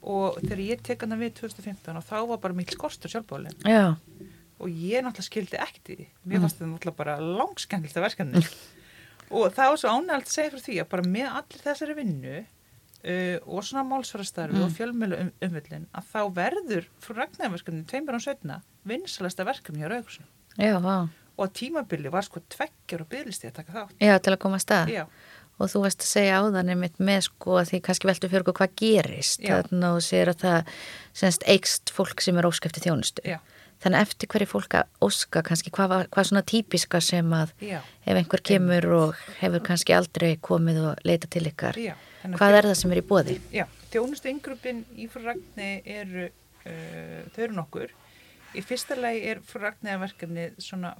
og 0.01 0.39
þegar 0.41 0.61
ég 0.65 0.81
tek 0.83 1.05
hana 1.05 1.15
við 1.21 1.35
2015 1.43 1.95
og 2.01 2.05
þá 2.09 2.15
var 2.33 2.39
bara 2.41 2.57
mikil 2.57 2.75
skortur 2.79 3.13
sjálfbóleg 3.13 3.53
já, 3.69 3.93
og 4.61 4.69
ég 4.69 5.01
náttúrulega 5.05 5.25
skildi 5.29 5.57
ekkert 5.57 5.89
í 5.89 5.95
því. 5.99 6.07
Mér 6.25 6.37
Mm. 6.37 6.41
fannst 6.43 6.57
þetta 6.59 6.71
náttúrulega 6.73 6.97
bara 6.97 7.15
langskendilta 7.21 8.01
verkefni. 8.03 8.41
Og 9.31 9.47
það 9.55 9.69
var 9.71 9.77
svo 9.81 9.89
ánægt 9.95 10.27
að 10.27 10.33
segja 10.35 10.51
frá 10.51 10.59
því 10.65 10.75
að 10.83 10.89
bara 10.91 11.03
með 11.07 11.27
allir 11.39 11.61
þessari 11.63 11.95
vinnu 11.97 12.33
uh, 12.41 13.37
og 13.47 13.63
svona 13.65 13.85
málsvarastarfi 13.89 14.53
Mm. 14.59 14.65
og 14.67 14.75
fjölmjölu 14.77 15.19
um, 15.23 15.31
umvillin 15.47 15.87
að 15.97 16.09
þá 16.11 16.21
verður 16.35 16.85
frú 17.01 17.15
Ragnarverkefni 17.17 17.85
tveimur 17.89 18.17
án 18.19 18.25
setna 18.27 18.59
vinsalasta 18.85 19.45
verkefni 19.47 19.81
á 19.81 19.89
Rauðkrossin 19.89 20.27
já, 20.59 20.77
vá. 20.83 21.07
Og 21.41 21.53
tímabili 21.57 22.11
var 22.13 22.25
sko 22.27 22.41
tveggjar 22.53 23.03
og 23.05 23.09
byggðlisti 23.11 23.49
að 23.51 23.55
taka 23.59 23.75
þátt 23.77 24.03
Já, 24.07 24.15
til 24.19 24.33
að 24.35 24.41
koma 24.45 24.59
að 24.59 24.65
stað. 24.65 24.91
já, 24.95 25.05
Og 25.61 25.69
þú 25.69 25.81
veist 25.83 26.01
að 26.01 26.09
segja 26.09 26.37
áðan 26.41 26.69
einmitt 26.73 26.95
með 26.97 27.19
sko 27.27 27.57
að 27.61 27.67
því 27.69 27.79
kannski 27.85 28.07
veltu 28.09 28.29
fyrir 28.31 28.45
hvað 28.57 28.71
gerist. 28.81 29.43
Þannig 29.45 29.83
að 29.85 29.97
þú 29.97 30.03
segir 30.07 30.31
að 30.31 30.39
það 30.41 30.71
semst 31.21 31.43
eikst 31.53 31.91
fólk 31.93 32.23
sem 32.25 32.39
er 32.41 32.47
óskæfti 32.49 32.81
þjónustu. 32.81 33.21
já, 33.27 33.37
Þannig 33.81 34.01
eftir 34.05 34.29
hverju 34.29 34.45
fólk 34.49 34.75
að 34.77 34.89
óska 35.01 35.41
kannski 35.45 35.71
hvað, 35.73 35.93
hvað 36.13 36.27
svona 36.29 36.43
típiska 36.45 36.99
sem 37.01 37.31
að 37.33 37.53
já, 37.65 37.79
ef 38.05 38.17
einhver 38.19 38.41
kemur 38.45 38.85
og 38.93 39.21
hefur 39.39 39.63
kannski 39.65 39.93
aldrei 39.97 40.35
komið 40.37 40.81
og 40.85 41.01
leita 41.05 41.29
til 41.29 41.47
ykkar. 41.49 41.77
Hvað 42.37 42.57
er 42.59 42.67
það 42.69 42.77
sem 42.77 42.93
er 42.93 43.01
í 43.01 43.05
bóði? 43.09 43.37
Já, 43.53 43.65
þjónustu 43.93 44.29
yngrupin 44.29 44.83
í 45.01 45.07
frú 45.09 45.23
Ragni 45.25 45.71
eru, 45.85 46.27
uh, 46.65 47.17
þau 47.33 47.41
eru 47.47 47.57
nokkur. 47.57 47.93
Í 48.53 48.61
fyrsta 48.65 48.97
lagi 48.99 49.23
er 49.31 49.41
frú 49.45 49.63
Ragni 49.63 49.97
verkefni 49.97 50.51
svona 50.61 50.93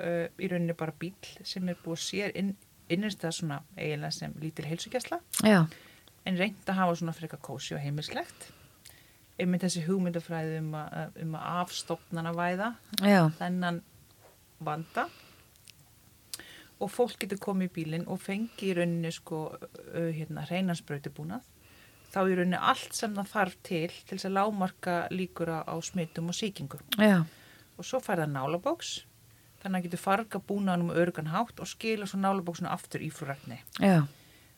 uh, 0.00 0.26
í 0.38 0.50
rauninni 0.50 0.76
bara 0.78 0.94
bíl 0.98 1.14
sem 1.46 1.68
er 1.68 1.78
búið 1.84 2.02
sér 2.04 2.36
inn, 2.38 2.54
innist 2.92 3.22
það 3.24 3.36
svona 3.40 3.58
eiginlega 3.76 4.14
sem 4.14 4.36
lítil 4.42 4.68
heilsugjastla 4.68 5.20
Já, 5.46 5.64
en 6.26 6.38
reynd 6.40 6.68
að 6.70 6.80
hafa 6.80 6.98
svona 7.00 7.16
frekar 7.16 7.42
kósi 7.42 7.76
og 7.76 7.82
heimilslegt. 7.82 8.50
Einmitt 9.36 9.66
þessi 9.66 9.84
hugmyndafræði 9.84 10.60
um 10.62 10.72
að, 10.80 11.18
um 11.22 11.34
að 11.36 11.60
afstopnana 11.60 12.32
væða 12.34 12.70
já, 13.04 13.26
þennan 13.36 13.82
vanda. 14.64 15.06
Og 16.80 16.90
fólk 16.92 17.18
getur 17.20 17.40
komið 17.40 17.68
í 17.68 17.74
bílinn 17.74 18.08
og 18.12 18.20
fengi 18.20 18.70
í 18.70 18.74
rauninni 18.76 19.12
sko 19.12 19.42
uh, 19.52 20.08
hérna 20.12 20.44
hreinhansbrautubúnað 20.48 21.44
þá 22.12 22.20
í 22.30 22.36
rauninni 22.38 22.60
allt 22.60 22.96
sem 22.96 23.14
það 23.16 23.32
þarf 23.32 23.58
til 23.66 23.90
til 23.92 24.16
þess 24.16 24.28
að 24.28 24.36
lámarka 24.38 24.96
líkur 25.12 25.52
á, 25.52 25.74
smittum 25.84 26.30
og 26.32 26.38
sýkingu 26.38 26.80
já, 26.96 27.18
og 27.76 27.86
svo 27.86 28.00
fær 28.04 28.22
það 28.22 28.32
nálabóks 28.36 28.92
þannig 29.66 29.82
að 29.82 29.88
getur 29.88 30.02
farga 30.02 30.42
búnaðanum 30.48 30.94
og 30.94 31.00
örgan 31.02 31.32
hátt 31.34 31.60
og 31.60 31.68
skila 31.68 32.06
svo 32.08 32.22
nálabóksinu 32.22 32.70
aftur 32.70 33.04
í 33.04 33.10
frúrækni 33.12 33.60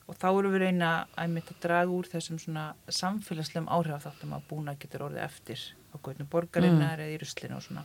og 0.09 0.17
þá 0.17 0.27
eru 0.31 0.51
við 0.53 0.63
reyna 0.63 0.89
að 1.19 1.35
mitt 1.35 1.51
að 1.53 1.61
draga 1.65 1.93
úr 1.93 2.07
þessum 2.09 2.39
svona 2.41 2.65
samfélagslegum 2.89 3.69
áhrifafþáttum 3.69 4.33
að 4.37 4.47
búnað 4.49 4.79
getur 4.81 5.05
orðið 5.05 5.25
eftir 5.27 5.65
á 5.93 5.95
götnum 6.01 6.29
borgarinnar 6.31 7.01
eða 7.03 7.13
í 7.13 7.19
ruslinu 7.21 7.57
og 7.57 7.65
svona. 7.65 7.83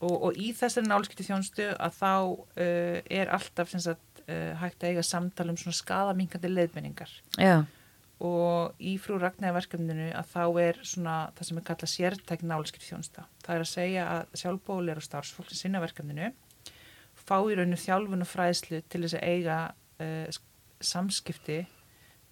Og, 0.00 0.14
og 0.14 0.38
í 0.38 0.52
þessari 0.56 0.88
nálskipti 0.88 1.26
þjónstu 1.26 1.66
að 1.74 1.96
þá 1.98 2.12
uh, 2.14 3.00
er 3.04 3.32
alltaf 3.34 3.72
sem 3.72 3.82
sagt, 3.84 4.22
uh, 4.24 4.54
hægt 4.62 4.80
að 4.80 4.94
eiga 4.94 5.04
samtal 5.04 5.50
um 5.52 5.58
svona 5.60 5.76
skadamingandi 5.76 6.52
leiðbenningar 6.54 7.12
já, 7.36 7.66
og 8.20 8.76
í 8.84 8.96
frú 9.00 9.16
Ragnæðverkefninu 9.20 10.10
að 10.12 10.32
þá 10.34 10.42
er 10.60 10.78
svona 10.84 11.16
það 11.38 11.48
sem 11.48 11.60
er 11.60 11.66
kallað 11.70 11.92
sértæk 11.94 12.42
nálskipti 12.44 12.90
þjónsta 12.90 13.24
það 13.46 13.54
er 13.54 13.64
að 13.64 13.70
segja 13.70 14.06
að 14.12 14.38
sjálfbólir 14.42 15.00
og 15.00 15.06
starfsfólk 15.06 15.48
sem 15.52 15.62
sinna 15.64 15.80
verkefninu 15.80 16.28
fá 17.16 17.36
í 17.40 17.56
rauninu 17.56 17.78
þjálfun 17.80 18.24
og 18.26 18.28
fræðslu 18.28 18.82
til 18.92 19.02
þess 19.06 19.16
að 19.16 19.26
eiga 19.32 19.58
uh, 20.04 20.40
samskipti 20.84 21.58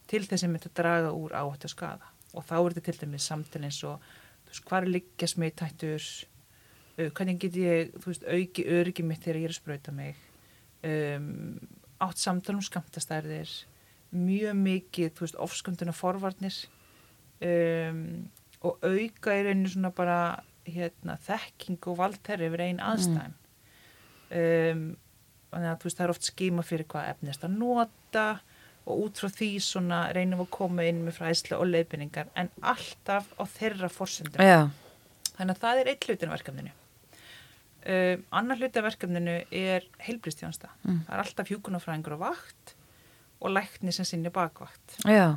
til 0.09 0.23
þess 0.25 0.45
að 0.45 0.53
mynda 0.53 0.71
að 0.71 0.77
draga 0.83 1.15
úr 1.17 1.37
áhættu 1.37 1.71
og 1.71 1.75
skada 1.75 2.13
og 2.37 2.45
þá 2.45 2.57
er 2.59 2.77
þetta 2.77 2.87
til 2.91 3.01
dæmis 3.07 3.31
samtal 3.31 3.65
eins 3.65 3.81
og 3.89 4.05
veist, 4.49 4.65
hvað 4.69 4.83
er 4.83 4.93
liggja 4.99 5.31
smittættur 5.33 6.05
uh, 6.05 7.09
hvernig 7.09 7.41
get 7.41 7.57
ég 7.63 7.97
veist, 8.05 8.29
auki 8.29 8.69
öryggi 8.69 9.09
mitt 9.09 9.25
þegar 9.25 9.41
ég 9.41 9.49
er 9.49 9.57
að 9.57 9.61
sprauta 9.63 9.97
mig? 9.97 10.21
Um, 10.85 11.59
átt 12.05 12.21
samtal 12.21 12.59
um 12.59 12.63
skamtastærðir 12.63 13.51
mjög 14.15 14.55
mikið, 14.57 15.11
þú 15.17 15.25
veist, 15.27 15.39
ofskönduna 15.45 15.93
forvarnir 15.97 16.57
um, 17.45 18.05
og 18.65 18.79
auka 18.83 19.35
í 19.37 19.43
rauninu 19.47 19.71
svona 19.73 19.91
bara 19.95 20.19
hérna, 20.69 21.17
þekking 21.25 21.79
og 21.89 21.99
valdherri 22.01 22.49
yfir 22.49 22.65
einn 22.67 22.81
aðstæðum. 22.85 23.37
Um, 24.29 24.83
þannig 25.53 25.71
að 25.71 25.79
þú 25.81 25.89
veist, 25.89 25.99
það 26.01 26.05
er 26.07 26.13
oft 26.15 26.27
skima 26.29 26.65
fyrir 26.67 26.89
hvað 26.93 27.11
efnist 27.15 27.45
að 27.47 27.55
nota 27.61 28.25
og 28.89 29.05
út 29.05 29.21
frá 29.21 29.29
því 29.33 29.49
svona 29.65 30.01
reynum 30.17 30.41
við 30.43 30.47
að 30.49 30.53
koma 30.57 30.85
inn 30.89 31.01
með 31.07 31.17
fræðslu 31.21 31.57
og 31.61 31.69
leiðbynningar 31.71 32.29
en 32.41 32.51
alltaf 32.65 33.29
á 33.37 33.45
þeirra 33.53 33.89
forsendum. 33.93 34.41
Já, 34.45 34.69
þannig 35.37 35.55
að 35.55 35.63
það 35.65 35.81
er 35.83 35.91
eitt 35.93 36.09
hlutin 36.09 36.31
af 36.33 36.37
verkefninu. 36.39 36.75
Um, 37.89 38.25
annar 38.41 38.59
hluti 38.61 38.81
af 38.81 38.89
verkefninu 38.89 39.37
er 39.55 39.85
heilbristjónsta 40.03 40.69
Mm. 40.85 41.01
það 41.07 41.15
er 41.15 41.23
alltaf 41.23 41.49
hjúkunarfræðingur 41.53 42.17
á 42.17 42.25
vakt 42.27 42.75
og 43.41 43.51
lækni 43.55 43.93
sem 43.95 44.05
sinni 44.05 44.31
bakvakt. 44.35 44.99
Já, 45.07 45.37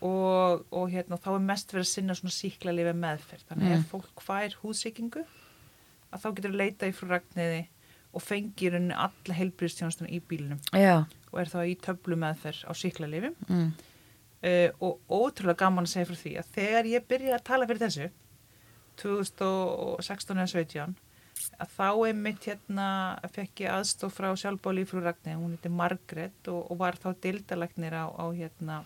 og, 0.00 0.62
og 0.72 0.86
hérna, 0.92 1.18
þá 1.20 1.34
er 1.34 1.42
mest 1.44 1.72
verið 1.74 1.84
að 1.84 1.90
sinna 1.90 2.14
svona 2.16 2.32
síkla 2.32 2.72
lifi 2.72 2.92
meðferð. 2.96 3.42
Þannig 3.50 3.66
að 3.66 3.74
Mm. 3.74 3.82
ef 3.82 3.90
fólk 3.92 4.22
fær 4.24 4.54
húsíkingu 4.62 5.24
að 6.12 6.22
þá 6.22 6.28
getur 6.36 6.54
leita 6.56 6.88
í 6.88 6.94
frú 6.96 7.08
ragniði 7.10 7.66
og 8.12 8.22
fengir 8.22 8.72
henni 8.74 8.94
alla 8.96 9.34
heilbristjónstuna 9.36 10.08
í 10.10 10.18
bílinum 10.20 10.58
já, 10.74 11.04
og 11.30 11.36
er 11.38 11.46
þá 11.52 11.60
í 11.68 11.76
töflu 11.78 12.16
meðferð 12.18 12.64
á 12.66 12.72
síkla 12.74 13.06
lifi 13.06 13.30
mm, 13.46 13.68
uh, 14.42 14.70
og 14.80 14.98
ótrúlega 15.06 15.60
gaman 15.62 15.86
að 15.86 15.92
segja 15.92 16.08
frá 16.08 16.16
því 16.18 16.32
að 16.40 16.48
þegar 16.56 16.88
ég 16.90 17.06
byrjaði 17.06 17.36
að 17.36 17.44
tala 17.46 17.68
fyrir 17.70 17.84
þessu 17.84 18.08
2016 19.02 20.38
eða 20.40 20.50
17 20.50 20.96
að 21.60 21.72
þá 21.76 21.88
einmitt 22.10 22.46
hérna 22.48 22.88
fekk 23.32 23.64
ég 23.64 23.74
aðstof 23.74 24.14
frá 24.18 24.28
sjálfbóli 24.36 24.84
frú 24.88 25.02
Ragnar, 25.04 25.38
hún 25.40 25.56
heiti 25.56 25.72
Margrét 25.72 26.52
og, 26.52 26.66
og 26.70 26.80
var 26.82 26.98
þá 27.00 27.12
dildalagnir 27.22 27.96
á, 27.96 28.06
á 28.12 28.26
hérna 28.36 28.82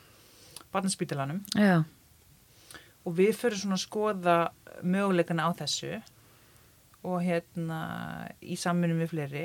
barnaspítalanum. 0.74 1.42
Já, 1.58 1.82
og 3.04 3.16
við 3.18 3.36
fyrir 3.36 3.60
svona 3.60 3.78
að 3.78 3.84
skoða 3.84 4.36
möguleikana 4.84 5.48
á 5.48 5.50
þessu 5.60 5.98
og 7.04 7.20
hérna 7.24 7.80
í 8.40 8.56
samfunum 8.56 9.02
við 9.04 9.12
fleiri. 9.12 9.44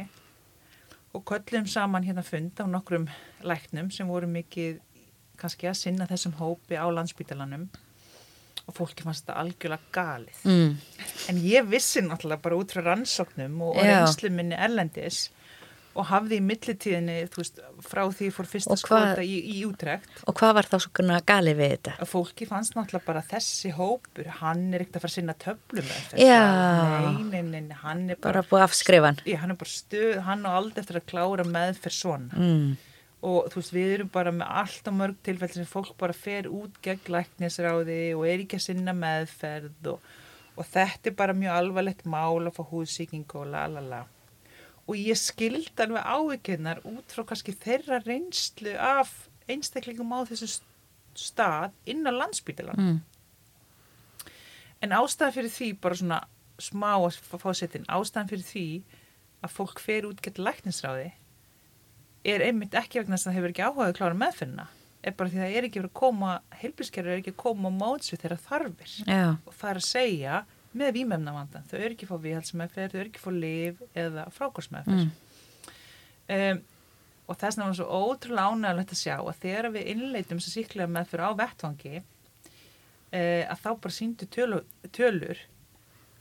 Og 1.18 1.26
köllum 1.28 1.66
saman 1.68 2.06
hérna 2.06 2.24
fund 2.24 2.60
á 2.62 2.66
nokkrum 2.70 3.08
læknum 3.44 3.90
sem 3.92 4.08
voru 4.08 4.30
mikið 4.30 4.80
kannski 5.40 5.70
að 5.70 5.80
sinna 5.80 6.08
þessum 6.08 6.36
hópi 6.40 6.78
á 6.80 6.86
landsbítalanum 6.88 7.68
og 8.70 8.78
fólki 8.78 9.04
fannst 9.08 9.26
þetta 9.26 9.40
algjörlega 9.42 9.92
galið. 9.98 10.46
mm, 10.46 10.78
En 11.34 11.42
ég 11.44 11.68
vissi 11.70 12.02
náttúrulega 12.06 12.42
bara 12.46 12.62
út 12.62 12.72
frá 12.78 12.86
rannsóknum 12.92 13.60
og, 13.66 13.76
og 13.76 13.84
reynslu 13.84 14.30
minni 14.32 14.56
erlendis 14.56 15.28
og 16.00 16.06
hafði 16.06 16.38
í 16.38 16.44
millitíðinni, 16.46 17.16
veist, 17.34 17.58
frá 17.84 18.04
því 18.14 18.28
ég 18.30 18.34
fór 18.36 18.48
fyrst 18.48 18.70
Og 18.70 18.78
að 18.78 18.84
hvað- 18.86 19.08
skota 19.10 19.24
í, 19.26 19.40
í 19.58 19.64
útrekt 19.68 20.22
og 20.30 20.36
hvað 20.38 20.54
var 20.60 20.68
þá 20.70 20.76
svona 20.86 21.18
gali 21.26 21.54
við 21.58 21.72
þetta? 21.74 21.96
að 22.06 22.12
fólki 22.14 22.48
fannst 22.48 22.76
náttúrulega 22.78 23.06
bara 23.10 23.24
þessi 23.32 23.72
hópur, 23.76 24.28
hann 24.40 24.62
er 24.74 24.86
ekkert 24.86 24.96
að 25.00 25.04
fara 25.04 25.12
að 25.12 25.16
sinna 25.18 25.34
töflum 25.42 25.90
með 25.90 25.98
þetta. 26.12 26.22
Já. 26.24 26.44
Nei, 27.10 27.24
nei, 27.24 27.42
nei, 27.42 27.62
nei, 27.68 27.78
hann 27.82 28.06
er 28.14 28.16
bara, 28.22 28.44
bara 28.44 28.48
búið 28.48 28.62
að 28.62 28.68
afskrifa 28.70 29.12
hann 29.42 29.52
er 29.52 29.60
bara 29.66 29.74
stöð, 29.74 30.22
hann 30.30 30.46
á 30.46 30.52
aldrei 30.62 30.84
eftir 30.86 31.02
að 31.02 31.10
klára 31.10 31.44
meðferð 31.58 31.98
svona. 31.98 32.38
mm, 32.38 32.78
Og 33.22 33.50
þú 33.52 33.60
veist, 33.60 33.74
við 33.76 33.94
erum 33.98 34.10
bara 34.14 34.32
með 34.32 34.48
allt 34.62 34.86
á 34.88 34.92
mörg 34.96 35.18
tilfell 35.28 35.50
sem 35.52 35.66
fólk 35.68 35.90
bara 36.00 36.14
fer 36.16 36.48
út 36.48 36.78
gegn 36.86 37.10
læknisráði 37.12 37.98
og 38.16 38.24
er 38.30 38.46
ekki 38.46 38.56
að 38.56 38.64
sinna 38.70 38.94
meðferð 38.96 39.90
og, 39.92 40.06
og 40.56 40.70
þetta 40.72 41.12
er 41.12 41.18
bara 41.20 41.36
mjög 41.36 41.58
alvarlegt 41.58 42.06
mál 42.08 42.48
að 42.48 42.56
fá 42.56 42.64
húðsýkingu 42.72 43.42
og 43.42 43.52
la 43.52 43.66
la 43.68 43.84
la. 43.84 44.00
Og 44.88 44.96
ég 44.96 45.20
skildi 45.20 45.84
alveg 45.84 46.08
ávíkjurnar 46.08 46.80
út 46.88 47.12
frá 47.12 47.26
kannski 47.28 47.54
þeirra 47.60 48.00
reynslu 48.08 48.78
af 48.80 49.12
einstaklingum 49.52 50.16
á 50.16 50.24
þessu 50.32 50.48
st- 50.56 50.66
stað 51.20 51.76
inn 51.92 52.08
á 52.08 52.12
landsbítalan. 52.16 52.80
mm, 52.80 53.00
En 54.82 54.92
ástæðan 54.96 55.34
fyrir 55.36 55.52
því, 55.52 55.68
bara 55.82 55.96
svona 56.00 56.20
smá 56.60 56.94
að 56.96 57.18
fá- 57.20 57.54
settin, 57.56 57.84
ástæðan 57.92 58.30
fyrir 58.32 58.46
því 58.48 58.66
að 59.44 59.52
fólk 59.58 59.80
fer 59.84 60.08
út 60.08 60.22
gett 60.24 60.40
læknisráði 60.40 61.12
er 62.26 62.44
einmitt 62.50 62.74
ekki 62.76 63.00
vegna 63.02 63.16
þess 63.18 63.28
að 63.28 63.32
það 63.32 63.38
hefur 63.40 63.54
ekki 63.54 63.66
áhugað 63.68 63.90
að 63.92 63.98
klára 64.00 64.20
meðferðina. 64.24 64.68
Er 65.04 65.14
bara 65.16 65.30
því 65.32 65.38
að 65.40 65.44
það 65.46 65.56
er 65.58 65.64
ekki 65.70 65.80
verið 65.80 65.90
að 65.92 66.00
koma, 66.02 66.32
heilbískerður 66.60 67.12
er 67.14 67.22
ekki 67.22 67.32
að 67.32 67.42
koma 67.46 67.70
á 67.72 67.74
móts 67.80 68.12
við 68.12 68.20
þeirra 68.26 68.40
þarfir. 68.50 68.96
já, 69.08 69.28
Og 69.48 69.54
það 69.56 69.70
er 69.70 69.80
að 69.80 69.88
segja 69.88 70.40
með 70.80 70.92
vímefnavandan, 71.00 71.64
þau 71.70 71.78
eru 71.80 71.94
ekki 71.96 72.06
að 72.06 72.12
fá 72.12 72.18
viðhaldsmeðferð, 72.26 72.92
þau 72.92 73.00
eru 73.00 73.10
ekki 73.10 73.24
fá 73.24 73.32
liv 73.34 73.80
eða 73.96 74.26
frákværsmeðferð. 74.36 75.06
mm, 75.08 75.26
Um, 76.30 76.60
og 77.26 77.38
þess 77.42 77.58
vegna 77.58 77.66
var 77.72 77.78
svo 77.80 77.86
ótrúlega 77.90 78.52
ánægulegt 78.54 78.92
að 78.94 79.00
sjá 79.00 79.16
að 79.18 79.40
þegar 79.42 79.68
við 79.74 79.88
innleitum 79.96 80.38
þess 80.38 80.50
að 80.52 80.58
síklega 80.60 80.92
meðferð 80.94 81.26
á 81.26 81.32
vettvangi 81.40 81.96
uh, 81.98 83.44
að 83.50 83.64
þá 83.64 83.70
bara 83.82 83.96
síndu 83.96 84.28
tölur, 84.30 84.64
tölur 84.94 85.42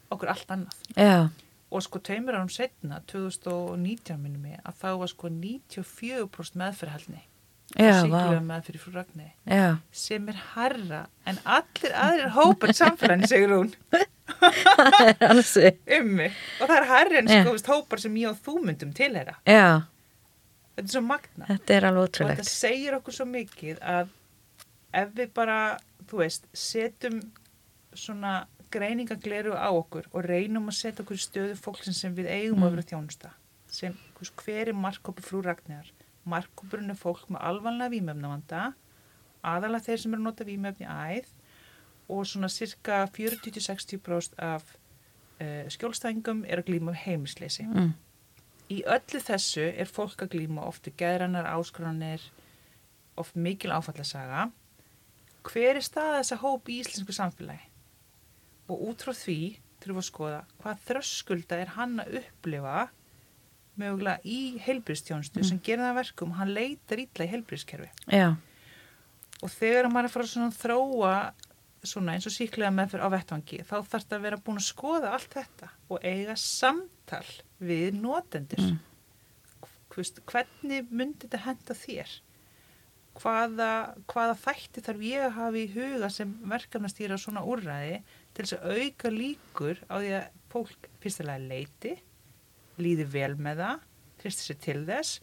okkur 0.09 0.33
allt 0.33 0.55
annað 0.55 0.79
já, 0.97 1.29
og 1.69 1.85
sko 1.85 2.01
tveimur 2.05 2.39
árum 2.39 2.53
setna 2.53 3.03
2019 3.11 4.23
minnum 4.23 4.47
ég 4.49 4.63
að 4.65 4.79
þá 4.83 4.89
var 5.03 5.11
sko 5.13 5.27
94% 5.33 6.61
meðferðhælni 6.63 7.21
já, 7.77 7.93
síklega 8.01 8.39
vá, 8.39 8.47
meðferð 8.49 8.79
í 8.79 8.83
frú 8.83 8.95
Ragni 8.95 9.29
já. 9.45 9.67
Sem 9.93 10.31
er 10.33 10.39
herra 10.55 11.03
en 11.29 11.41
allir 11.45 11.93
aðrir 12.05 12.33
hópar 12.39 12.73
samfélagni 12.77 13.29
segir 13.29 13.53
hún. 13.53 13.75
Ummi. 15.99 16.29
Og 16.29 16.65
það 16.65 16.77
er 16.79 16.89
herri 16.93 17.21
en 17.21 17.31
sko 17.33 17.75
hópar 17.75 18.01
sem 18.01 18.17
ég 18.21 18.33
og 18.33 18.41
þú 18.45 18.55
myndum 18.65 18.93
tilheyra. 18.97 19.35
Já, 19.49 19.85
þetta 20.79 20.87
er 20.87 20.95
svo 20.95 21.05
magna 21.05 21.49
þetta 21.51 21.77
er 21.77 21.89
alveg 21.89 22.03
og 22.03 22.09
þetta 22.09 22.23
ótrúlegt 22.23 22.53
segir 22.53 22.99
okkur 22.99 23.19
svo 23.19 23.27
mikið 23.29 23.83
að 23.97 24.15
ef 25.03 25.09
við 25.17 25.35
bara, 25.37 25.59
þú 26.09 26.23
veist, 26.23 26.49
setjum 26.57 27.19
svona 27.99 28.35
greiningagleru 28.75 29.55
á 29.57 29.69
okkur 29.71 30.09
og 30.13 30.27
reynum 30.27 30.69
að 30.71 30.81
setja 30.81 31.05
okkur 31.05 31.19
í 31.19 31.25
stöðu 31.25 31.57
fólksins 31.59 32.01
sem 32.03 32.15
við 32.17 32.31
eigum 32.33 32.67
að 32.67 32.77
vera 32.77 32.85
að 32.87 32.93
þjónusta. 32.93 33.33
Sem 33.69 33.97
hver 34.19 34.73
er 34.73 34.77
markkópi 34.77 35.25
frú 35.25 35.43
Ragnar 35.45 35.89
markkópurinn 36.29 36.93
er 36.93 36.99
fólk 36.99 37.29
með 37.33 37.45
alvanlega 37.51 37.95
vímefnavanda 37.95 38.65
aðalega 39.47 39.87
þeir 39.87 40.03
sem 40.03 40.15
eru 40.15 40.21
að 40.21 40.27
nota 40.27 40.47
vímefni 40.49 40.87
í 40.87 41.21
æð 41.21 41.31
og 42.09 42.27
svona 42.29 42.51
cirka 42.53 43.03
40-60% 43.15 44.37
af 44.43 44.75
uh, 44.75 45.65
skjólstæðingum 45.73 46.45
er 46.49 46.63
að 46.63 46.71
glíma 46.71 46.95
við 46.95 47.05
heimisleysi. 47.05 47.67
Mm, 47.69 47.93
Í 48.69 48.83
öllu 48.85 49.21
þessu 49.25 49.65
er 49.65 49.89
fólk 49.89 50.25
að 50.25 50.35
glíma 50.35 50.67
ofti 50.69 50.93
geðrannar 51.01 51.49
áskranir, 51.55 52.25
oft 53.17 53.37
mikil 53.37 53.73
áfallasaga. 53.73 54.49
Hver 55.49 55.79
er 55.79 55.85
staða 55.85 56.19
þessa 56.19 56.41
hóp 56.43 56.69
í 56.69 56.81
íslensku 56.83 57.15
samfélagi? 57.17 57.68
Og 58.69 58.91
út 58.91 59.03
frá 59.05 59.15
því 59.17 59.39
þurfum 59.81 59.99
við 59.99 60.03
að 60.03 60.09
skoða 60.09 60.39
hvað 60.63 60.87
þröskulda 60.89 61.59
er 61.63 61.75
hann 61.79 62.01
að 62.03 62.19
upplifa 62.23 62.89
mögulega 63.79 64.19
í 64.27 64.59
heilbristjónstu 64.65 65.45
sem 65.47 65.61
gerir 65.63 65.85
það 65.85 65.93
að 65.93 65.99
verkum, 66.01 66.33
hann 66.35 66.51
leitar 66.55 67.03
illa 67.03 67.27
í 67.27 67.31
heilbriskerfi. 67.31 67.91
já, 68.11 68.35
Og 69.39 69.53
þegar 69.55 69.87
maður 69.87 70.09
er 70.09 70.09
að 70.09 70.15
fara 70.17 70.27
svona 70.33 70.49
að 70.51 70.59
þróa 70.65 71.13
svona 71.87 72.17
eins 72.17 72.27
og 72.27 72.35
síklega 72.35 72.73
meðferð 72.75 73.07
á 73.07 73.15
vettvangi, 73.15 73.61
þá 73.63 73.75
þarf 73.77 73.93
þetta 73.93 74.17
að 74.17 74.25
vera 74.27 74.41
búin 74.43 74.59
að 74.59 74.67
skoða 74.67 75.13
allt 75.15 75.37
þetta 75.37 75.69
og 75.89 76.03
eiga 76.03 76.35
samtal 76.43 77.27
við 77.63 78.01
notendur. 78.03 78.65
Mm. 78.65 78.81
Hvernig 80.27 80.91
myndi 80.91 81.27
þetta 81.27 81.45
henda 81.47 81.75
þér? 81.79 82.11
Hvaða, 83.19 83.71
hvaða 84.07 84.35
þætti 84.45 84.83
þarf 84.87 85.05
ég 85.09 85.25
að 85.27 85.37
hafa 85.39 85.59
í 85.59 85.71
huga 85.73 86.11
sem 86.15 86.35
verkefnastýra 86.53 87.19
svona 87.19 87.43
úrræði 87.43 87.97
til 88.37 88.45
þess 88.45 88.59
að 88.59 88.83
auka 88.85 89.11
líkur 89.15 89.81
á 89.91 89.95
því 89.99 90.13
að 90.21 90.29
fólk 90.53 90.89
fyrstulega 91.03 91.49
leiti, 91.51 91.97
líði 92.79 93.09
vel 93.11 93.33
með 93.43 93.65
það, 93.65 93.83
tristi 94.23 94.47
sér 94.47 94.61
til 94.63 94.79
þess 94.87 95.19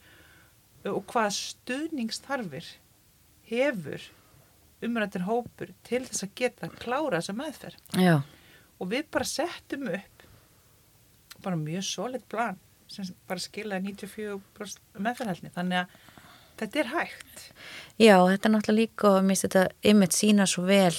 og 0.92 1.02
hvaða 1.10 1.32
stuðningstarfir 1.38 2.68
hefur 3.50 4.10
umrættir 4.86 5.26
hópur 5.26 5.72
til 5.88 6.04
þess 6.06 6.26
að 6.28 6.36
geta 6.42 6.70
klára 6.76 7.22
þessa 7.22 7.38
meðferð. 7.40 7.80
já, 7.96 8.22
Og 8.80 8.92
við 8.92 9.08
bara 9.12 9.26
settum 9.26 9.88
upp 9.88 10.26
bara 11.46 11.56
mjög 11.60 11.86
solid 11.88 12.26
plan 12.30 12.60
sem 12.92 13.08
bara 13.28 13.42
skilaði 13.42 13.94
94% 13.96 15.00
meðferðhælni. 15.02 15.52
Þannig 15.56 15.82
að 15.82 15.96
þetta 16.60 16.82
er 16.82 16.94
hægt. 16.94 17.50
já, 18.00 18.16
þetta 18.20 18.50
er 18.50 18.56
náttúrulega 18.56 18.80
líka 18.80 19.12
og 19.12 19.22
mér 19.24 19.36
finnst 19.36 19.48
þetta 19.50 19.92
ymmit 19.92 20.18
sína 20.18 20.48
svo 20.50 20.66
vel 20.70 20.96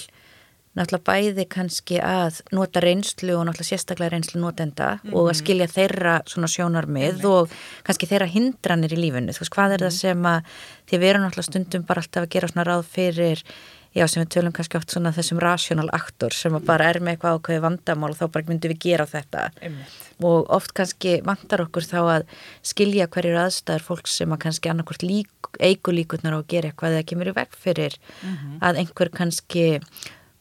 náttúrulega 0.77 1.07
bæði 1.07 1.45
kannski 1.49 1.97
að 2.03 2.41
nota 2.53 2.81
reynslu 2.83 3.33
og 3.37 3.47
náttúrulega 3.47 3.71
sérstaklega 3.71 4.13
reynslu 4.13 4.41
notenda 4.41 4.89
og 5.11 5.31
að 5.31 5.39
skilja 5.39 5.69
þeirra 5.71 6.19
svona 6.29 6.49
sjónarmið 6.51 7.25
og 7.29 7.55
kannski 7.87 8.09
þeirra 8.09 8.29
hindranir 8.29 8.93
í 8.93 8.99
lífinu, 9.01 9.33
þú 9.33 9.43
veist, 9.43 9.55
hvað 9.55 9.77
er 9.77 9.85
það 9.87 9.95
sem 9.97 10.29
að 10.29 10.53
því 10.89 11.01
við 11.01 11.09
erum 11.09 11.25
náttúrulega 11.25 11.49
stundum 11.49 11.87
bara 11.87 12.03
alltaf 12.03 12.27
að 12.27 12.31
gera 12.35 12.51
svona 12.51 12.67
ráð 12.67 12.85
fyrir, 12.93 13.43
já, 13.97 14.05
sem 14.07 14.23
við 14.23 14.29
tölum 14.35 14.53
kannski 14.55 14.77
oft 14.79 14.93
svona 14.93 15.13
þessum 15.15 15.39
rational 15.41 15.87
aktor 15.95 16.35
sem 16.35 16.55
bara 16.65 16.89
er 16.91 16.99
með 17.01 17.15
eitthvað 17.15 17.39
ákveði 17.39 17.63
vandamál 17.65 18.11
og 18.11 18.19
þá 18.19 18.25
bara 18.35 18.49
myndum 18.51 18.73
við 18.73 18.83
gera 18.85 19.07
þetta. 19.09 19.47
Einmitt. 19.61 19.95
og 20.23 20.51
oft 20.53 20.73
kannski 20.77 21.17
vantar 21.25 21.63
okkur 21.65 21.85
þá 21.85 21.99
að 22.01 22.27
skilja 22.65 23.09
hverjir 23.13 23.39
aðstæður 23.43 23.87
fólk 23.89 24.11
sem 24.11 24.33
að 24.33 24.43
kannski 24.45 24.71
annarkvort 24.71 25.05
lík, 25.05 25.51
eigu 25.59 25.93
líkurnar 25.93 26.37
á 26.37 26.39
að 26.39 26.47
gera 26.53 26.71
eitthvað 26.71 26.97
eða 26.97 27.09
kemur 27.11 27.31
í 27.31 27.35
veg 27.37 27.57
fyrir 27.65 27.97
að 28.61 28.81
einhver 28.83 29.11
kannski 29.13 29.65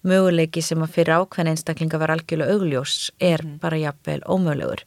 möguleiki 0.07 0.63
sem 0.63 0.83
að 0.83 0.95
fyrir 0.95 1.19
ákveðin 1.21 1.53
einstaklinga 1.53 2.01
var 2.01 2.15
algjörlega 2.15 2.55
augljós 2.55 3.11
er 3.21 3.43
bara 3.63 3.81
jafnvel 3.81 4.23
ómögulegur 4.25 4.85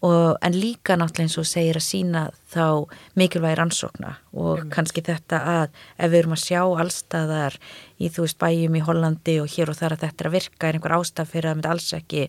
og, 0.00 0.36
en 0.40 0.56
líka 0.56 0.96
náttúrulega 0.96 1.26
eins 1.28 1.38
og 1.40 1.48
segir 1.48 1.76
að 1.76 1.84
sína 1.84 2.22
þá 2.52 2.88
mikilvægi 3.20 3.58
rannsókna 3.58 4.14
og 4.32 4.58
Einmitt. 4.58 4.72
kannski 4.74 5.04
þetta 5.04 5.40
að 5.54 5.80
ef 5.98 6.10
við 6.10 6.18
erum 6.22 6.36
að 6.36 6.44
sjá 6.46 6.60
allstaðar 6.64 7.58
í 8.00 8.08
þú 8.08 8.24
veist 8.24 8.40
bæjum 8.40 8.78
í 8.80 8.84
Hollandi 8.86 9.36
og 9.42 9.50
hér 9.52 9.72
og 9.72 9.80
þar 9.80 9.96
að 9.96 10.06
þetta 10.06 10.24
er 10.24 10.30
að 10.30 10.36
virka 10.38 10.68
er 10.68 10.78
einhver 10.78 10.96
ástaf 10.96 11.34
fyrir 11.34 11.50
að 11.50 11.58
myndi 11.58 11.72
alls 11.74 11.90
ekki 11.98 12.28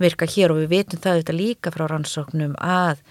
virka 0.00 0.30
hér 0.32 0.54
og 0.54 0.62
við 0.62 0.72
vitum 0.72 1.04
það 1.04 1.20
þetta 1.20 1.36
líka 1.36 1.74
frá 1.74 1.86
rannsóknum 1.90 2.56
að 2.64 3.04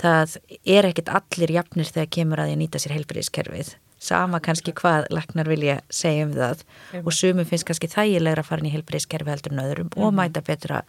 það 0.00 0.38
er 0.64 0.88
ekkit 0.88 1.12
allir 1.12 1.56
jafnir 1.58 1.92
þegar 1.92 2.12
kemur 2.16 2.40
að 2.40 2.48
því 2.48 2.56
að 2.56 2.62
nýta 2.64 2.80
sér 2.80 2.96
heilbriðiskerfið 2.96 3.74
sama 4.02 4.40
kannski 4.42 4.72
hvað 4.74 5.04
læknar 5.14 5.46
vilja 5.46 5.76
segja 5.88 6.24
um 6.26 6.32
það 6.34 6.62
Einmitt. 6.92 7.06
og 7.06 7.12
sumum 7.14 7.46
finnst 7.46 7.66
kannski 7.68 7.88
þægilegra 7.92 8.42
að 8.42 8.48
fara 8.48 8.60
inn 8.64 8.70
í 8.70 8.72
heilbriðiskerfi 8.74 9.30
heldur 9.30 9.52
en 9.54 9.62
öðrum 9.62 9.90
Mhm. 9.94 10.02
og 10.02 10.14
mæta 10.18 10.42
betra 10.42 10.80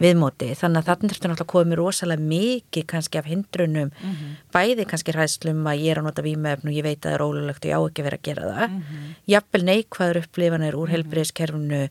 viðmóti 0.00 0.48
þannig 0.56 0.80
að 0.82 0.88
þannig 0.90 1.12
þurftur 1.12 1.30
náttúrulega 1.34 1.52
komið 1.52 1.76
rosalega 1.80 2.22
mikið 2.32 2.86
kannski 2.86 3.18
af 3.18 3.26
hindrunum 3.26 3.90
Mhm. 3.92 4.36
bæði 4.54 4.86
kannski 4.88 5.12
hræðslum 5.12 5.62
að 5.68 5.80
ég 5.84 5.90
er 5.92 6.00
að 6.00 6.04
nota 6.08 6.22
vímefn 6.22 6.66
og 6.68 6.74
ég 6.74 6.82
veit 6.82 7.00
að 7.00 7.10
það 7.10 7.14
er 7.14 7.26
ólulegt 7.26 7.64
og 7.64 7.70
ég 7.70 7.76
á 7.76 7.80
ekki 7.90 8.02
vera 8.02 8.16
að 8.16 8.22
gera 8.22 8.42
það 8.42 8.70
Mhm. 8.70 9.14
jafnvel 9.28 9.62
neikvæður 9.64 10.22
upplifanir 10.24 10.74
úr 10.74 10.88
heilbriðiskerfinu 10.88 11.88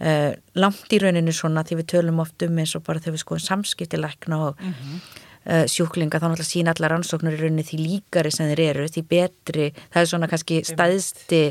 uh, 0.00 0.32
langt 0.56 0.88
í 0.88 0.98
rauninu 0.98 1.28
svona 1.36 1.62
því 1.62 1.76
við 1.82 1.86
tölum 1.92 2.20
oft 2.20 2.40
um 2.42 2.56
eins 2.56 2.74
og 2.74 2.84
bara 2.84 2.98
þegar 3.00 3.16
við 3.18 3.24
skoðum 3.24 3.48
samskiptilegna 3.50 4.38
og 4.48 4.56
Mhm. 4.56 5.00
Uh, 5.46 5.64
sjúklinga 5.70 6.20
þá 6.20 6.26
náttúrulega 6.28 6.48
sína 6.48 6.74
allar 6.74 6.94
rannsóknur 6.94 7.36
í 7.36 7.40
rauninni 7.40 7.66
því 7.66 7.80
líkari 7.80 8.32
sem 8.34 8.50
þeir 8.50 8.64
eru, 8.68 8.88
því 8.88 9.04
betri 9.08 9.68
það 9.92 10.02
er 10.02 10.10
svona 10.12 10.30
kannski 10.30 10.60
stæðsti 10.68 11.42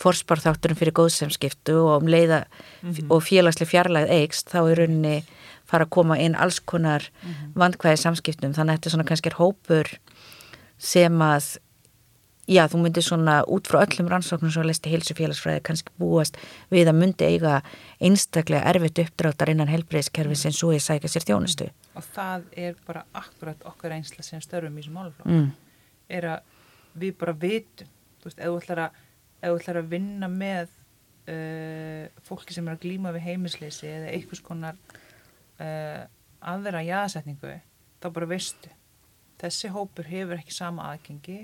forsparþátturinn 0.00 0.80
fyrir 0.80 0.96
góðsemskiptu 0.96 1.78
og 1.84 2.02
um 2.02 2.10
leiða 2.10 2.44
mm 2.44 2.92
-hmm. 2.92 3.10
og 3.10 3.22
félagslega 3.22 3.70
fjarlæð 3.70 4.12
eigst 4.18 4.52
þá 4.52 4.60
er 4.70 4.78
rauninni 4.84 5.16
fara 5.70 5.86
að 5.86 5.94
koma 5.96 6.18
inn 6.18 6.34
alls 6.34 6.60
konar 6.60 7.02
mm 7.02 7.30
-hmm. 7.30 7.52
vandkvæði 7.54 7.96
samskiptum 7.96 8.54
þannig 8.54 8.72
að 8.72 8.78
þetta 8.78 8.90
svona 8.90 9.08
kannski 9.08 9.28
er 9.28 9.40
hópur 9.40 9.86
sem 10.78 11.22
að 11.22 11.58
já, 12.50 12.66
þú 12.70 12.82
myndir 12.82 13.04
svona 13.04 13.40
út 13.46 13.68
frá 13.70 13.84
öllum 13.84 14.08
rannsóknum 14.10 14.50
sem 14.50 14.62
að 14.64 14.70
lesti 14.72 14.90
heilsufélagsfræði 14.90 15.62
kannski 15.66 15.94
búast 16.00 16.38
við 16.72 16.90
að 16.90 16.98
myndi 16.98 17.28
eiga 17.28 17.60
einstaklega 18.00 18.66
erfitt 18.72 18.98
uppdráttar 19.04 19.52
innan 19.52 19.70
helbreyðskerfi 19.70 20.38
sem 20.38 20.52
svo 20.52 20.72
ég 20.74 20.82
sækja 20.82 21.08
sér 21.08 21.28
þjónustu. 21.30 21.70
Og 21.98 22.04
það 22.14 22.44
er 22.64 22.76
bara 22.86 23.04
akkurat 23.18 23.64
okkar 23.66 23.96
einsla 23.96 24.22
sem 24.22 24.42
störfum 24.44 24.76
í 24.78 24.82
þessum 24.82 24.98
máluflokk. 24.98 25.30
Mm. 25.30 25.48
Er 26.10 26.26
að 26.36 26.58
við 27.00 27.16
bara 27.18 27.34
vitum, 27.38 27.90
þú 28.20 28.28
veist, 28.28 28.38
ef 28.38 28.50
þú 28.50 28.60
ætlar 28.60 28.82
að, 28.84 29.00
ef 29.40 29.48
þú 29.48 29.58
ætlar 29.60 29.80
að 29.80 29.90
vinna 29.94 30.30
með 30.30 30.76
uh, 31.30 32.22
fólki 32.26 32.56
sem 32.56 32.68
er 32.68 32.76
að 32.76 32.84
glíma 32.84 33.12
við 33.14 33.26
heimisleysi 33.28 33.88
eða 33.90 34.12
einhvers 34.14 34.42
konar 34.44 34.78
uh, 35.60 36.04
aðra 36.40 36.82
jáðsetningu 36.86 37.56
þá 38.00 38.08
bara 38.16 38.30
veistu 38.30 38.72
þessi 39.40 39.72
hópur 39.72 40.08
hefur 40.08 40.40
ekki 40.40 40.54
sama 40.54 40.90
aðgengi 40.92 41.40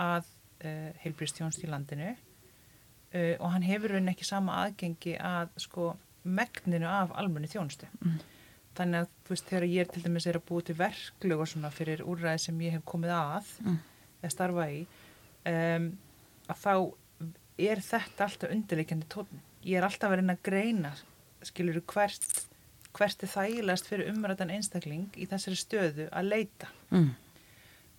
að 0.00 0.28
uh, 0.64 0.90
heilbríðstjónst 1.04 1.64
í 1.64 1.70
landinu 1.70 2.12
uh, 2.12 3.34
og 3.38 3.48
hann 3.54 3.66
hefur 3.66 3.96
raunin 3.96 4.12
ekki 4.14 4.28
sama 4.28 4.62
aðgengi 4.64 5.16
að 5.18 5.52
sko 5.66 5.92
megninu 6.22 6.88
af 6.88 7.14
almenni 7.18 7.50
þjónustu 7.50 7.88
mm. 8.00 8.20
Þannig 8.76 9.02
að 9.02 9.12
þú 9.12 9.34
veist 9.34 9.48
þegar 9.50 9.68
ég 9.68 9.84
er 9.84 9.90
til 9.92 10.02
dæmis 10.04 10.26
er 10.28 10.38
að 10.38 10.46
búið 10.48 10.68
til 10.68 10.78
verklug 10.78 11.44
og 11.44 11.50
svona 11.50 11.70
fyrir 11.74 12.04
úrræði 12.08 12.44
sem 12.46 12.60
ég 12.64 12.76
hef 12.76 12.84
komið 12.88 13.14
að 13.16 13.50
mm. 13.64 13.78
eða 14.20 14.32
starfa 14.32 14.68
í 14.72 14.80
um, 15.52 15.88
að 16.48 16.62
þá 16.62 16.74
er 17.62 17.82
þetta 17.84 18.28
alltaf 18.28 18.54
undirleikjandi 18.54 19.10
tónin 19.12 19.42
ég 19.66 19.78
er 19.78 19.86
alltaf 19.86 20.10
að 20.10 20.20
reyna 20.20 20.36
að 20.38 20.46
greina 20.48 20.94
skilur 21.46 21.82
hvert 21.92 22.46
hvert 22.92 23.24
er 23.24 23.32
þægilegast 23.32 23.88
fyrir 23.88 24.12
umræðan 24.12 24.52
einstakling 24.52 25.12
í 25.16 25.26
þessari 25.28 25.58
stöðu 25.58 26.08
að 26.12 26.28
leita 26.28 26.68
mm. 26.92 27.10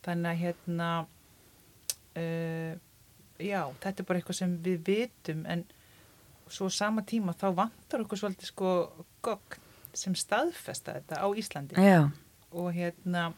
þannig 0.05 0.31
að 0.31 0.41
hérna 0.43 0.89
uh, 2.17 2.73
já, 3.41 3.61
þetta 3.83 4.03
er 4.03 4.09
bara 4.09 4.21
eitthvað 4.21 4.39
sem 4.41 4.57
við 4.65 4.83
vitum 4.89 5.45
en 5.49 5.65
svo 6.53 6.69
sama 6.69 7.01
tíma 7.07 7.33
þá 7.37 7.47
vantar 7.63 8.03
okkur 8.03 8.21
svolítið 8.21 8.51
sko 8.51 8.71
gogn 9.25 9.62
sem 9.97 10.15
staðfesta 10.17 10.97
þetta 10.99 11.21
á 11.21 11.27
Íslandi. 11.37 11.77
Já. 11.77 12.09
og 12.53 12.69
hérna 12.73 13.31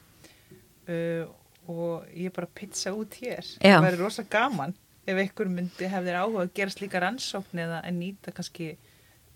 uh, 0.90 1.28
og 1.66 2.06
ég 2.14 2.34
bara 2.36 2.50
pizza 2.54 2.94
út 2.94 3.16
hér. 3.22 3.46
Já. 3.60 3.78
það 3.78 3.88
væri 3.88 4.02
rosa 4.02 4.26
gaman 4.30 4.76
ef 5.06 5.18
einhver 5.22 5.50
myndi 5.50 5.90
hefðir 5.90 6.20
áhuga 6.20 6.46
að 6.46 6.54
gera 6.58 6.74
slíka 6.74 7.02
rannsókn 7.02 7.62
eða 7.62 7.82
að 7.86 7.98
nýta 8.00 8.34
kannski 8.36 8.76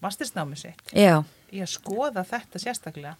mastersnámið 0.04 0.64
sitt. 0.64 0.94
Já. 0.94 1.22
Í 1.54 1.62
að 1.64 1.72
skoða 1.74 2.24
þetta 2.28 2.62
sérstaklega. 2.62 3.16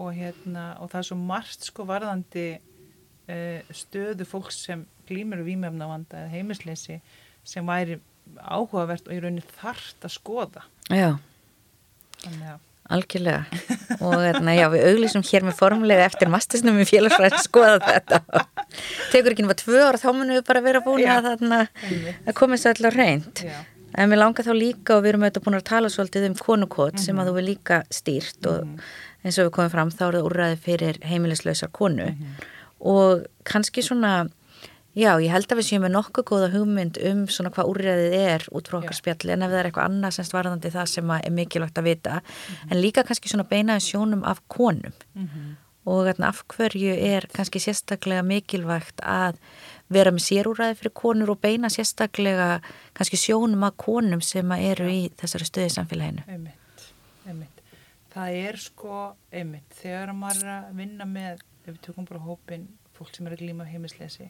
Og, 0.00 0.12
hérna, 0.16 0.74
og 0.80 0.90
það 0.92 1.02
er 1.02 1.08
svo 1.10 1.18
margt 1.20 1.66
sko 1.66 1.84
varðandi 1.88 2.46
uh, 2.56 3.74
stöðu 3.74 4.26
fólks 4.28 4.62
sem 4.68 4.86
glýmur 5.10 5.42
og 5.42 5.50
výmjöfnavanda 5.50 6.22
eða 6.22 6.32
heimisleysi 6.34 7.00
sem 7.46 7.66
væri 7.66 7.98
áhugavert 8.38 9.08
og 9.08 9.16
í 9.16 9.20
rauninni 9.20 9.44
þart 9.58 10.06
að 10.06 10.14
skoða. 10.14 10.64
Já. 10.88 11.18
Þannig 12.22 12.50
að 12.54 12.66
Algjörlega 12.90 13.44
og 14.00 14.14
hérna, 14.18 14.54
já, 14.56 14.66
við 14.72 14.86
auglísum 14.90 15.22
hér 15.22 15.44
með 15.46 15.58
formulega 15.60 16.06
eftir 16.10 16.30
mastisnum 16.32 16.80
í 16.82 16.86
félagsfræði 16.88 17.36
að 17.38 17.44
skoða 17.44 17.76
þetta 17.86 18.20
tekur 19.12 19.34
ekki 19.34 19.44
náttúrulega 19.46 19.60
tvö 19.64 19.82
ára 19.86 20.00
þá 20.00 20.08
munum 20.12 20.38
við 20.38 20.46
bara 20.48 20.64
vera 20.64 20.80
búin 20.84 21.06
að, 21.06 21.68
að 22.26 22.34
komast 22.34 22.66
allar 22.66 22.96
reynd 22.96 23.44
já. 23.46 23.60
En 23.98 24.10
mér 24.10 24.20
langar 24.20 24.46
þá 24.46 24.52
líka 24.54 24.96
og 24.96 25.04
við 25.04 25.12
erum 25.12 25.24
auðvitað 25.24 25.46
búin 25.46 25.58
að 25.58 25.66
tala 25.66 25.90
svolítið 25.90 26.26
um 26.28 26.34
konukot 26.38 26.92
mm 26.92 26.98
-hmm. 26.98 27.04
sem 27.04 27.18
að 27.18 27.28
þú 27.28 27.34
vil 27.34 27.46
líka 27.48 27.82
stýrt 27.90 28.46
og 28.46 28.60
-hmm. 28.62 28.80
eins 29.24 29.38
og 29.38 29.46
við 29.46 29.54
komum 29.56 29.70
fram 29.70 29.90
þá 29.90 30.04
er 30.06 30.14
það 30.14 30.28
úrræði 30.28 30.56
fyrir 30.56 30.98
heimilislausar 31.02 31.70
konu 31.72 32.04
mm 32.04 32.14
-hmm. 32.14 32.44
og 32.80 33.26
kannski 33.44 33.82
svona, 33.82 34.28
já 34.96 35.10
ég 35.22 35.30
held 35.32 35.52
að 35.52 35.60
við 35.60 35.68
séum 35.68 35.84
með 35.86 35.94
nokkuð 35.96 36.26
góða 36.30 36.50
hugmynd 36.54 37.00
um 37.10 37.24
svona 37.30 37.52
hvað 37.54 37.72
úrræðið 37.72 38.14
er 38.18 38.46
út 38.50 38.70
frá 38.70 38.78
okkar 38.80 38.98
spjalli 38.98 39.34
en 39.34 39.46
ef 39.46 39.52
það 39.52 39.60
er 39.60 39.70
eitthvað 39.70 39.90
annað 39.90 40.16
semst 40.16 40.36
varðandi 40.36 40.74
það 40.74 40.92
sem 40.94 41.16
er 41.16 41.34
mikilvægt 41.36 41.80
að 41.80 41.88
vita. 41.90 42.20
En 42.70 42.80
líka 42.80 43.04
kannski 43.06 43.32
svona 43.32 43.48
beinaði 43.50 43.86
sjónum 43.88 44.24
af 44.26 44.42
konum. 44.48 44.94
Og 45.90 46.06
af 46.06 46.42
hverju 46.52 46.92
er 46.92 47.26
kannski 47.32 47.58
sérstaklega 47.62 48.22
mikilvægt 48.22 49.00
að 49.00 49.38
vera 49.90 50.12
með 50.14 50.26
sérúræði 50.26 50.76
fyrir 50.78 50.94
konur 50.94 51.32
og 51.34 51.40
beina 51.42 51.70
sérstaklega 51.72 52.60
kannski 52.94 53.18
sjónum 53.18 53.64
að 53.66 53.78
konum 53.80 54.20
sem 54.22 54.52
eru 54.58 54.90
í 54.90 55.00
þessari 55.18 55.48
stöði 55.48 55.72
samfélaginu. 55.74 56.26
Einmitt, 56.28 56.84
einmitt. 57.26 57.64
Það 58.10 58.36
er 58.42 58.58
sko, 58.58 59.00
einmitt, 59.32 59.66
þegar 59.80 60.12
maður 60.18 60.44
er 60.44 60.52
að 60.58 60.78
vinna 60.82 61.06
með, 61.06 61.42
ef 61.64 61.72
við 61.72 61.82
tökum 61.86 62.06
bara 62.08 62.22
hópin 62.26 62.68
fólk 62.96 63.14
sem 63.14 63.26
er 63.26 63.36
að 63.36 63.44
glíma 63.44 63.66
heimilisleysi, 63.68 64.28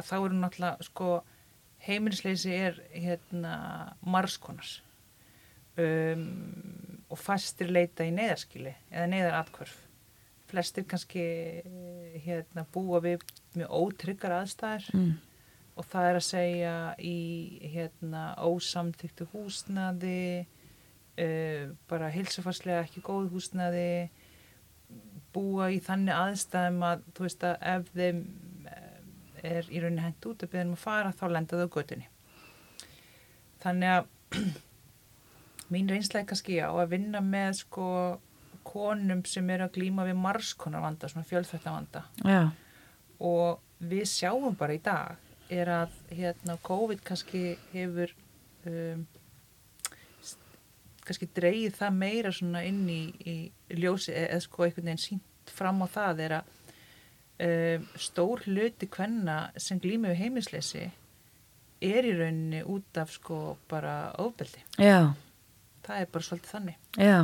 að 0.00 0.08
þá 0.08 0.16
eru 0.18 0.40
náttúrulega, 0.40 0.88
sko, 0.88 1.10
heimilisleysi 1.86 2.54
er 2.56 2.80
hérna 2.92 3.54
margskonars 4.04 4.80
um, 5.80 6.26
og 7.10 7.18
fastir 7.18 7.72
leita 7.72 8.06
í 8.06 8.12
neyðarskili 8.14 8.74
eða 8.90 9.06
neyðaratkvörf 9.14 9.78
flestir 10.50 10.86
kannski 10.90 11.24
hérna, 12.24 12.64
búa 12.74 13.00
við 13.04 13.22
mjög 13.54 13.74
ótryggar 13.80 14.34
aðstæðir 14.40 14.88
mm. 14.96 15.10
og 15.78 15.86
það 15.92 16.08
er 16.08 16.18
að 16.18 16.26
segja 16.26 16.74
í 16.98 17.18
hérna, 17.74 18.24
ósamþyktu 18.42 19.28
húsnaði 19.34 20.24
uh, 20.42 21.70
bara 21.90 22.10
hilsufarslega 22.14 22.84
ekki 22.86 23.04
góð 23.06 23.30
húsnaði 23.36 24.10
búa 25.34 25.70
í 25.70 25.78
þannig 25.84 26.16
aðstæðum 26.16 26.86
að 26.88 27.04
þú 27.14 27.26
veist 27.26 27.46
að 27.46 27.68
ef 27.72 27.90
þeim 27.94 28.24
er 29.42 29.68
í 29.70 29.82
rauninni 29.82 30.04
hendt 30.04 30.26
út 30.28 30.44
að 30.44 30.52
byrja 30.52 30.66
um 30.68 30.74
að 30.76 30.82
fara 30.84 31.12
þá 31.16 31.24
lenda 31.34 31.60
þau 31.60 31.68
á 31.68 31.74
götunni 31.76 32.08
þannig 33.62 33.94
að 33.94 34.10
mín 35.72 35.90
reynslega 35.90 36.28
kannski 36.32 36.58
á 36.62 36.70
að 36.70 36.92
vinna 36.94 37.22
með 37.24 37.62
sko 37.62 37.88
konum 38.66 39.22
sem 39.26 39.48
eru 39.50 39.66
að 39.66 39.76
glýma 39.78 40.04
við 40.08 40.18
margskonar 40.20 40.84
vanda, 40.84 41.08
svona 41.08 41.26
fjölþvætta 41.28 41.74
vanda 41.74 42.04
Já. 42.24 42.50
og 43.18 43.60
við 43.80 44.04
sjáum 44.10 44.56
bara 44.58 44.76
í 44.76 44.82
dag 44.84 45.16
er 45.50 45.70
að 45.72 45.96
hérna 46.14 46.58
COVID 46.62 47.00
kannski 47.06 47.56
hefur 47.72 48.12
um, 48.68 49.06
kannski 51.06 51.30
dreyið 51.34 51.74
það 51.80 51.96
meira 51.96 52.32
svona 52.34 52.62
inn 52.68 52.84
í, 52.92 53.02
í 53.26 53.36
ljósi 53.80 54.14
eða 54.14 54.42
sko 54.44 54.66
einhvern 54.66 54.92
veginn 54.92 55.02
sínt 55.02 55.50
fram 55.50 55.80
á 55.82 55.86
það 55.90 56.24
er 56.26 56.36
að 56.38 56.56
um, 57.40 57.90
stór 57.96 58.44
hluti 58.46 58.88
hvenna 58.92 59.40
sem 59.56 59.80
glýma 59.82 60.12
við 60.12 60.24
heimisleysi 60.24 60.86
er 61.80 62.04
í 62.04 62.14
rauninni 62.16 62.62
út 62.68 63.00
af 63.00 63.12
sko 63.14 63.56
bara 63.70 64.12
ofbeldi. 64.20 64.62
Já. 64.76 65.12
Það 65.86 66.00
er 66.02 66.10
bara 66.12 66.26
svolítið 66.26 66.54
þannig. 66.54 66.80
Já 67.00 67.20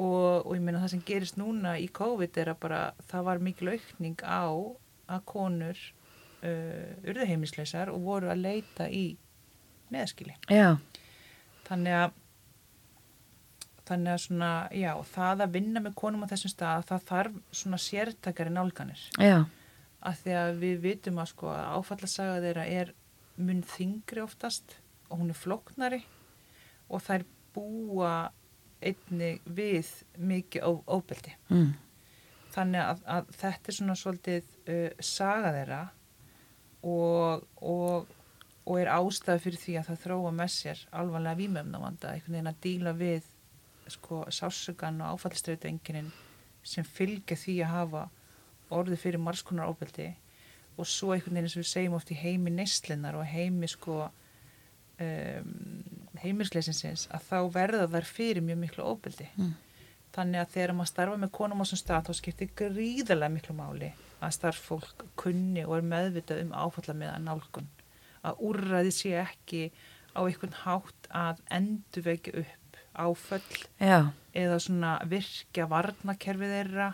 og, 0.00 0.46
og 0.46 0.54
ég 0.56 0.62
meina 0.64 0.80
það 0.82 0.94
sem 0.94 1.02
gerist 1.06 1.38
núna 1.40 1.74
í 1.80 1.88
COVID 1.92 2.38
er 2.40 2.52
að 2.52 2.62
bara 2.62 2.80
það 3.10 3.26
var 3.28 3.42
mikil 3.44 3.72
aukning 3.74 4.24
á 4.24 4.48
að 5.12 5.26
konur 5.28 5.82
uh, 6.46 6.92
urðu 7.04 7.28
heimisleisar 7.28 7.92
og 7.92 8.06
voru 8.06 8.32
að 8.32 8.44
leita 8.46 8.88
í 8.88 9.04
neðskili 9.92 10.36
já. 10.48 10.78
þannig 11.68 11.98
að 11.98 12.18
þannig 13.92 14.14
að 14.14 14.22
svona, 14.24 14.52
já, 14.74 14.90
það 15.12 15.44
að 15.46 15.54
vinna 15.58 15.82
með 15.84 15.98
konum 16.02 16.24
á 16.26 16.30
þessum 16.32 16.52
stað, 16.52 16.86
það 16.90 17.06
þarf 17.10 17.38
svona 17.62 17.80
sértakari 17.82 18.54
nálganir 18.54 19.04
já. 19.20 19.38
að 20.00 20.24
því 20.24 20.36
að 20.40 20.52
við 20.64 20.82
vitum 20.86 21.22
að 21.22 21.30
sko 21.32 21.52
að 21.52 21.70
áfallasaga 21.78 22.42
þeirra 22.46 22.66
er 22.80 22.92
mun 23.38 23.62
þingri 23.64 24.24
oftast 24.24 24.76
og 25.08 25.20
hún 25.20 25.32
er 25.32 25.38
floknari 25.38 26.02
og 26.92 27.10
er 27.12 27.24
búa 27.52 28.12
einni 28.82 29.36
við 29.46 29.88
mikið 30.18 30.64
óbeldi 30.90 31.34
mm. 31.52 31.68
þannig 32.54 32.82
að, 32.82 33.02
að 33.06 33.30
þetta 33.38 33.70
er 33.70 33.76
svona 33.78 33.98
svolítið 33.98 34.48
uh, 34.66 34.88
saga 34.98 35.52
þeirra 35.56 35.82
og, 36.82 37.44
og, 37.62 38.10
og 38.66 38.80
er 38.80 38.90
ástæði 38.96 39.44
fyrir 39.46 39.62
því 39.62 39.76
að 39.78 39.90
það 39.90 40.02
þróa 40.06 40.34
með 40.40 40.52
sér 40.56 40.82
alvanlega 41.02 41.40
výmöfnavanda, 41.42 42.14
einhvern 42.16 42.36
veginn 42.38 42.52
að 42.52 42.62
díla 42.66 42.96
við 42.98 43.30
sko 43.90 44.24
sásugan 44.30 45.00
og 45.02 45.16
áfallströtu 45.16 45.68
enginin 45.68 46.12
sem 46.62 46.84
fylgja 46.86 47.36
því 47.36 47.56
að 47.64 47.72
hafa 47.72 48.02
orði 48.72 48.98
fyrir 49.00 49.22
margskonar 49.22 49.70
óbeldi 49.70 50.12
og 50.78 50.88
svo 50.88 51.12
einhvern 51.12 51.36
veginn 51.36 51.52
sem 51.52 51.62
við 51.62 51.70
segjum 51.72 51.96
oft 51.98 52.12
í 52.14 52.18
heimi 52.18 52.52
neistlinnar 52.54 53.18
og 53.18 53.26
heimi 53.28 53.68
sko 53.68 53.98
um, 54.06 55.50
heimilsleisinsins 56.22 57.08
að 57.12 57.28
þá 57.28 57.36
verða 57.58 57.90
þær 57.92 58.08
fyrir 58.08 58.46
mjög 58.46 58.62
miklu 58.62 58.86
óbeldi 58.86 59.28
mm. 59.34 59.52
þannig 60.16 60.42
að 60.42 60.54
þegar 60.54 60.74
maður 60.78 60.92
starfa 60.92 61.20
með 61.24 61.34
konum 61.38 61.60
á 61.60 61.64
þessum 61.64 61.82
stað 61.82 62.08
þá 62.08 62.20
skiptir 62.20 62.54
gríðarlega 62.62 63.36
miklu 63.36 63.58
máli 63.58 63.92
að 64.22 64.36
starffólk 64.38 65.06
kunni 65.18 65.66
og 65.66 65.76
er 65.78 65.88
meðvitað 65.92 66.44
um 66.46 66.54
áfalla 66.54 66.96
með 66.96 67.14
að 67.16 67.24
nálgun 67.28 67.70
að 68.22 68.42
úrræði 68.48 68.94
sé 68.94 69.14
ekki 69.18 69.62
á 70.14 70.20
einhvern 70.22 70.58
hátt 70.62 71.08
að 71.16 71.40
endurvekja 71.50 72.44
upp 72.44 72.61
áföll 72.94 73.42
Já, 73.80 74.12
eða 74.34 74.58
svona 74.62 74.92
virkja 75.08 75.66
varnakerfið 75.70 76.54
þeirra 76.56 76.92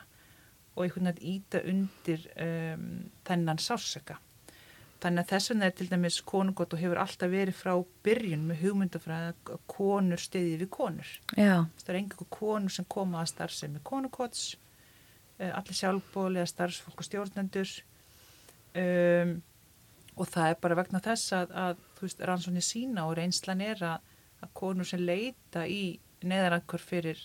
og 0.79 0.85
einhvern 0.85 1.11
veginn 1.11 1.35
íta 1.35 1.61
undir 1.67 2.25
um, 2.39 2.89
þennan 3.27 3.61
sársöka. 3.63 4.19
Þannig 4.99 5.23
að 5.23 5.31
þess 5.31 5.51
vegna 5.53 5.67
er 5.69 5.75
til 5.79 5.89
dæmis 5.91 6.21
konungott 6.27 6.73
og 6.75 6.81
hefur 6.83 6.99
alltaf 6.99 7.31
verið 7.31 7.55
frá 7.55 7.73
byrjun 8.07 8.47
með 8.49 8.63
hugmyndafræði 8.65 9.29
að 9.31 9.61
konur 9.71 10.23
stiðið 10.23 10.65
við 10.65 10.71
konur. 10.75 11.11
já, 11.37 11.67
Það 11.85 11.93
er 11.93 12.01
engur 12.01 12.31
konur 12.35 12.75
sem 12.75 12.87
koma 12.91 13.21
að 13.23 13.31
starfsemi 13.33 13.83
konungotts, 13.87 14.57
uh, 15.39 15.53
allir 15.53 15.79
sjálfbóli 15.79 16.43
að 16.43 16.51
starfsfólk 16.51 16.99
og 16.99 17.07
stjórnendur 17.07 17.75
um, 18.75 19.37
og 20.19 20.31
það 20.33 20.51
er 20.51 20.61
bara 20.63 20.79
vegna 20.79 21.03
þess 21.03 21.35
að, 21.37 21.53
að 21.55 21.83
þú 21.99 22.07
veist, 22.07 22.25
rannsóknir 22.31 22.67
sína 22.67 23.07
og 23.07 23.17
reynslan 23.19 23.63
er 23.63 23.83
að, 23.87 24.15
að 24.45 24.55
konur 24.61 24.89
sem 24.89 25.03
leita 25.03 25.67
í 25.67 25.99
neðarangur 26.27 26.83
fyrir, 26.83 27.21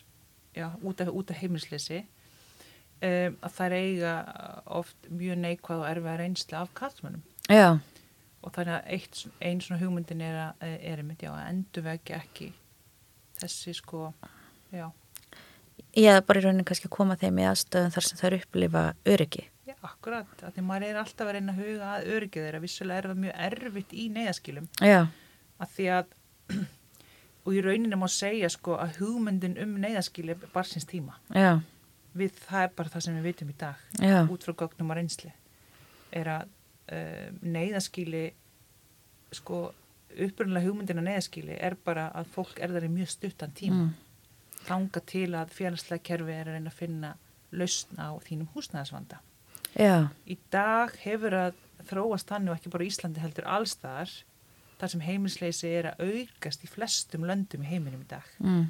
já, 0.55 0.67
út 0.81 1.01
af, 1.01 1.09
út 1.13 1.31
af 1.33 1.39
heimilsleysi 1.41 2.03
um, 2.03 3.37
að 3.41 3.55
það 3.57 3.77
eiga 3.79 4.13
oft 4.79 5.09
mjög 5.09 5.41
neikvæð 5.43 5.81
og 5.83 5.89
erfið 5.89 6.19
reynsla 6.21 6.61
af 6.63 6.73
kallmönnum 6.77 7.23
já, 7.49 7.79
og 8.43 8.51
þannig 8.55 8.75
að 8.75 8.91
eitt, 8.97 9.21
ein 9.41 9.61
svona 9.63 9.81
hugmyndin 9.81 10.25
er 10.25 10.39
að, 10.47 10.67
er 10.75 11.01
einmitt, 11.01 11.23
já, 11.23 11.31
að 11.33 11.47
endurvekja 11.51 12.19
ekki 12.19 12.49
þessi 13.39 13.73
sko, 13.77 14.11
já, 14.73 14.85
er 15.95 16.21
bara 16.27 16.41
í 16.41 16.45
rauninni 16.45 16.67
kannski 16.67 16.89
að 16.89 16.95
koma 16.97 17.17
þeim 17.19 17.41
í 17.41 17.47
aðstöðum 17.49 17.95
þar 17.95 18.07
sem 18.07 18.21
þær 18.21 18.37
upplifa 18.39 18.83
öryggi. 19.15 19.47
já, 19.67 19.75
akkurat, 19.81 20.35
að 20.41 20.55
því 20.57 20.65
maður 20.67 20.87
er 20.89 21.01
alltaf 21.01 21.27
að 21.27 21.35
reyna 21.37 21.55
að 21.55 21.63
huga 21.63 21.91
að 21.95 22.07
öryggið 22.17 22.47
þeirra, 22.47 22.63
vissulega 22.63 23.01
er 23.01 23.09
það 23.11 23.23
mjög 23.25 23.41
erfitt 23.47 23.95
í 23.95 24.07
neyðaskilum, 24.17 24.69
Já, 24.83 25.01
að 25.63 25.75
því 25.77 25.89
að, 25.97 26.15
og 27.43 27.55
í 27.57 27.61
rauninni 27.63 27.97
má 27.99 28.07
segja 28.11 28.49
sko 28.51 28.77
að 28.79 28.99
hugmyndin 29.01 29.57
um 29.63 29.75
neyðaskili 29.83 30.33
er 30.35 30.43
bara 30.53 30.67
síns 30.69 30.87
tíma, 30.89 31.17
já, 31.35 31.57
við 32.15 32.37
það 32.45 32.67
er 32.67 32.75
bara 32.77 32.93
það 32.93 33.05
sem 33.07 33.17
við 33.19 33.27
vitum 33.29 33.51
í 33.51 33.55
dag, 33.59 33.87
já, 33.99 34.19
út 34.31 34.45
frá 34.47 34.55
gögnum 34.63 34.93
og 34.93 34.99
reynsli, 34.99 35.33
er 36.13 36.29
að 36.37 36.53
uh, 36.93 37.27
neyðaskili, 37.41 38.23
sko, 39.33 39.65
upprunnilega 40.13 40.69
hugmyndin 40.69 41.01
af 41.01 41.07
neyðaskili 41.09 41.57
er 41.57 41.75
bara 41.83 42.07
að 42.15 42.31
fólk 42.35 42.61
er 42.61 42.73
þar 42.75 42.87
í 42.87 42.93
mjög 42.93 43.11
stuttan 43.15 43.55
tíma, 43.57 43.89
mm, 43.89 44.57
þanga 44.67 45.03
til 45.09 45.29
að 45.35 45.51
félagslega 45.57 46.07
kerfi 46.11 46.35
er 46.37 46.47
að 46.47 46.59
reyna 46.59 46.71
að 46.71 46.79
finna 46.79 47.13
lausn 47.53 47.99
á 47.99 48.15
þínum 48.23 48.49
húsnæðasvanda. 48.55 49.19
já, 49.75 50.07
Í 50.29 50.37
dag 50.53 50.93
hefur 51.03 51.33
að 51.35 51.59
þróast 51.89 52.29
þannig 52.29 52.53
og 52.53 52.59
ekki 52.59 52.71
bara 52.71 52.87
Íslandi 52.87 53.19
heldur 53.19 53.49
allstaðar 53.49 54.13
þar 54.79 54.93
sem 54.93 55.03
heimilsleysi 55.05 55.73
er 55.79 55.91
að 55.91 56.05
aukast 56.09 56.63
í 56.65 56.69
flestum 56.71 57.27
löndum 57.29 57.65
í 57.65 57.71
heiminum 57.71 58.03
í 58.03 58.09
dag. 58.09 58.27
Mm, 58.43 58.67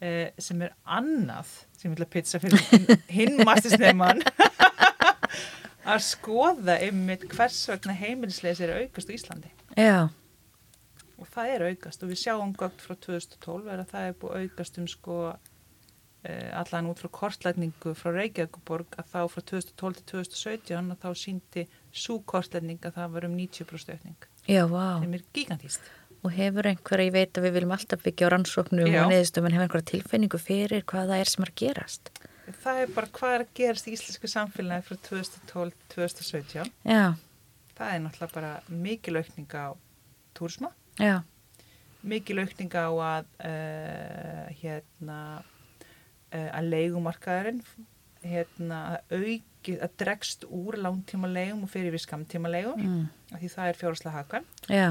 eh, 0.00 0.28
sem 0.38 0.62
er 0.66 0.76
annað 0.84 1.52
sem 1.78 1.90
ég 1.90 1.96
vil 1.96 2.06
að 2.06 2.14
pizza 2.14 2.42
fyrir 2.42 3.34
mastisnefman 3.48 4.22
að 5.92 6.04
skoða 6.04 6.78
einmitt 6.84 7.28
hvers 7.32 7.60
vegna 7.70 7.96
heimilsleysi 7.96 8.66
er 8.66 8.74
að 8.74 8.86
aukast 8.86 9.12
á 9.12 9.16
Íslandi. 9.16 9.52
Já, 9.78 10.08
og 11.18 11.28
það 11.34 11.52
er 11.54 11.66
aukast. 11.72 12.02
Og 12.02 12.12
við 12.12 12.22
sjáum 12.22 12.54
gögt 12.58 12.82
frá 12.84 12.94
2012 12.94 13.70
er 13.72 13.82
að 13.82 13.92
það 13.92 14.08
er 14.08 14.18
búið 14.22 14.44
aukast 14.44 14.80
um 14.80 14.88
sko 14.90 15.18
eh, 16.26 16.50
allan 16.56 16.90
út 16.92 17.02
frá 17.02 17.10
kortlætningu 17.20 17.94
frá 17.98 18.12
Reykjavíkuborg 18.14 18.98
að 19.00 19.12
þá 19.12 19.20
frá 19.32 19.42
2012 19.52 20.00
til 20.00 20.08
2017 20.14 20.94
að 20.94 21.04
þá 21.04 21.22
síndi 21.24 21.66
svo 21.90 22.20
kortlætning 22.22 22.82
að 22.82 23.00
það 23.00 23.16
var 23.16 23.28
um 23.28 23.38
90% 23.38 23.96
aukning 23.96 24.28
já, 24.48 24.64
vá. 24.70 24.88
sem 25.04 25.14
er 25.18 25.24
gigantíst. 25.36 25.92
Og 26.26 26.34
hefur 26.34 26.66
einhverja, 26.66 27.06
ég 27.06 27.14
veit 27.14 27.38
að 27.38 27.46
við 27.46 27.54
viljum 27.54 27.76
alltaf 27.76 28.02
byggja 28.02 28.26
á 28.26 28.32
rannsóknum 28.34 28.88
Já. 28.90 29.04
og 29.04 29.12
neðistum, 29.12 29.46
en 29.46 29.54
hefur 29.54 29.68
einhverja 29.68 29.90
tilfinningu 29.92 30.40
fyrir 30.42 30.82
hvað 30.90 31.12
það 31.12 31.22
er 31.22 31.30
sem 31.30 31.46
er 31.46 31.52
gerast? 31.62 32.10
Það 32.64 32.80
er 32.82 32.92
bara 32.96 33.10
hvað 33.14 33.34
er 33.36 33.44
að 33.44 33.52
gerast 33.60 33.86
í 33.86 33.94
íslensku 33.94 34.30
samfélagi 34.32 34.86
frá 34.88 34.98
2012 35.06 35.76
til 35.78 35.88
2017. 35.94 36.72
Já, 36.88 37.04
Það 37.78 37.92
er 37.94 38.00
náttúrulega 38.02 38.34
bara 38.34 38.52
mikil 38.66 39.20
aukning 39.20 39.52
á 39.54 39.66
túrisma, 40.34 40.72
já, 40.98 41.20
mikil 42.02 42.40
aukning 42.42 42.74
á 42.74 42.90
að 42.90 43.28
uh, 43.46 44.48
hérna 44.58 45.18
uh, 45.38 46.50
að 46.58 46.70
leigumarkaðurinn 46.72 47.62
hérna 48.24 48.80
að 48.96 49.14
auki, 49.58 49.76
að 49.82 49.94
dregst 50.00 50.46
úr 50.48 50.78
langtíma 50.78 51.28
leigum 51.30 51.64
og 51.66 51.72
fyrir 51.72 51.92
við 51.92 52.04
skamtíma 52.06 52.50
leigum 52.50 52.80
mm, 52.80 53.04
af 53.34 53.40
því 53.42 53.50
það 53.54 53.68
er 53.68 53.78
fjárháslega 53.78 54.16
hakan 54.16 54.46
já, 54.68 54.88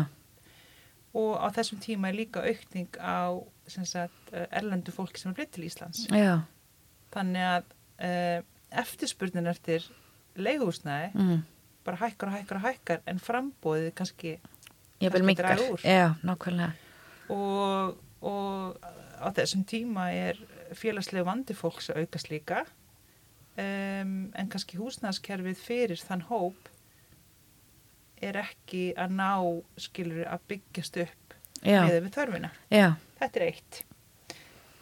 og 1.17 1.37
á 1.39 1.47
þessum 1.55 1.79
tíma 1.81 2.09
er 2.09 2.19
líka 2.19 2.43
aukning 2.43 2.99
á 2.99 3.43
sagt, 3.67 4.31
eh, 4.31 4.47
erlendu 4.51 4.91
fólki 4.91 5.19
sem 5.19 5.31
er 5.31 5.35
blitt 5.35 5.51
til 5.51 5.65
Íslands. 5.67 6.07
já, 6.11 6.43
Þannig 7.11 7.43
að 7.47 7.63
uh, 8.03 8.41
eftirspurnin 8.83 9.47
eftir 9.47 9.85
leiguhúsnæði 10.35 11.13
mm, 11.15 11.37
bara 11.87 11.97
hækkar 12.01 12.29
og 12.29 12.35
hækkar 12.35 12.59
og 12.59 12.65
hækkar 12.67 12.99
en 13.07 13.19
frambóðið 13.19 13.93
kannski 13.95 14.33
ég 15.01 15.13
vil 15.13 15.23
úr. 15.71 15.81
Já, 15.87 16.15
nákvæmlega. 16.21 16.73
og, 17.29 17.97
og 18.21 18.77
á 19.17 19.27
þessum 19.33 19.63
tíma 19.65 20.11
er 20.11 20.39
félagslegu 20.75 21.25
vandi 21.25 21.55
fólks 21.55 21.89
að 21.89 22.03
aukast 22.03 22.29
líka 22.29 22.65
um, 23.57 24.31
en 24.35 24.49
kannski 24.53 24.77
húsnæðaskerfið 24.77 25.55
fyrir 25.65 26.01
þann 26.07 26.21
hóp 26.29 26.69
er 28.21 28.39
ekki 28.41 28.93
að 28.97 29.11
ná 29.17 29.31
skilur 29.77 30.25
að 30.29 30.39
byggjast 30.49 30.97
upp 31.03 31.35
með 31.63 31.99
við 32.07 32.11
þörfina. 32.15 32.49
já, 32.73 32.95
Þetta 33.19 33.39
er 33.39 33.45
eitt. 33.51 33.83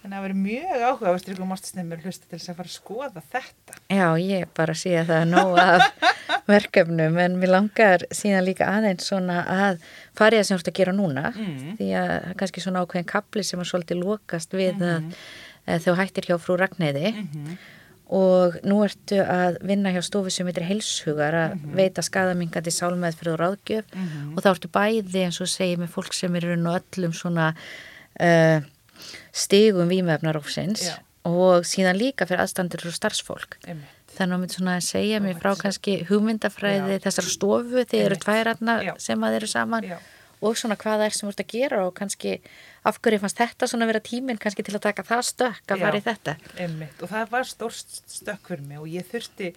Þannig 0.05 0.11
að 0.11 0.19
það 0.19 0.25
verður 0.25 0.41
mjög 0.45 0.81
áhugaverst 0.85 1.29
ykkur 1.31 1.47
mástisnefnir 1.49 2.01
hlusta 2.05 2.27
til 2.29 2.37
þess 2.37 2.49
að 2.51 2.57
fara 2.59 2.69
að 2.69 2.75
skoða 2.75 3.21
þetta. 3.33 3.77
já, 3.89 4.07
ég 4.21 4.49
bara 4.53 4.73
sé 4.77 4.91
að 4.99 5.07
það 5.09 5.21
er 5.21 5.29
nóg 5.31 5.59
af 5.63 5.85
verkefnum, 6.53 7.17
en 7.23 7.37
mér 7.41 7.51
langar 7.55 8.05
síðan 8.13 8.45
líka 8.45 8.67
aðeins 8.69 9.07
svona 9.09 9.39
að 9.49 9.79
það 10.19 10.35
sem 10.45 10.57
þú 10.57 10.61
ert 10.61 10.69
að 10.71 10.77
gera 10.81 10.93
núna, 10.93 11.23
Mm. 11.35 11.77
því 11.79 11.87
að 11.95 12.05
það 12.11 12.27
er 12.29 12.37
kannski 12.43 12.61
svona 12.61 12.83
ákveðin 12.85 13.09
kapli 13.15 13.43
sem 13.43 13.59
að 13.63 13.71
svolítið 13.71 14.03
lokast 14.03 14.51
við 14.53 14.75
Mhm. 14.75 14.83
að, 14.91 15.15
að 15.73 15.83
þú 15.87 15.95
hættir 15.97 16.27
hjá 16.29 16.37
frú 16.37 16.57
Ragnæði 16.61 17.11
Mm 17.15 17.27
-hmm. 17.33 17.57
Og 18.07 18.53
nú 18.63 18.83
ertu 18.85 19.17
að 19.23 19.57
vinna 19.65 19.89
hjá 19.95 20.01
stofu 20.05 20.29
sem 20.29 20.45
heitir 20.45 20.67
heilshugar 20.67 21.33
að 21.33 21.55
Mhm. 21.55 21.73
veita 21.75 22.01
skadamingandi 22.05 22.69
sálmeð 22.71 23.15
fyrir 23.17 23.37
ráðgjöf 23.41 23.85
og 24.35 24.43
þá 24.43 24.49
ertu 24.53 24.69
bæði 24.69 25.23
eins 25.25 25.41
og 25.41 25.47
segir 25.47 25.77
með 25.81 25.89
fólk 25.95 26.13
sem 26.13 26.35
eru 26.35 26.55
nú 26.55 26.69
öllum 26.77 27.13
svona 27.17 27.55
uh, 28.21 28.61
stigum 29.33 29.89
vímefnarófsins 29.89 30.85
Já. 30.87 30.95
og 31.25 31.63
síðan 31.67 31.97
líka 31.99 32.25
fyrir 32.29 32.43
aðstandur 32.45 32.85
og 32.87 32.93
starfsfólk 32.95 33.57
Einmitt. 33.67 33.89
þannig 34.15 34.35
að 34.37 34.39
myndi 34.43 34.55
svona 34.55 34.75
segja 34.81 35.19
mér 35.19 35.39
frá 35.41 35.55
kannski 35.59 36.05
hugmyndafræði 36.07 36.99
Já. 36.99 37.03
þessar 37.07 37.27
stofu 37.33 37.83
þeir 37.89 38.05
eru 38.05 38.15
Já. 38.85 38.93
sem 38.99 39.19
að 39.19 39.35
eru 39.41 39.47
saman 39.47 39.83
Já. 39.83 39.97
Og 40.45 40.57
svona 40.59 40.77
hvað 40.79 41.01
það 41.01 41.05
er 41.07 41.15
sem 41.17 41.25
þú 41.25 41.33
ert 41.33 41.43
að 41.43 41.53
gera 41.53 41.83
og 41.87 41.93
kannski 41.97 42.35
af 42.85 42.99
hverju 43.01 43.21
fannst 43.23 43.41
þetta 43.41 43.69
svona 43.71 43.89
vera 43.89 44.03
tíminn 44.05 44.41
kannski 44.41 44.65
til 44.65 44.75
að 44.77 44.85
taka 44.87 45.05
það 45.07 45.23
stökk 45.31 45.75
að 45.75 45.85
fara 45.85 46.01
í 46.01 46.05
þetta 46.05 46.35
Einmitt. 46.61 47.01
Og 47.01 47.11
það 47.11 47.31
var 47.33 47.49
stórst 47.49 48.01
stökk 48.11 48.51
fyrir 48.53 48.67
mig 48.69 48.81
og 48.81 48.89
ég 48.91 49.07
þurfti 49.09 49.51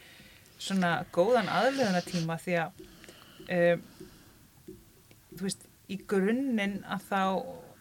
svona 0.59 0.93
góðan 1.15 1.51
aðlöðuna 1.53 2.03
tíma 2.07 2.39
því 2.43 2.59
að 2.65 2.85
um, 3.55 3.87
þú 5.39 5.47
veist, 5.47 5.67
í 5.89 5.99
grunninn 6.09 6.81
að 6.89 7.05
þá 7.09 7.23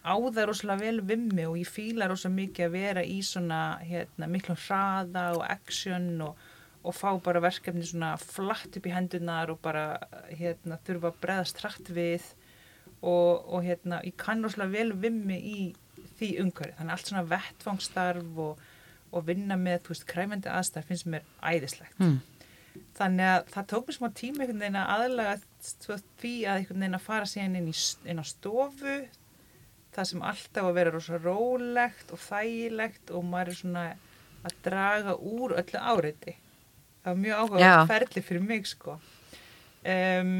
á 0.08 0.14
það 0.16 0.44
rosalega 0.48 0.84
vel 0.84 1.02
við 1.04 1.24
mig 1.34 1.48
og 1.48 1.58
ég 1.60 1.68
fíla 1.68 2.08
rosalega 2.08 2.38
mikið 2.38 2.66
að 2.66 2.76
vera 2.76 3.04
í 3.04 3.18
svona 3.26 3.62
hérna, 3.84 4.28
miklum 4.30 4.58
hraða 4.62 5.24
og 5.36 5.42
action 5.48 6.08
og, 6.24 6.38
og 6.86 6.96
fá 6.96 7.10
bara 7.24 7.42
verkefni 7.44 7.84
svona 7.84 8.14
flatt 8.22 8.78
upp 8.78 8.88
í 8.88 8.94
hendunar 8.94 9.52
og 9.52 9.60
bara 9.64 9.98
hérna, 10.30 10.78
þurfa 10.86 11.12
að 11.12 11.20
breðast 11.24 11.60
hratt 11.64 11.92
við 11.92 12.30
og, 13.02 13.44
og 13.46 13.62
hérna, 13.66 14.00
ég 14.06 14.16
kann 14.18 14.42
rosalega 14.44 14.74
vel 14.74 14.96
við 14.98 15.20
mig 15.28 15.44
í 15.44 15.60
því 16.18 16.32
umhverju, 16.42 16.74
þannig 16.78 16.94
allt 16.94 17.10
svona 17.10 17.28
vettfangstarf 17.30 18.42
og, 18.42 18.64
og 19.14 19.28
vinna 19.28 19.58
með, 19.60 19.84
þú 19.84 19.94
veist, 19.94 20.08
kræfandi 20.10 20.50
aðstæð 20.52 20.90
finnst 20.90 21.08
mér 21.12 21.30
æðislegt. 21.42 21.98
mm. 22.02 22.18
Þannig 22.98 23.26
að 23.26 23.48
það 23.54 23.68
tók 23.70 23.88
mér 23.88 23.96
smá 23.96 24.08
tíma 24.14 24.42
einhvern 24.42 24.60
veginn 24.62 24.76
að 24.78 24.90
aðlaga 24.94 25.32
því 26.20 26.34
að 26.46 26.60
einhvern 26.60 26.82
veginn 26.84 26.98
að 26.98 27.06
fara 27.06 27.30
síðan 27.30 27.56
inn, 27.58 27.70
í, 27.70 27.76
inn 28.10 28.22
á 28.22 28.26
stofu, 28.26 28.98
það 29.94 30.10
sem 30.10 30.24
alltaf 30.30 30.68
að 30.68 30.76
vera 30.78 30.92
rosa 30.94 31.18
rólegt 31.22 32.12
og 32.14 32.22
þægilegt 32.22 33.12
og 33.14 33.26
maður 33.26 33.52
er 33.52 33.58
svona 33.58 33.84
að 34.46 34.60
draga 34.66 35.16
úr 35.16 35.56
öllu 35.58 35.82
áreiti. 35.82 36.36
Það 37.02 37.10
var 37.10 37.20
mjög 37.24 37.42
áhuga 37.42 37.72
ferli 37.90 38.22
fyrir 38.26 38.44
mig, 38.44 38.66
sko. 38.70 38.98
Um, 39.88 40.32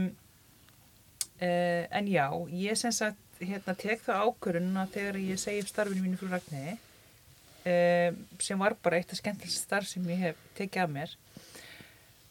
uh, 1.43 1.85
en 1.99 2.11
já, 2.11 2.27
ég 2.53 2.79
sem 2.79 2.95
sagt 2.95 3.43
hérna, 3.43 3.75
tek 3.79 4.03
það 4.05 4.27
ákvörun 4.27 4.83
að 4.83 4.95
þegar 4.97 5.21
ég 5.23 5.41
segi 5.41 5.63
upp 5.63 5.73
starfinu 5.73 6.05
mínu 6.05 6.21
frá 6.21 6.37
Ragnæði 6.37 6.77
uh, 6.77 8.21
sem 8.43 8.61
var 8.61 8.77
bara 8.83 9.01
eitt 9.01 9.15
af 9.15 9.21
skemmtilegst 9.21 9.67
starf 9.67 9.91
sem 9.91 10.07
ég 10.13 10.25
hef 10.29 10.47
tekið 10.59 10.85
af 10.85 10.95
mér 10.95 11.17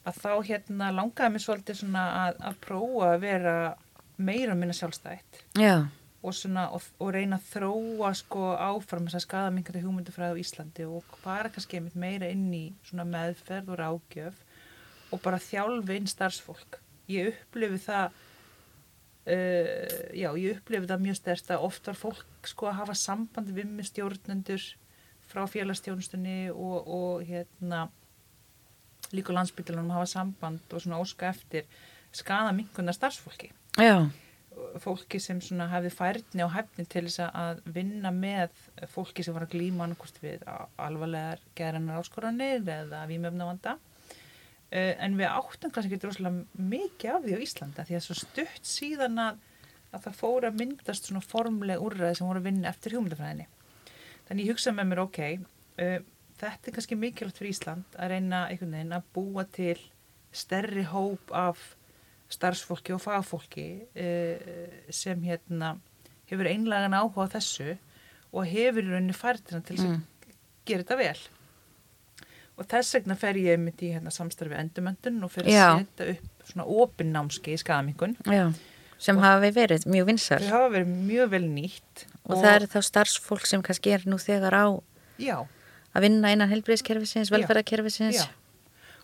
að 0.07 0.21
þá 0.23 0.31
hérna 0.47 0.93
langaði 0.95 1.35
mér 1.35 1.43
svolítið 1.43 1.81
svona 1.81 2.07
að, 2.23 2.41
að 2.49 2.59
prófa 2.63 3.13
að 3.13 3.23
vera 3.25 3.55
meira 4.17 4.55
minna 4.57 4.75
sjálfstætt 4.75 5.41
Já, 5.59 5.87
og, 6.27 6.33
svona, 6.35 6.67
og, 6.73 6.83
og 6.99 7.11
reyna 7.15 7.37
að 7.39 7.49
þróa 7.51 8.11
sko 8.17 8.51
áfram 8.55 9.07
þess 9.07 9.19
að 9.19 9.25
skada 9.25 9.53
mingandi 9.53 9.83
hugmyndufræði 9.83 10.39
á 10.39 10.41
Íslandi 10.41 10.87
og 10.89 11.17
bara 11.23 11.51
kannski 11.53 11.79
einmitt 11.79 11.97
meira 11.99 12.29
inn 12.33 12.47
í 12.55 12.65
svona 12.87 13.05
meðferð 13.07 13.73
og 13.73 13.81
rákjöf 13.81 14.41
og 15.13 15.21
bara 15.23 15.39
þjálfi 15.39 15.95
inn 15.95 16.09
starfsfólk. 16.11 16.81
Ég 17.07 17.31
upplifi 17.31 17.79
það 17.85 18.17
uh, 19.27 19.95
já, 20.15 20.29
ég 20.39 20.57
upplifi 20.57 20.89
það 20.89 21.05
mjög 21.05 21.19
stærst 21.21 21.53
að 21.53 21.67
oft 21.67 21.87
var 21.89 21.99
fólk 21.99 22.51
sko 22.51 22.69
að 22.71 22.79
hafa 22.81 22.97
samband 22.97 23.51
við 23.55 23.71
með 23.71 23.89
stjórnendur 23.91 24.67
frá 25.27 25.43
félagstjónustunni 25.51 26.39
og, 26.53 26.87
og 26.87 27.25
hérna 27.27 27.87
líka 29.11 29.35
landsbytlanum 29.35 29.91
hafa 29.95 30.07
samband 30.11 30.73
og 30.73 30.83
svona 30.83 31.01
óska 31.03 31.29
eftir 31.31 31.67
skada 32.15 32.53
minguna 32.55 32.95
starfsfólki. 32.95 33.51
Já, 33.77 34.07
fólki 34.81 35.19
sem 35.21 35.39
svona 35.43 35.67
hafði 35.71 35.91
færni 35.93 36.43
og 36.45 36.53
hæfni 36.55 36.85
til 36.89 37.05
þess 37.07 37.27
að 37.27 37.61
vinna 37.75 38.11
með 38.13 38.55
fólki 38.91 39.25
sem 39.25 39.35
var 39.35 39.45
að 39.45 39.53
glíma 39.55 39.85
annarkost 39.85 40.19
við 40.23 40.43
alvarlegar 40.81 41.43
geðrannar 41.57 42.01
áskoranir 42.01 42.63
eða 42.63 43.03
vímöfnavanda 43.09 43.77
en 44.71 45.13
við 45.15 45.29
áttum 45.31 45.71
kannski 45.71 45.93
ekki 45.93 46.03
droslega 46.03 46.63
mikið 46.71 47.13
af 47.13 47.21
því 47.23 47.35
á 47.39 47.43
Íslanda 47.45 47.85
því 47.87 47.95
að 47.95 48.03
svo 48.03 48.15
stutt 48.19 48.67
síðan 48.67 49.21
að, 49.23 49.37
að 49.95 50.07
það 50.07 50.17
fór 50.19 50.47
að 50.49 50.57
myndast 50.59 51.07
svona 51.07 51.23
formleg 51.23 51.83
úrræði 51.83 52.17
sem 52.19 52.27
voru 52.27 52.41
að 52.41 52.49
vinna 52.49 52.71
eftir 52.71 52.97
hugmyndafræðinni. 52.97 53.47
Þannig 54.27 54.43
ég 54.49 54.51
hugsaði 54.51 54.77
með 54.79 54.89
mér 54.89 55.03
ok 55.05 55.19
uh, 55.23 55.97
þetta 56.41 56.69
er 56.69 56.75
kannski 56.75 56.99
mikilvægt 56.99 57.39
fyrir 57.39 57.55
Ísland 57.55 57.95
að 57.97 58.13
reyna 58.13 58.43
einhvern 58.49 58.75
veginn 58.75 58.97
að 58.97 59.07
búa 59.15 59.47
til 59.55 59.77
stærri 60.35 60.83
hóp 60.91 61.31
af 61.31 61.63
starfsfólki 62.33 62.91
og 62.97 63.01
fagfólki 63.05 63.67
uh, 63.87 64.51
sem 64.91 65.23
hérna 65.23 65.77
hefur 66.27 66.51
einlagan 66.51 66.97
áhuga 66.97 67.31
á 67.31 67.33
þessu 67.37 67.77
og 68.35 68.43
hefur 68.51 68.83
í 68.83 68.91
rauninni 68.91 69.15
færtina 69.15 69.63
til 69.63 69.79
að 69.79 69.99
gera 70.67 70.83
þetta 70.83 70.99
vel 70.99 71.19
og 72.57 72.69
þess 72.69 72.97
vegna 72.97 73.17
fer 73.19 73.37
ég 73.41 73.61
mitt 73.61 73.83
í 73.85 73.91
hérna, 73.93 74.13
samstarfi 74.13 74.57
endumöndun 74.57 75.21
og 75.25 75.33
fer 75.33 75.47
að 75.47 75.85
setja 75.85 76.09
upp 76.15 76.49
svona 76.51 76.65
opinnámski 76.83 77.53
í 77.53 77.61
skadamingun 77.61 78.17
sem 78.97 79.19
hafi 79.21 79.51
verið 79.53 79.85
mjög 79.89 80.09
vinsar 80.09 80.41
þau 80.41 80.53
hafa 80.55 80.71
verið 80.79 80.95
mjög 81.11 81.33
vel 81.35 81.45
nýtt 81.51 82.07
og 82.25 82.41
það 82.41 82.53
er 82.55 82.65
þá 82.71 82.79
starfsfólk 82.89 83.45
sem 83.47 83.63
kannski 83.65 83.93
er 83.93 84.07
nú 84.09 84.17
þegar 84.21 84.57
á 84.57 84.67
já, 85.21 85.37
að 85.97 86.07
vinna 86.07 86.33
innan 86.33 86.51
helbriðskerfisins, 86.51 87.31
velferðarkerfisins. 87.33 88.27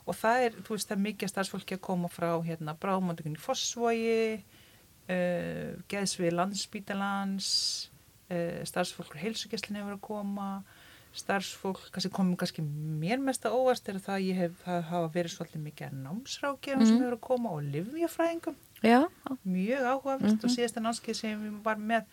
Og 0.03 0.17
það 0.19 0.47
er, 0.47 0.57
þú 0.65 0.75
veist, 0.75 0.89
það 0.89 0.97
er 0.97 1.03
mikið 1.05 1.31
starfsfólki 1.31 1.77
að 1.77 1.85
koma 1.85 2.09
frá 2.11 2.29
hérna 2.43 2.75
bráðmöndugunni 2.79 3.39
Fossvogi 3.39 4.35
uh, 4.35 5.69
geðsvið 5.91 6.35
landsbítalans 6.35 7.49
uh, 8.27 8.59
starfsfólk 8.67 9.15
heilsugesslin 9.21 9.79
hefur 9.79 9.95
að 9.95 10.03
koma 10.09 10.49
starfsfólk, 11.13 11.79
kannski 11.93 12.09
komum 12.13 12.35
kannski 12.39 12.63
mér 12.65 13.19
mest 13.21 13.45
að 13.45 13.55
óvast 13.59 13.89
er 13.91 13.99
það 14.01 14.15
að 14.17 14.27
ég 14.27 14.39
hef 14.41 14.59
það 14.65 14.81
hafa 14.89 15.09
verið 15.13 15.33
svolítið 15.35 15.63
mikið 15.67 15.87
að 15.87 15.97
námsrákjafum 16.07 16.85
sem 16.87 16.95
Mhm. 16.97 17.03
hefur 17.03 17.17
að 17.17 17.21
koma 17.27 17.49
og 17.53 17.63
livjafræðingum 17.75 18.55
já, 18.83 18.99
mjög 19.45 19.81
áhugavert 19.93 20.33
Mhm. 20.33 20.43
og 20.43 20.49
síðasta 20.57 20.81
námskeið 20.81 21.15
sem 21.15 21.43
ég 21.51 21.63
var 21.63 21.75
með 21.77 22.03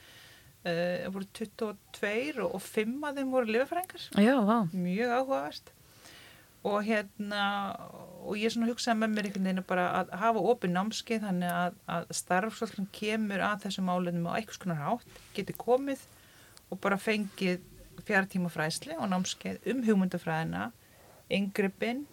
uh, 0.66 1.10
voru 1.10 1.24
22 1.32 2.38
og, 2.44 2.54
og 2.54 2.60
5 2.60 3.04
af 3.04 3.14
þeim 3.16 3.30
voru 3.32 3.46
livjafræðingar 3.46 4.08
mjög 4.74 5.08
áhugavert. 5.18 5.70
Og 6.62 6.82
hérna 6.84 7.80
og 8.20 8.36
ég 8.36 8.52
svona 8.52 8.68
hugsaði 8.68 8.98
með 9.00 9.14
mér 9.14 9.24
einhvern 9.30 9.44
veginn 9.48 9.64
bara 9.66 9.86
að 10.04 10.10
hafa 10.20 10.38
opið 10.44 10.70
námskeið 10.74 11.22
þannig 11.24 11.50
að, 11.56 11.74
að 11.88 12.04
starfsfólk 12.12 12.90
kemur 12.92 13.40
að 13.40 13.62
þessum 13.64 13.88
álefnum 13.88 14.28
á 14.28 14.36
einhvers 14.36 14.58
konar 14.60 14.76
hátt 14.84 15.06
geti 15.32 15.54
komið 15.56 16.02
og 16.70 16.78
bara 16.84 16.96
fengið 17.00 17.60
fjartíma 18.10 18.50
fræsli 18.52 18.96
og 18.98 19.08
námskeið 19.14 19.70
um 19.72 19.84
hugmyndafræðina 19.86 20.70
yngrippin 21.30 22.04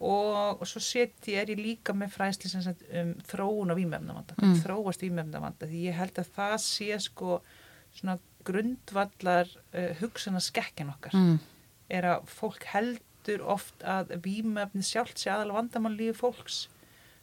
og, 0.00 0.60
og 0.60 0.66
svo 0.68 0.80
seti 0.80 1.34
er 1.36 1.50
ég 1.52 1.60
líka 1.60 1.92
með 1.96 2.14
fræsli 2.14 2.48
sem 2.48 2.62
sagt 2.64 2.84
um 2.96 3.14
þróun 3.28 3.72
og 3.74 3.80
vímefnavanda 3.80 4.36
Mm. 4.40 4.54
þróast 4.62 5.02
vímefnavanda 5.04 5.68
því 5.68 5.82
ég 5.90 5.98
held 5.98 6.18
að 6.22 6.30
það 6.36 6.56
sé 6.64 6.98
sko 7.04 7.40
svona 7.92 8.18
grundvallar 8.48 9.48
uh, 9.74 9.90
hugsana 10.00 10.40
skekkin 10.40 10.88
okkar 10.94 11.12
mm. 11.16 11.38
er 11.92 12.06
að 12.14 12.28
fólk 12.32 12.64
heldur 12.72 13.42
oft 13.44 13.82
að 13.84 14.14
vímöfni 14.24 14.80
sjálft 14.86 15.20
sé 15.20 15.28
aðal 15.34 15.52
vandamál 15.58 15.92
lífi 15.98 16.16
fólks 16.22 16.62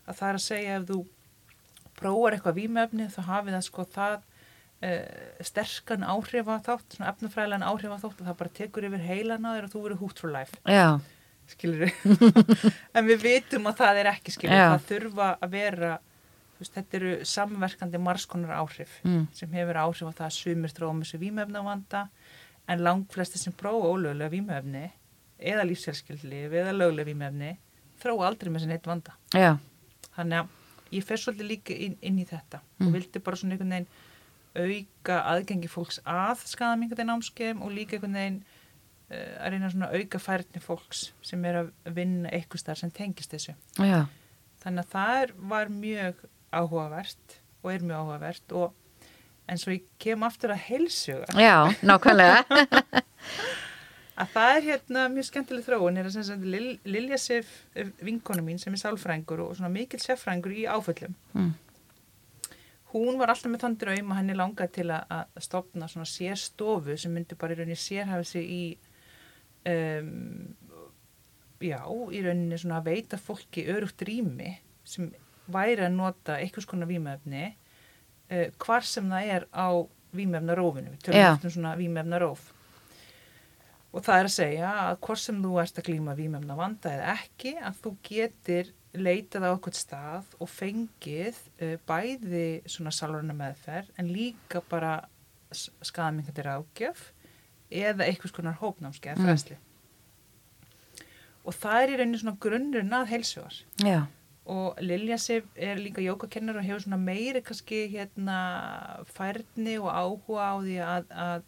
að 0.06 0.20
það 0.20 0.30
er 0.30 0.38
að 0.38 0.46
segja 0.46 0.76
ef 0.78 0.86
þú 0.92 1.00
prófar 1.98 2.38
eitthvað 2.38 2.60
vímöfni 2.62 3.10
þá 3.10 3.22
hafi 3.32 3.56
það 3.56 3.66
sko 3.72 3.88
það 3.96 4.20
uh, 4.84 5.44
sterkan 5.46 6.04
áhrifa 6.08 6.60
þátt, 6.66 6.96
svona 6.98 7.12
efnafræðilegan 7.14 7.68
áhrifa 7.68 8.00
þátt 8.04 8.22
og 8.22 8.28
það 8.28 8.38
bara 8.42 8.56
tekur 8.62 8.88
yfir 8.90 9.06
heilan 9.08 9.46
að 9.50 9.56
þér 9.58 9.68
og 9.70 9.74
þú 9.76 9.84
verður 9.86 10.02
hút 10.04 10.20
for 10.24 10.34
life, 10.34 10.60
já, 10.68 11.00
skilur 11.48 11.92
en 12.98 13.08
við 13.08 13.22
vitum 13.24 13.70
að 13.72 13.80
það 13.84 14.02
er 14.02 14.12
ekki 14.12 14.34
skilur 14.36 14.58
Já. 14.60 14.68
það 14.76 14.88
þurfa 14.92 15.28
að 15.46 15.54
vera 15.56 15.92
þú 16.58 16.64
veist, 16.64 16.74
þetta 16.76 16.98
eru 17.00 17.14
samverkandi 17.32 18.02
margskonar 18.04 18.56
áhrif 18.58 18.98
mm. 19.06 19.28
sem 19.38 19.54
hefur 19.56 19.80
áhrif 19.86 20.10
á 20.10 20.18
það 20.18 20.26
að 20.28 20.36
sumir 20.38 20.74
þróum 20.76 21.00
þessu 21.06 21.20
vímöfnavanda 21.22 22.02
en 22.68 22.84
langflesti 22.84 23.40
sem 23.40 23.54
prófa 23.56 23.88
ólögulega 23.94 24.34
vímöfni 24.34 24.88
eða 25.38 25.64
lífsfélskildlif 25.70 26.52
eða 26.64 26.74
lögulega 26.76 27.08
vímöfni 27.14 27.54
þróa 28.02 28.28
aldrei 28.28 28.50
með 28.52 28.60
þessi 28.66 28.72
neitt 28.74 28.90
vanda. 28.90 29.14
já, 29.34 29.56
Þannig 30.18 30.42
að 30.42 30.96
ég 30.98 31.06
fer 31.06 31.22
svolítið 31.22 31.48
líka 31.52 31.76
inn, 31.78 31.96
inn 32.02 32.20
í 32.20 32.26
þetta 32.28 32.60
Mm. 32.78 32.88
og 32.88 32.94
vildi 32.94 33.20
bara 33.26 33.38
svona 33.40 33.56
einhvern 33.56 33.72
veginn 33.74 33.88
auka 34.58 35.20
aðgengi 35.34 35.70
fólks 35.72 36.00
að 36.04 36.46
skadamingadegi 36.52 37.08
námskeim 37.10 37.62
og 37.66 37.74
líka 37.76 37.98
einhvern 37.98 38.18
veginn 38.18 38.40
uh, 38.42 39.36
að 39.44 39.54
reyna 39.54 39.72
svona 39.74 39.92
auka 39.94 40.22
færni 40.22 40.64
fólks 40.64 41.12
sem 41.26 41.46
er 41.50 41.62
að 41.64 41.70
vinna 41.98 42.32
eitthvað 42.34 42.64
starf 42.64 42.82
sem 42.84 42.94
tengist 42.94 43.36
þessu. 43.36 43.56
já, 43.78 44.06
Þannig 44.64 44.84
að 44.84 44.92
það 44.96 45.38
var 45.54 45.72
mjög 45.72 46.26
áhugavert 46.52 47.40
og 47.62 47.72
er 47.74 47.86
mjög 47.86 48.02
áhugavert 48.04 48.58
og 48.58 48.74
en 49.48 49.62
svo 49.62 49.72
ég 49.76 49.86
kem 50.02 50.26
aftur 50.28 50.52
að 50.52 50.66
heilsuga. 50.68 51.30
Já, 51.40 51.72
nákvæmlega. 51.86 52.44
Að 54.18 54.32
það 54.34 54.56
er 54.56 54.64
hérna 54.66 55.04
mjög 55.14 55.28
skemmtileg 55.28 55.66
þróun. 55.68 55.98
Er 56.02 56.08
að 56.10 56.16
sem 56.16 56.24
sagt 56.26 56.46
Lil, 56.50 56.72
Lilja 56.90 57.20
Sif 57.22 57.52
vinkona 58.02 58.42
mín 58.42 58.58
sem 58.58 58.74
er 58.74 58.82
sálfræðingur 58.82 59.44
og 59.46 59.52
svona 59.60 59.70
mikil 59.70 60.00
seffræðingur 60.02 60.56
í 60.58 60.64
áföllum. 60.66 61.14
Mm. 61.38 61.52
Hún 62.94 63.20
var 63.20 63.34
alltaf 63.34 63.52
með 63.52 63.66
þann 63.66 63.78
draum 63.82 64.12
að 64.14 64.20
henni 64.22 64.38
langaði 64.38 64.76
til 64.80 64.88
að, 64.96 65.14
að 65.18 65.44
stopna 65.44 65.90
svona 65.92 66.08
sérstofu 66.10 66.98
sem 67.00 67.14
myndi 67.14 67.38
bara 67.40 67.56
í 67.56 67.60
rauninni 67.60 67.80
sérhafa 67.80 68.28
sig 68.28 68.48
í 68.48 68.64
um, 69.68 70.12
já, 71.60 71.80
í 71.84 72.24
rauninni 72.24 72.60
svona 72.62 72.82
að 72.82 72.92
veita 72.92 73.20
fólki 73.20 73.68
örugt 73.74 74.04
rými 74.08 74.56
sem 74.88 75.10
væri 75.52 75.84
að 75.88 75.98
nota 75.98 76.38
einhvers 76.42 76.68
konar 76.70 76.90
vímefni 76.90 77.50
uh, 77.52 78.48
hvar 78.64 78.88
sem 78.88 79.08
það 79.12 79.34
er 79.36 79.48
á 79.52 79.68
vímefnarófinu, 80.18 80.94
við 80.94 81.04
tölum 81.04 81.34
oft 81.34 81.48
um 81.48 81.54
svona 81.54 81.76
vímefnaróf 81.80 82.46
og 83.92 84.04
það 84.04 84.20
er 84.20 84.28
að 84.30 84.36
segja 84.36 84.72
að 84.86 85.00
hvort 85.08 85.24
sem 85.24 85.44
þú 85.44 85.54
ert 85.62 85.80
að 85.80 85.88
glíma 85.90 86.16
vímefna 86.18 86.58
vanda 86.58 86.94
eða 86.94 87.14
ekki 87.18 87.54
að 87.60 87.80
þú 87.84 87.94
getur 88.08 88.72
leitað 89.02 89.46
á 89.48 89.50
okkur 89.56 89.76
stað 89.78 90.34
og 90.40 90.50
fengið 90.50 91.38
uh, 91.62 91.76
bæði 91.88 92.46
svona 92.70 92.92
salvarna 92.96 93.36
meðferð 93.38 93.92
en 94.00 94.12
líka 94.14 94.62
bara 94.72 94.96
skadamingandir 95.54 96.50
ágjöf 96.58 97.08
eða 97.72 98.06
einhvers 98.08 98.34
konar 98.36 98.58
hópnámskeið 98.62 99.18
Mm. 99.18 99.26
fræsli 99.28 99.58
og 101.48 101.56
það 101.56 101.82
er 101.82 101.92
í 101.94 101.98
rauninni 102.02 102.20
svona 102.22 102.40
grunnurinn 102.44 102.96
að 102.98 103.10
heilsugar 103.14 103.58
já, 103.84 104.00
og 104.48 104.80
Lilja 104.84 105.18
Sif 105.20 105.48
er 105.56 105.80
líka 105.80 106.04
jókakennar 106.04 106.60
og 106.60 106.66
hefur 106.68 106.84
svona 106.86 107.00
meiri 107.00 107.42
kannski 107.44 107.86
hérna 107.94 108.40
færni 109.16 109.78
og 109.80 109.88
áhuga 109.92 110.50
á 110.52 110.56
því 110.64 110.78
að, 110.84 111.12
að 111.12 111.46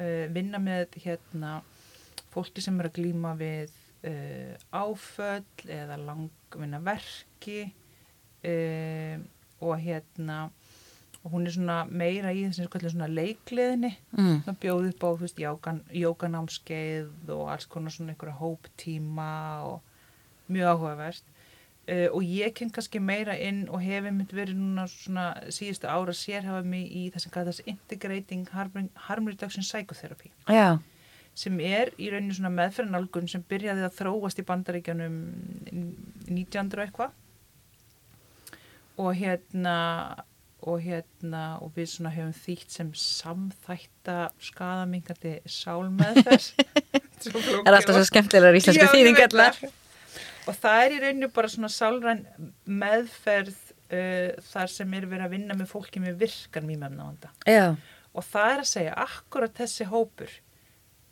uh, 0.00 0.26
vinna 0.36 0.60
með 0.60 0.98
hérna 1.04 1.60
fólki 2.32 2.64
sem 2.64 2.78
er 2.80 2.88
að 2.90 2.96
glíma 3.00 3.34
við 3.40 3.72
uh, 4.08 4.54
áföll 4.72 5.68
eða 5.68 5.98
langvinna 6.00 6.82
verki 6.82 7.60
uh, 8.44 9.16
og 9.62 9.78
hérna 9.78 10.48
og 11.22 11.30
hún 11.30 11.46
er 11.46 11.54
svona 11.54 11.82
meira 11.86 12.32
í 12.34 12.42
skvöldu 12.50 12.90
svona 12.90 13.06
leikliðinni 13.10 13.92
mm. 14.16 14.40
svona 14.42 14.58
bjóð 14.62 14.88
upp 14.90 15.04
á, 15.06 15.08
þú 15.10 15.20
veist, 15.22 15.42
jókan, 15.42 15.82
jókanámskeið 15.94 17.30
og 17.30 17.52
alls 17.52 17.68
konar 17.70 17.94
svona 17.94 18.14
einhverja 18.14 18.40
hóptíma 18.40 19.28
og 19.68 20.50
mjög 20.50 20.72
áhugavert. 20.72 21.28
Uh, 21.82 22.06
og 22.14 22.22
ég 22.22 22.52
ken 22.54 22.70
kannski 22.70 23.00
meira 23.02 23.34
inn 23.42 23.64
og 23.66 23.82
hef 23.82 24.06
einmitt 24.06 24.34
verið 24.34 24.58
núna 24.58 24.84
svona 24.90 25.32
síðustu 25.50 25.88
ára 25.90 26.14
sérhafa 26.14 26.62
mig 26.66 26.90
í 26.94 27.08
það 27.10 27.24
sem 27.24 27.34
kallast 27.34 27.64
Integrating 27.66 28.44
Harm, 28.54 28.90
Harm 29.08 29.26
Reduction 29.30 29.66
Psychotherapy. 29.66 30.30
Já, 30.46 30.78
sem 31.34 31.56
er 31.64 31.92
í 31.96 32.10
rauninu 32.12 32.36
svona 32.36 32.52
meðferðanálgun 32.54 33.30
sem 33.30 33.44
byrjaði 33.48 33.86
að 33.86 33.96
þróast 34.00 34.42
í 34.42 34.46
bandaríkjanum 34.48 35.16
1900 36.28 36.86
eitthvað. 36.86 37.16
Og 39.00 39.14
hérna 39.16 39.76
og 40.62 40.78
hérna 40.84 41.42
og 41.62 41.72
við 41.74 41.88
svona 41.90 42.12
hefum 42.14 42.34
þýtt 42.36 42.74
sem 42.76 42.90
samþætta 42.94 44.18
skadamingandi 44.42 45.38
sálmeðferð. 45.50 46.52
Er 47.22 47.76
alltaf 47.76 47.94
svo 47.94 48.04
skemmtilegar 48.06 48.56
íslensku 48.58 48.88
þýðingallar 48.90 49.58
og 49.62 50.56
það 50.58 50.84
er 50.84 50.94
í 50.94 51.00
rauninu 51.04 51.28
bara 51.34 51.50
svona 51.52 51.68
sálræn 51.70 52.24
meðferð 52.66 53.54
uh, 53.54 54.32
þar 54.48 54.72
sem 54.72 54.96
er 54.98 55.06
verið 55.06 55.26
að 55.28 55.34
vinna 55.36 55.56
með 55.58 55.70
fólki 55.70 56.02
með 56.02 56.16
virkan 56.24 56.66
mýmefnavanda 56.66 57.30
og 58.12 58.26
það 58.26 58.48
er 58.48 58.64
að 58.64 58.70
segja, 58.72 58.96
akkurat 59.04 59.54
þessi 59.60 59.86
hópur 59.92 60.34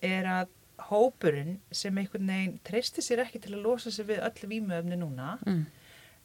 er 0.04 0.28
að 0.28 0.56
hópurinn 0.90 1.58
sem 1.74 1.96
einhvern 2.00 2.30
veginn 2.30 2.58
treystir 2.66 3.04
sér 3.04 3.24
ekki 3.26 3.42
til 3.44 3.54
að 3.54 3.64
losa 3.66 3.92
sig 3.92 4.08
við 4.08 4.24
öll 4.24 4.50
výmöfni 4.52 4.98
núna 4.98 5.34
mm. 5.44 5.62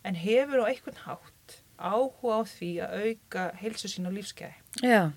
en 0.07 0.19
hefur 0.19 0.63
á 0.63 0.69
einhvern 0.69 1.01
hátt 1.03 1.57
áhuga 1.75 2.39
á 2.39 2.41
því 2.47 2.71
að 2.85 2.97
auka 3.03 3.45
heilsu 3.59 3.91
sín 3.91 4.07
og 4.07 4.15
lífskeiði. 4.15 4.55
Já. 4.79 5.11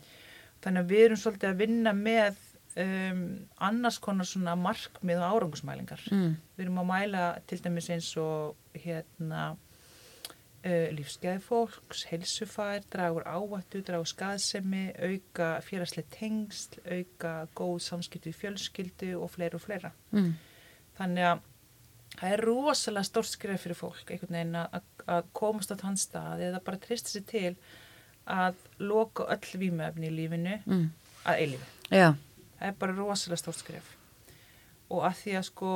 Þannig 0.65 0.83
að 0.83 0.93
við 0.93 1.05
erum 1.05 1.21
svolítið 1.23 1.53
að 1.53 1.61
vinna 1.63 1.93
með 1.95 2.41
um, 2.83 3.23
annars 3.69 4.01
konar 4.03 4.27
svona 4.29 4.57
markmið 4.59 5.23
og 5.23 5.37
árangusmælingar. 5.37 6.03
Mm. 6.11 6.35
Við 6.57 6.67
erum 6.67 6.83
að 6.83 6.91
mæla 6.91 7.25
til 7.47 7.61
dæmis 7.63 7.91
eins 7.95 8.11
og 8.19 8.57
hérna 8.75 9.53
uh, 10.69 10.89
lífskeiði 10.95 11.41
fólks, 11.43 12.05
heilsufær, 12.11 12.85
dragur 12.93 13.27
ávættu, 13.27 13.83
dragur 13.87 14.09
skaðsemi, 14.09 14.85
auka 15.09 15.51
félagslega 15.65 16.13
tengsl, 16.15 16.79
auka 16.85 17.33
góð 17.59 17.81
samskiptu 17.87 18.33
í 18.33 18.37
fjölskyldu 18.37 19.15
og 19.19 19.33
fleira 19.35 19.59
og 19.59 19.65
fleira. 19.65 19.93
Mm. 20.13 20.33
Þannig 21.01 21.29
að 21.33 21.45
það 22.15 22.37
er 22.37 22.45
rosalega 22.47 23.09
stórt 23.09 23.33
skrif 23.33 23.67
fyrir 23.67 23.79
fólk 23.79 24.15
einhvern 24.15 24.39
veginn 24.39 24.63
að, 24.63 25.29
komast 25.37 25.73
á 25.73 25.77
þann 25.81 26.01
stað 26.01 26.47
eða 26.49 26.65
bara 26.65 26.81
trista 26.83 27.15
sér 27.15 27.29
til 27.29 27.53
að 28.29 28.59
loka 28.83 29.25
öll 29.33 29.61
výmöfni 29.63 30.11
í 30.11 30.17
lífinu 30.17 30.59
mm. 30.67 30.89
að 31.25 31.45
eilifu. 31.45 31.71
Já. 31.89 32.11
Það 32.59 32.69
er 32.69 32.83
bara 32.83 32.99
rosalega 32.99 33.41
stórt 33.41 33.63
skrif 33.63 33.95
og 34.89 35.03
að 35.05 35.19
því 35.23 35.35
að 35.39 35.49
sko 35.51 35.73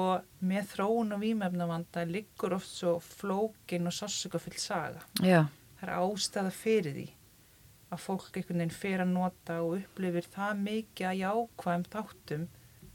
með 0.52 0.70
þróun 0.70 1.16
og 1.16 1.20
výmöfnavanda 1.22 2.06
liggur 2.08 2.56
oft 2.56 2.70
svo 2.70 2.94
flókin 3.04 3.90
og 3.90 3.96
sásugafull 3.96 4.56
saga. 4.60 5.02
Já. 5.20 5.44
Það 5.80 5.88
er 5.88 5.94
ástæða 5.98 6.54
fyrir 6.56 6.96
því 6.96 7.08
að 7.92 8.00
fólk 8.06 8.38
einhvern 8.38 8.62
veginn 8.62 8.74
fyrir 8.78 9.04
að 9.04 9.12
nota 9.12 9.58
og 9.60 9.76
upplifir 9.82 10.28
það 10.32 10.64
mikið 10.64 11.10
að 11.10 11.20
jákvæðum 11.20 11.86
þáttum 11.92 12.48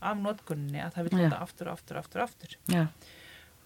af 0.08 0.20
notkunni 0.24 0.82
að 0.82 0.96
það 0.96 1.08
vil 1.08 1.20
nota 1.22 1.42
aftur 1.46 1.70
og 1.70 1.78
aftur 1.78 1.98
og 1.98 2.06
aftur 2.06 2.24
og 2.24 2.28
aftur. 2.28 2.58
Já 2.74 2.86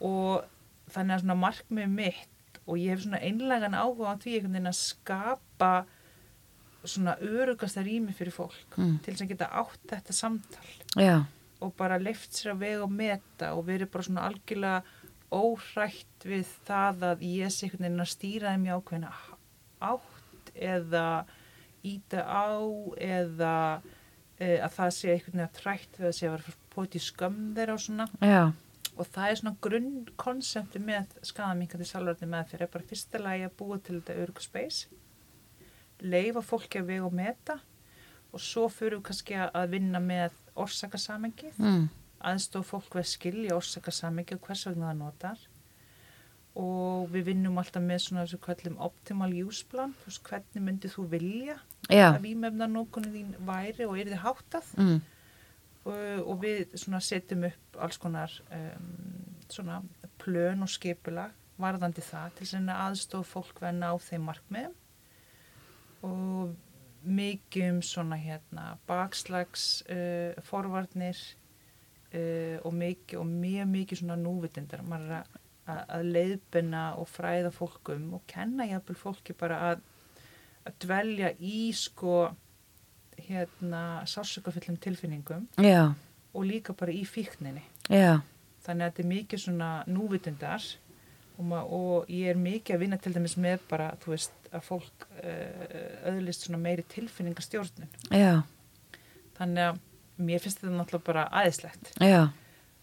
og 0.02 0.92
þannig 0.92 1.16
að 1.16 1.24
svona 1.24 1.40
markmið 1.40 1.92
mitt 1.96 2.62
og 2.66 2.78
ég 2.80 2.94
hef 2.94 3.04
svona 3.06 3.22
einlegan 3.24 3.78
áhuga 3.78 4.14
á 4.14 4.22
því 4.22 4.38
einhvern 4.38 4.56
veginn 4.56 4.72
að 4.72 4.80
skapa 4.80 5.72
svona 6.82 7.16
örugasta 7.22 7.84
rými 7.86 8.16
fyrir 8.18 8.34
fólk 8.34 8.78
mm. 8.78 8.98
til 9.06 9.14
þess 9.14 9.26
að 9.26 9.34
geta 9.34 9.52
átt 9.62 9.84
þetta 9.92 10.18
samtal 10.18 10.72
Já. 10.98 11.16
Og 11.62 11.74
bara 11.78 12.00
leift 12.02 12.36
sér 12.36 12.56
að 12.56 12.64
vega 12.66 12.86
og 12.86 12.94
meta 12.96 13.52
og 13.58 13.66
verið 13.68 13.92
bara 13.94 14.08
svona 14.08 14.26
algjörlega 14.30 14.82
óhrætt 15.32 16.26
við 16.28 16.50
það 16.68 17.06
að 17.12 17.24
ég 17.28 17.54
sé 17.54 17.68
einhvern 17.68 17.86
veginn 17.86 18.04
að 18.04 18.12
stýra 18.12 18.56
þeim 18.56 18.66
í 18.68 18.74
ákveðina 18.76 19.12
átt 19.92 20.52
eða 20.56 21.06
íta 21.88 22.26
á 22.28 22.52
eða 22.98 23.54
e, 24.38 24.58
að 24.58 24.74
það 24.76 24.92
sé 24.98 25.14
einhvern 25.14 25.38
veginn 25.38 25.48
að 25.48 25.56
trætt 25.62 26.02
við 26.02 26.10
að 26.10 26.18
sé 26.18 26.28
að 26.28 26.36
vera 26.36 26.58
potið 26.72 27.06
skömm 27.06 27.40
þeirra 27.56 27.78
og 27.78 27.86
svona. 27.86 28.08
Já. 28.24 28.44
Og 28.92 29.08
það 29.08 29.30
er 29.30 29.38
svona 29.40 29.62
grunnkonsepti 29.64 30.82
með 30.84 31.16
skadamíkandi 31.26 31.88
salvarni 31.88 32.28
meðferð 32.30 32.66
er 32.66 32.74
bara 32.74 32.90
fyrsta 32.90 33.22
lagi 33.22 33.48
að 33.48 33.56
búa 33.62 33.80
til 33.80 34.02
þetta 34.02 34.20
örgu 34.26 34.44
speys 34.44 34.84
leifa 36.02 36.42
fólki 36.44 36.82
að 36.82 36.90
vega 36.90 37.08
og 37.08 37.16
meta 37.16 37.58
og 38.32 38.42
svo 38.42 38.68
fyrir 38.72 39.00
við 39.00 39.06
kannski 39.10 39.38
að 39.44 39.74
vinna 39.76 40.02
með 40.04 40.36
orsakasamengið 40.60 41.58
mm. 41.62 41.88
aðstof 42.32 42.74
fólk 42.74 43.00
að 43.00 43.10
skilja 43.12 43.58
orsakasamengið 43.58 44.40
og 44.40 44.48
hvers 44.48 44.68
vegna 44.70 44.92
það 44.92 45.02
notar. 45.02 45.48
Og 46.62 47.08
við 47.14 47.30
vinnum 47.30 47.60
alltaf 47.62 47.84
með 47.84 48.02
svona 48.04 48.26
þessu 48.26 48.42
kvöllum 48.44 48.80
optimal 48.84 49.30
use 49.40 49.64
plan 49.72 49.94
hvernig 50.28 50.66
myndið 50.66 50.98
þú 50.98 51.06
vilja 51.14 51.56
Já. 51.88 52.10
að 52.10 52.26
výmefna 52.26 52.68
nókunni 52.68 53.14
þín 53.14 53.30
væri 53.48 53.88
og 53.88 53.96
er 54.00 54.12
þið 54.12 54.24
háttað. 54.26 54.74
Mm. 54.78 54.98
Og, 55.82 56.02
og 56.28 56.42
við 56.44 56.76
setjum 56.76 57.48
upp 57.48 57.80
alls 57.82 57.98
konar 57.98 58.34
um, 58.52 59.88
plön 60.22 60.62
og 60.62 60.70
skipula 60.70 61.30
varðandi 61.62 62.04
það 62.04 62.36
til 62.38 62.60
aðstof 62.74 63.32
fólk 63.32 63.64
að 63.64 63.80
ná 63.80 63.90
þeim 64.02 64.28
markmiðum. 64.28 64.76
Og 66.02 66.54
mikið 67.04 67.70
um 67.72 67.80
svona 67.86 68.18
hérna 68.22 68.66
bakslags 68.88 69.84
uh, 69.90 70.34
forvarnir 70.46 71.18
uh, 72.14 72.58
og 72.66 72.74
mikið 72.78 73.22
og 73.22 73.30
mjög 73.30 73.72
mikið 73.72 74.02
svona 74.04 74.20
núvitindar 74.22 74.84
maður 74.86 75.16
er 75.20 75.32
að, 75.72 75.82
að 75.88 76.06
leiðbina 76.16 76.84
og 77.00 77.10
fræða 77.10 77.52
fólkum 77.56 78.12
og 78.18 78.24
kenna 78.30 78.68
jafnvel 78.70 78.98
fólki 79.00 79.36
bara 79.38 79.60
að, 79.72 79.84
að 80.68 80.80
dvelja 80.86 81.34
í 81.40 81.72
sko 81.78 82.16
hérna 83.22 84.02
sársökafyllum 84.10 84.80
tilfinningum 84.82 85.48
Já. 85.62 85.94
og 86.34 86.46
líka 86.48 86.74
bara 86.74 86.94
í 86.94 87.04
fíkninni 87.06 87.64
Já. 87.90 88.22
þannig 88.66 88.86
að 88.86 88.90
þetta 88.90 89.04
er 89.04 89.12
mikið 89.12 89.44
svona 89.46 89.72
núvitundar 89.90 90.70
og, 91.38 91.54
og 91.54 92.12
ég 92.12 92.32
er 92.32 92.40
mikið 92.40 92.76
að 92.76 92.84
vinna 92.86 93.00
til 93.02 93.14
dæmis 93.16 93.38
með 93.40 93.64
bara 93.70 93.92
þú 94.02 94.16
veist 94.16 94.50
að 94.52 94.66
fólk 94.68 95.06
uh, 95.22 96.10
öðlist 96.12 96.46
svona 96.46 96.60
meiri 96.62 96.86
tilfinningastjórnun 96.92 97.92
Já. 98.12 98.42
þannig 99.38 99.70
að 99.70 99.80
mér 100.22 100.44
finnst 100.44 100.62
þetta 100.62 100.76
náttúrulega 100.76 101.08
bara 101.08 101.28
aðeinslegt 101.42 101.94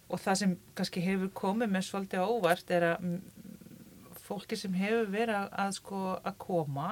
og 0.09 0.23
það 0.23 0.41
sem 0.41 0.55
kannski 0.79 1.05
hefur 1.05 1.35
komið 1.37 1.75
með 1.75 1.87
svolítið 1.89 2.33
óvart 2.33 2.73
er 2.75 2.89
að 2.95 3.11
fólki 4.29 4.57
sem 4.61 4.75
hefur 4.77 5.13
verið 5.13 5.37
að, 5.39 5.53
að 5.65 5.77
sko 5.79 6.01
að 6.17 6.41
koma 6.45 6.89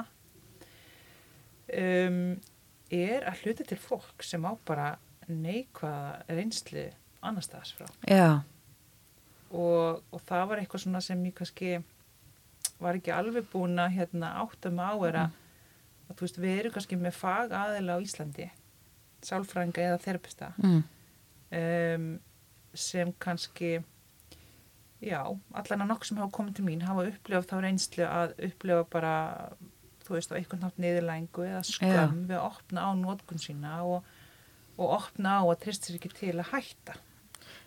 um 1.77 2.21
er 2.95 3.25
að 3.27 3.41
hluta 3.43 3.65
til 3.67 3.79
fólk 3.83 4.23
sem 4.23 4.45
á 4.47 4.53
bara 4.69 4.91
neikvaða 5.27 6.37
reynslu 6.37 6.85
annar 7.27 7.43
staðs 7.43 7.73
frá 7.75 7.89
og, 9.51 10.03
og 10.11 10.23
það 10.27 10.45
var 10.51 10.63
eitthvað 10.63 10.85
svona 10.87 11.03
sem 11.05 11.25
ég 11.29 11.37
kannski 11.37 11.73
var 12.83 12.99
ekki 12.99 13.15
alveg 13.15 13.49
búin 13.53 13.79
að 13.81 13.97
hérna, 13.97 14.35
áttum 14.43 14.81
á 14.83 14.93
er 15.09 15.21
að, 15.23 15.29
mm. 15.33 16.09
að 16.11 16.23
veist, 16.25 16.41
við 16.43 16.61
erum 16.61 16.77
kannski 16.77 17.01
með 17.01 17.19
fag 17.19 17.55
aðeila 17.57 17.97
á 17.97 18.05
Íslandi 18.05 18.49
sálfrænga 19.27 19.85
eða 19.91 20.01
þerpista 20.03 20.53
mm. 20.61 20.83
um, 21.61 22.11
sem 22.77 23.13
kannski 23.23 23.79
já, 25.01 25.23
allan 25.57 25.87
að 25.87 25.89
nokk 25.93 26.05
sem 26.09 26.21
hafa 26.21 26.35
komið 26.37 26.59
til 26.59 26.67
mín 26.67 26.85
hafa 26.85 27.09
upplifað 27.09 27.49
þá 27.51 27.57
reynslu 27.65 28.07
að 28.11 28.37
upplifa 28.51 28.85
bara 28.93 29.17
þú 30.07 30.17
veist, 30.17 30.33
á 30.33 30.39
einhvern 30.39 30.63
nátt 30.63 30.79
niðurlængu 30.83 31.47
eða 31.47 31.65
skam 31.67 31.91
Já. 31.91 32.05
við 32.31 32.37
að 32.39 32.47
opna 32.47 32.87
á 32.87 32.91
nótkun 32.99 33.43
sína 33.43 33.81
og, 33.87 34.07
og 34.79 34.95
opna 35.01 35.41
á 35.41 35.45
að 35.45 35.61
tristir 35.65 35.99
ekki 35.99 36.13
til 36.15 36.37
að 36.37 36.53
hætta. 36.53 36.97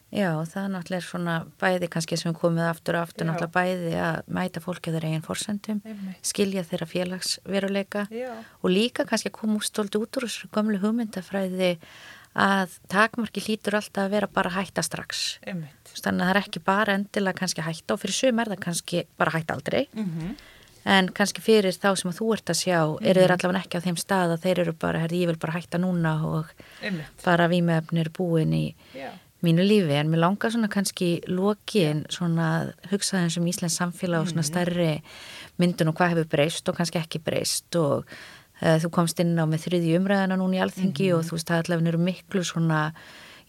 Já, 0.09 0.31
það 0.49 0.63
er 0.63 0.71
náttúrulega 0.73 1.05
svona 1.05 1.33
bæði 1.61 1.89
kannski 1.93 2.17
sem 2.17 2.31
við 2.31 2.39
komum 2.41 2.65
aftur 2.65 2.97
og 2.97 3.07
aftur, 3.07 3.25
Já. 3.25 3.29
náttúrulega 3.29 3.55
bæði 3.57 3.95
að 4.01 4.31
mæta 4.39 4.63
fólkið 4.63 4.95
þeirra 4.97 5.11
eigin 5.11 5.25
fórsendum, 5.25 5.81
skilja 6.25 6.63
þeirra 6.65 6.87
félagsveruleika 6.89 8.05
Já. 8.13 8.31
og 8.63 8.73
líka 8.73 9.05
kannski 9.09 9.29
að 9.29 9.37
koma 9.37 9.59
stólt 9.61 9.99
út 9.99 10.17
úr 10.17 10.25
þessu 10.25 10.49
gamlu 10.55 10.81
hugmyndafræði 10.81 11.75
að 12.39 12.77
takmarki 12.89 13.41
hlýtur 13.45 13.77
alltaf 13.77 14.05
að 14.05 14.13
vera 14.13 14.29
bara 14.33 14.53
hætta 14.53 14.81
strax. 14.85 15.39
Einmitt. 15.45 15.93
Þannig 15.97 16.21
að 16.21 16.29
það 16.29 16.35
er 16.35 16.41
ekki 16.43 16.61
bara 16.65 16.95
endilega 16.97 17.41
kannski 17.41 17.65
hætta 17.65 17.95
og 17.95 18.01
fyrir 18.03 18.17
sum 18.17 18.39
er 18.39 18.51
það 18.53 18.63
kannski 18.65 19.03
bara 19.17 19.33
hætta 19.37 19.57
aldrei. 19.57 19.87
Mm 19.93 20.09
-hmm 20.13 20.39
en 20.89 21.09
kannski 21.15 21.43
fyrir 21.43 21.75
þá 21.75 21.91
sem 21.99 22.13
þú 22.15 22.33
ert 22.35 22.51
að 22.51 22.59
sjá 22.63 22.79
mm 22.79 22.95
-hmm. 22.95 23.07
eru 23.09 23.19
þeir 23.21 23.29
mhm. 23.29 23.39
allavega 23.39 23.63
ekki 23.63 23.77
á 23.77 23.85
þeim 23.85 23.97
stað 23.97 24.33
að 24.33 24.43
þeir 24.43 24.59
eru 24.59 24.73
bara, 24.73 24.99
herði, 24.99 25.21
ég 25.21 25.27
vil 25.27 25.37
bara 25.37 25.53
hætta 25.53 25.77
núna 25.77 26.13
og 26.25 26.45
Einmitt. 26.81 27.23
bara 27.25 27.47
výmefnir 27.47 28.09
búin 28.09 28.53
í 28.53 28.75
Já. 28.95 29.11
Mínu 29.45 29.63
lífi, 29.63 29.95
en 29.95 30.09
mér 30.11 30.23
langar 30.25 30.51
svona 30.51 30.67
kannski 30.71 31.21
lokin 31.27 32.03
svona 32.11 32.73
hugsaðin 32.91 33.31
sem 33.31 33.43
um 33.43 33.47
Íslands 33.51 33.77
samfélag 33.79 34.25
og 34.25 34.31
svona 34.31 34.43
mhm. 34.43 34.49
stærri 34.49 34.91
myndun 35.61 35.91
og 35.91 35.97
hvað 35.99 36.13
hefur 36.13 36.29
breyst 36.35 36.69
og 36.69 36.77
kannski 36.79 36.99
ekki 36.99 37.21
breyst 37.23 37.75
og 37.79 38.03
uh, 38.03 38.77
þú 38.83 38.91
komst 38.95 39.19
inn 39.23 39.39
á 39.39 39.45
með 39.47 39.67
þriði 39.67 39.97
umræðina 39.99 40.39
núna 40.39 40.59
í 40.59 40.63
alþingi 40.63 41.09
mm 41.09 41.11
-hmm. 41.11 41.17
og 41.19 41.25
þú 41.25 41.37
veist 41.37 41.49
það 41.49 41.61
allavega 41.63 41.89
eru 41.89 41.97
miklu 41.97 42.43
svona 42.43 42.93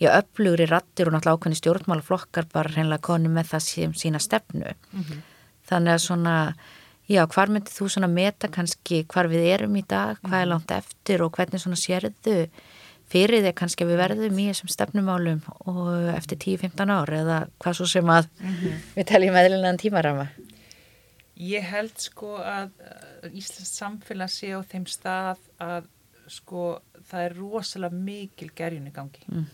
já, 0.00 0.08
öflugri 0.20 0.66
rattir 0.66 1.06
og 1.06 1.12
náttúrulega 1.12 1.36
ákveðni 1.36 1.60
stjórnmálaflokkar 1.60 2.46
bara 2.52 2.70
hreinlega 2.70 3.02
konu 3.02 3.28
með 3.28 3.46
það 3.52 3.60
sem 3.60 3.92
sína 3.94 4.18
stefnu 4.18 4.74
mm 4.92 5.02
-hmm. 5.02 5.18
þannig 5.68 5.94
að 5.94 5.98
svona 5.98 6.54
Já, 7.10 7.26
hvar 7.26 7.50
myndir 7.50 7.72
þú 7.74 7.88
svona 7.90 8.06
meta 8.06 8.48
kannski 8.48 9.04
hvar 9.10 9.26
við 9.26 9.48
erum 9.54 9.74
í 9.76 9.82
dag, 9.82 10.16
hvað 10.22 10.40
er 10.40 10.46
mhm. 10.46 10.50
langt 10.52 10.70
eftir 10.70 11.22
og 11.22 11.32
hvernig 11.32 11.60
svona 11.60 11.76
sérðu 11.76 12.48
fyrir 13.10 13.44
þig 13.44 13.56
kannski 13.58 13.84
að 13.84 13.92
við 13.92 14.02
verðum 14.04 14.38
í 14.38 14.46
þessum 14.50 14.72
stefnumálum 14.72 15.40
og 15.70 15.90
eftir 16.14 16.40
10-15 16.44 16.94
ár 16.94 17.14
eða 17.20 17.38
hvað 17.62 17.78
svo 17.78 17.88
sem 17.90 18.12
að 18.12 18.28
við 18.96 19.08
teljum 19.10 19.38
eðlilegan 19.40 19.80
tímarama? 19.80 20.28
Ég 21.40 21.64
held 21.64 21.96
sko 22.00 22.36
að 22.44 22.74
Íslands 23.30 23.72
samfélag 23.72 24.30
sé 24.32 24.52
á 24.52 24.60
þeim 24.60 24.84
stað 24.90 25.40
að 25.60 25.88
sko 26.30 26.64
það 27.08 27.24
er 27.26 27.36
rosalega 27.38 28.02
mikil 28.06 28.50
gerjun 28.56 28.90
í 28.90 28.94
gangi. 28.94 29.24
Mm. 29.30 29.48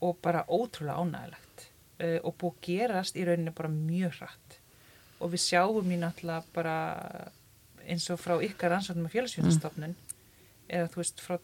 og 0.00 0.18
bara 0.22 0.44
ótrúlega 0.46 1.00
ánægilegt 1.02 1.64
uh, 2.02 2.18
og 2.22 2.36
búið 2.38 2.58
gerast 2.62 3.16
í 3.18 3.24
rauninni 3.26 3.50
bara 3.50 3.70
mjög 3.72 4.20
hratt. 4.20 4.58
Og 5.18 5.32
við 5.32 5.42
sjáum 5.42 5.90
í 5.90 5.98
náttúrulega 5.98 6.44
bara 6.54 6.76
eins 7.88 8.06
og 8.12 8.20
frá 8.22 8.36
ykkar 8.44 8.76
ansvöldum 8.76 9.08
með 9.08 9.16
félagsfjörnstofnun 9.16 9.96
eða 10.68 10.90
þú 10.92 11.00
veist 11.00 11.24
frá 11.24 11.38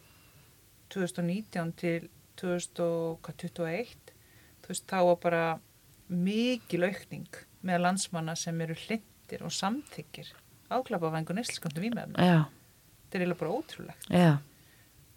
2019 0.93 1.73
til 1.79 2.09
2021 2.41 4.13
þú 4.65 4.71
veist 4.71 4.87
þá 4.89 4.99
var 5.09 5.19
bara 5.23 5.45
mikil 6.09 6.85
aukning 6.89 7.39
með 7.65 7.81
landsmanna 7.85 8.35
sem 8.37 8.59
eru 8.61 8.75
hlindir 8.85 9.45
og 9.45 9.53
samþykir 9.55 10.33
áklapavæðingu 10.75 11.35
neyslisköndum 11.37 11.85
vímefna. 11.85 12.25
Já, 12.25 12.45
Þetta 13.05 13.17
er 13.17 13.23
eiginlega 13.23 13.39
bara 13.39 13.55
ótrúlegt. 13.55 14.07
Já, 14.09 14.31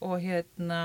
og 0.05 0.21
hérna 0.23 0.81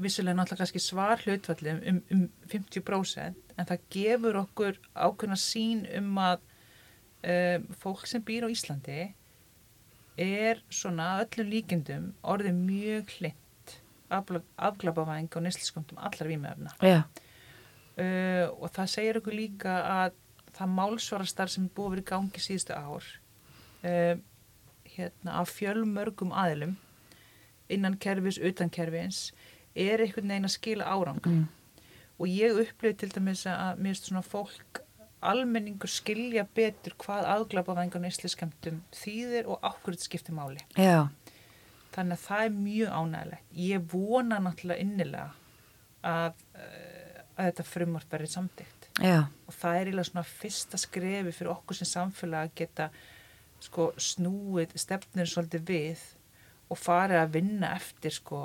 vissulega 0.00 0.36
náttúrulega 0.36 0.64
kannski 0.64 0.80
svar 0.82 1.20
hlutfalli 1.22 1.74
um, 1.90 2.00
um 2.10 2.22
50% 2.50 3.52
en 3.58 3.68
það 3.68 3.84
gefur 3.92 4.38
okkur 4.42 4.78
ákveðna 4.96 5.38
sín 5.38 5.84
um 5.98 6.16
að 6.22 6.40
um, 6.42 7.66
fólk 7.82 8.06
sem 8.10 8.24
býr 8.24 8.48
á 8.48 8.52
Íslandi 8.52 9.12
er 10.20 10.60
svona 10.70 11.14
öllum 11.24 11.48
líkindum 11.52 12.10
orðið 12.22 12.58
mjög 12.58 13.14
hlind 13.18 13.76
afglapavæðing 14.12 15.30
og 15.36 15.42
neyslisköndum 15.46 16.00
allar 16.04 16.28
vímefna 16.28 16.74
já, 16.84 17.00
uh, 17.96 18.46
og 18.60 18.68
það 18.74 18.90
segir 18.92 19.20
okkur 19.22 19.36
líka 19.38 19.78
að 19.88 20.18
það 20.52 20.74
málsvarastar 20.76 21.48
sem 21.48 21.70
búið 21.72 22.02
í 22.02 22.06
gangi 22.12 22.42
síðustu 22.44 22.76
ár 22.76 23.06
uh, 23.88 24.18
hérna 24.92 25.38
af 25.40 25.54
fjölmörgum 25.56 26.34
aðilum 26.36 26.76
innan 27.72 27.96
kerfis, 27.96 28.36
utan 28.36 28.68
kerfins 28.68 29.30
er 29.72 30.02
einhvern 30.04 30.28
veginn 30.28 30.48
að 30.50 30.56
skila 30.58 30.90
árang 30.92 31.22
Mm. 31.24 31.46
og 32.20 32.28
ég 32.28 32.52
upplifði 32.60 32.98
til 32.98 33.08
dæmis 33.14 33.46
að 33.48 33.78
mér 33.80 33.94
finnst 33.94 34.10
svona 34.10 34.22
fólk 34.22 34.81
almenningur 35.30 35.90
skilja 35.90 36.44
betur 36.56 36.96
hvað 37.00 37.28
aðglapavæðingar 37.36 38.00
og 38.00 38.06
neysliskemtum 38.06 38.80
þýðir 38.96 39.50
og 39.50 39.62
ákveður 39.62 39.96
þetta 39.96 40.08
skiptir 40.08 40.36
máli. 40.36 40.64
Já, 40.76 41.08
þannig 41.94 42.18
að 42.18 42.26
það 42.26 42.44
er 42.44 42.54
mjög 42.56 42.94
ánægilegt 42.98 43.58
ég 43.62 43.88
vona 43.92 44.38
náttúrulega 44.42 44.84
innilega 44.84 45.26
að, 46.02 46.44
uh, 46.56 47.20
að 47.36 47.48
þetta 47.50 47.66
frumvart 47.68 48.14
verið 48.16 48.32
samtíkt 48.32 48.88
já, 49.02 49.18
og 49.46 49.56
það 49.56 49.76
er 49.76 49.90
eiginlega 49.90 50.08
svona 50.10 50.28
fyrsta 50.28 50.80
skrefi 50.80 51.34
fyrir 51.36 51.52
okkur 51.52 51.78
sem 51.78 51.90
samfélag 51.90 52.48
að 52.48 52.56
geta 52.62 52.88
sko 53.62 53.92
snúið 54.00 54.74
stefnir 54.80 55.30
svolítið 55.30 55.68
við 55.68 56.06
og 56.72 56.80
farið 56.80 57.20
að 57.20 57.34
vinna 57.36 57.74
eftir 57.76 58.14
sko 58.16 58.40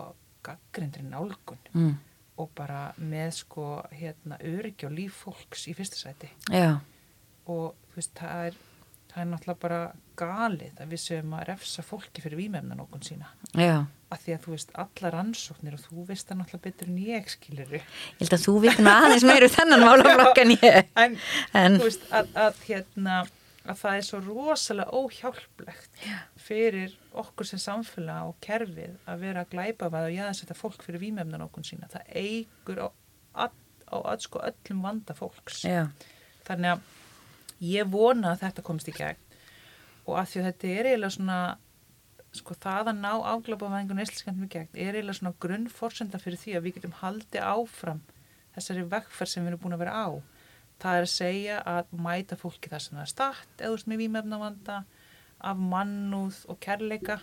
gaggrindri 0.45 1.03
nálgun. 1.07 1.59
Mm. 1.73 1.95
Og 2.38 2.52
bara 2.58 2.92
með 2.98 3.32
sko 3.42 3.68
hérna 3.92 4.40
öryggi 4.46 4.88
og 4.88 4.96
líf 4.98 5.22
fólks 5.26 5.68
í 5.72 5.76
fyrsta 5.78 6.00
sæti 6.00 6.30
já, 6.54 6.78
og 7.50 7.76
þú 7.90 8.02
veist 8.02 8.18
það 8.18 8.50
er 8.50 8.60
það 9.12 9.22
er 9.24 9.30
náttúrulega 9.32 9.62
bara 9.62 9.80
galið 10.18 10.82
að 10.82 10.92
við 10.94 11.02
séum 11.02 11.32
að 11.38 11.46
refsa 11.52 11.84
fólki 11.86 12.22
fyrir 12.22 12.42
vímefnan 12.42 12.82
okkur 12.84 13.06
sína 13.06 13.32
já. 13.58 13.86
að 14.14 14.24
því 14.24 14.36
að 14.36 14.44
þú 14.44 14.54
veist 14.54 14.76
allar 14.84 15.16
rannsóknir 15.18 15.78
og 15.78 15.84
þú 15.86 16.06
veist 16.12 16.30
það 16.30 16.40
náttúrulega 16.42 16.66
betur 16.68 16.92
en 16.92 17.00
ég 17.06 17.32
skiluru 17.34 17.80
Ég 17.80 18.22
held 18.22 18.38
að 18.38 18.46
þú 18.46 18.56
vitum 18.66 18.92
aðeins 18.92 19.28
meiru 19.28 19.50
þennan 19.54 19.86
málaflokk 19.86 20.42
en 20.44 20.54
ég. 20.58 20.80
en, 21.04 21.18
En, 21.58 21.80
þú 21.82 21.90
veist 21.90 22.08
að, 22.12 22.32
að 22.46 22.64
hérna 22.68 23.20
að 23.68 23.80
það 23.82 23.97
er 23.97 24.05
svo 24.07 24.20
rosalega 24.24 24.97
óhjálplegt 24.97 26.03
fyrir 26.39 26.93
okkur 27.18 27.49
sem 27.49 27.61
samfélag 27.61 28.32
og 28.32 28.38
kerfið 28.43 28.95
að 29.09 29.24
vera 29.26 29.43
að 29.43 29.53
glæpa 29.53 29.89
að 29.89 29.97
og 30.07 30.15
jáðsetta 30.15 30.57
fólk 30.57 30.86
fyrir 30.86 31.03
vímefnan 31.03 31.45
okkur 31.47 31.68
sína. 31.68 31.89
Það 31.91 32.13
eigur 32.22 32.84
á, 32.88 32.89
á, 33.36 33.45
á, 33.91 33.97
sko 34.24 34.43
öllum 34.47 34.84
vanda 34.86 35.15
fólks. 35.18 35.63
Já, 35.68 35.88
þannig 36.47 36.78
að 36.78 37.63
ég 37.68 37.89
vona 37.91 38.34
að 38.34 38.43
þetta 38.45 38.65
komist 38.65 38.91
í 38.91 38.95
gegn 38.97 39.24
og 40.07 40.20
að 40.20 40.30
því 40.32 40.41
að 40.41 40.47
þetta 40.47 40.74
er 40.74 40.89
eiginlega 40.91 41.15
svona 41.18 41.39
sko 42.38 42.55
það 42.61 42.91
að 42.91 42.99
ná 43.01 43.11
afglapavæðingu 43.34 43.97
neysliskendum 43.97 44.45
í 44.45 44.51
gegn 44.53 44.78
er 44.78 44.95
eiginlega 44.95 45.20
svona 45.20 45.39
grunnforsenda 45.43 46.22
fyrir 46.22 46.39
því 46.41 46.55
að 46.57 46.65
við 46.65 46.78
getum 46.78 46.95
haldið 46.99 47.47
áfram 47.49 48.03
þessari 48.55 48.86
vegferð 48.91 49.32
sem 49.32 49.45
við 49.45 49.53
erum 49.53 49.63
búin 49.63 49.78
að 49.78 49.84
vera 49.84 50.03
á 50.05 50.07
það 50.82 50.99
er 50.99 51.07
að 51.07 51.13
segja 51.13 51.59
að 51.73 51.91
mæta 52.07 52.38
fólki 52.39 52.71
það 52.71 52.86
sem 52.86 52.97
það 52.97 53.05
er 53.05 53.13
start 53.13 53.61
eða 53.61 53.69
þú 53.69 53.75
veist 53.78 53.91
með 53.91 54.01
vímefnavanda 54.03 54.80
af 55.51 55.61
mannúð 55.73 56.41
og 56.49 56.59
kærleika 56.63 57.19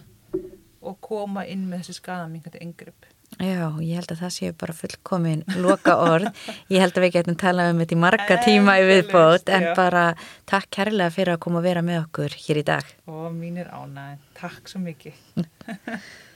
og 0.85 1.01
koma 1.03 1.45
inn 1.49 1.67
með 1.71 1.85
þessi 1.85 1.99
skadamingandi 2.01 2.63
yngripp 2.65 3.09
já, 3.41 3.71
ég 3.83 3.99
held 3.99 4.13
að 4.13 4.21
það 4.23 4.35
séu 4.37 4.55
bara 4.59 4.75
fullkomin 4.77 5.41
loka 5.59 5.97
orð. 5.99 6.29
Ég 6.73 6.83
held 6.83 6.99
að 6.99 7.07
við 7.07 7.15
getum 7.17 7.39
talað 7.41 7.73
um 7.73 7.81
þetta 7.83 7.97
í 7.97 8.01
marga 8.05 8.37
tíma 8.45 8.77
í 8.79 8.85
viðbót, 8.89 9.51
en 9.51 9.67
bara 9.75 10.05
takk 10.51 10.71
kærlega 10.77 11.11
fyrir 11.15 11.35
að 11.35 11.41
koma 11.47 11.59
að 11.63 11.69
vera 11.71 11.83
með 11.87 12.01
okkur 12.05 12.37
hér 12.45 12.61
í 12.61 12.67
dag. 12.69 12.93
og 13.11 13.33
mínir 13.35 13.73
ánægin, 13.73 14.23
takk 14.39 14.71
svo 14.71 14.85
mikið 14.85 15.19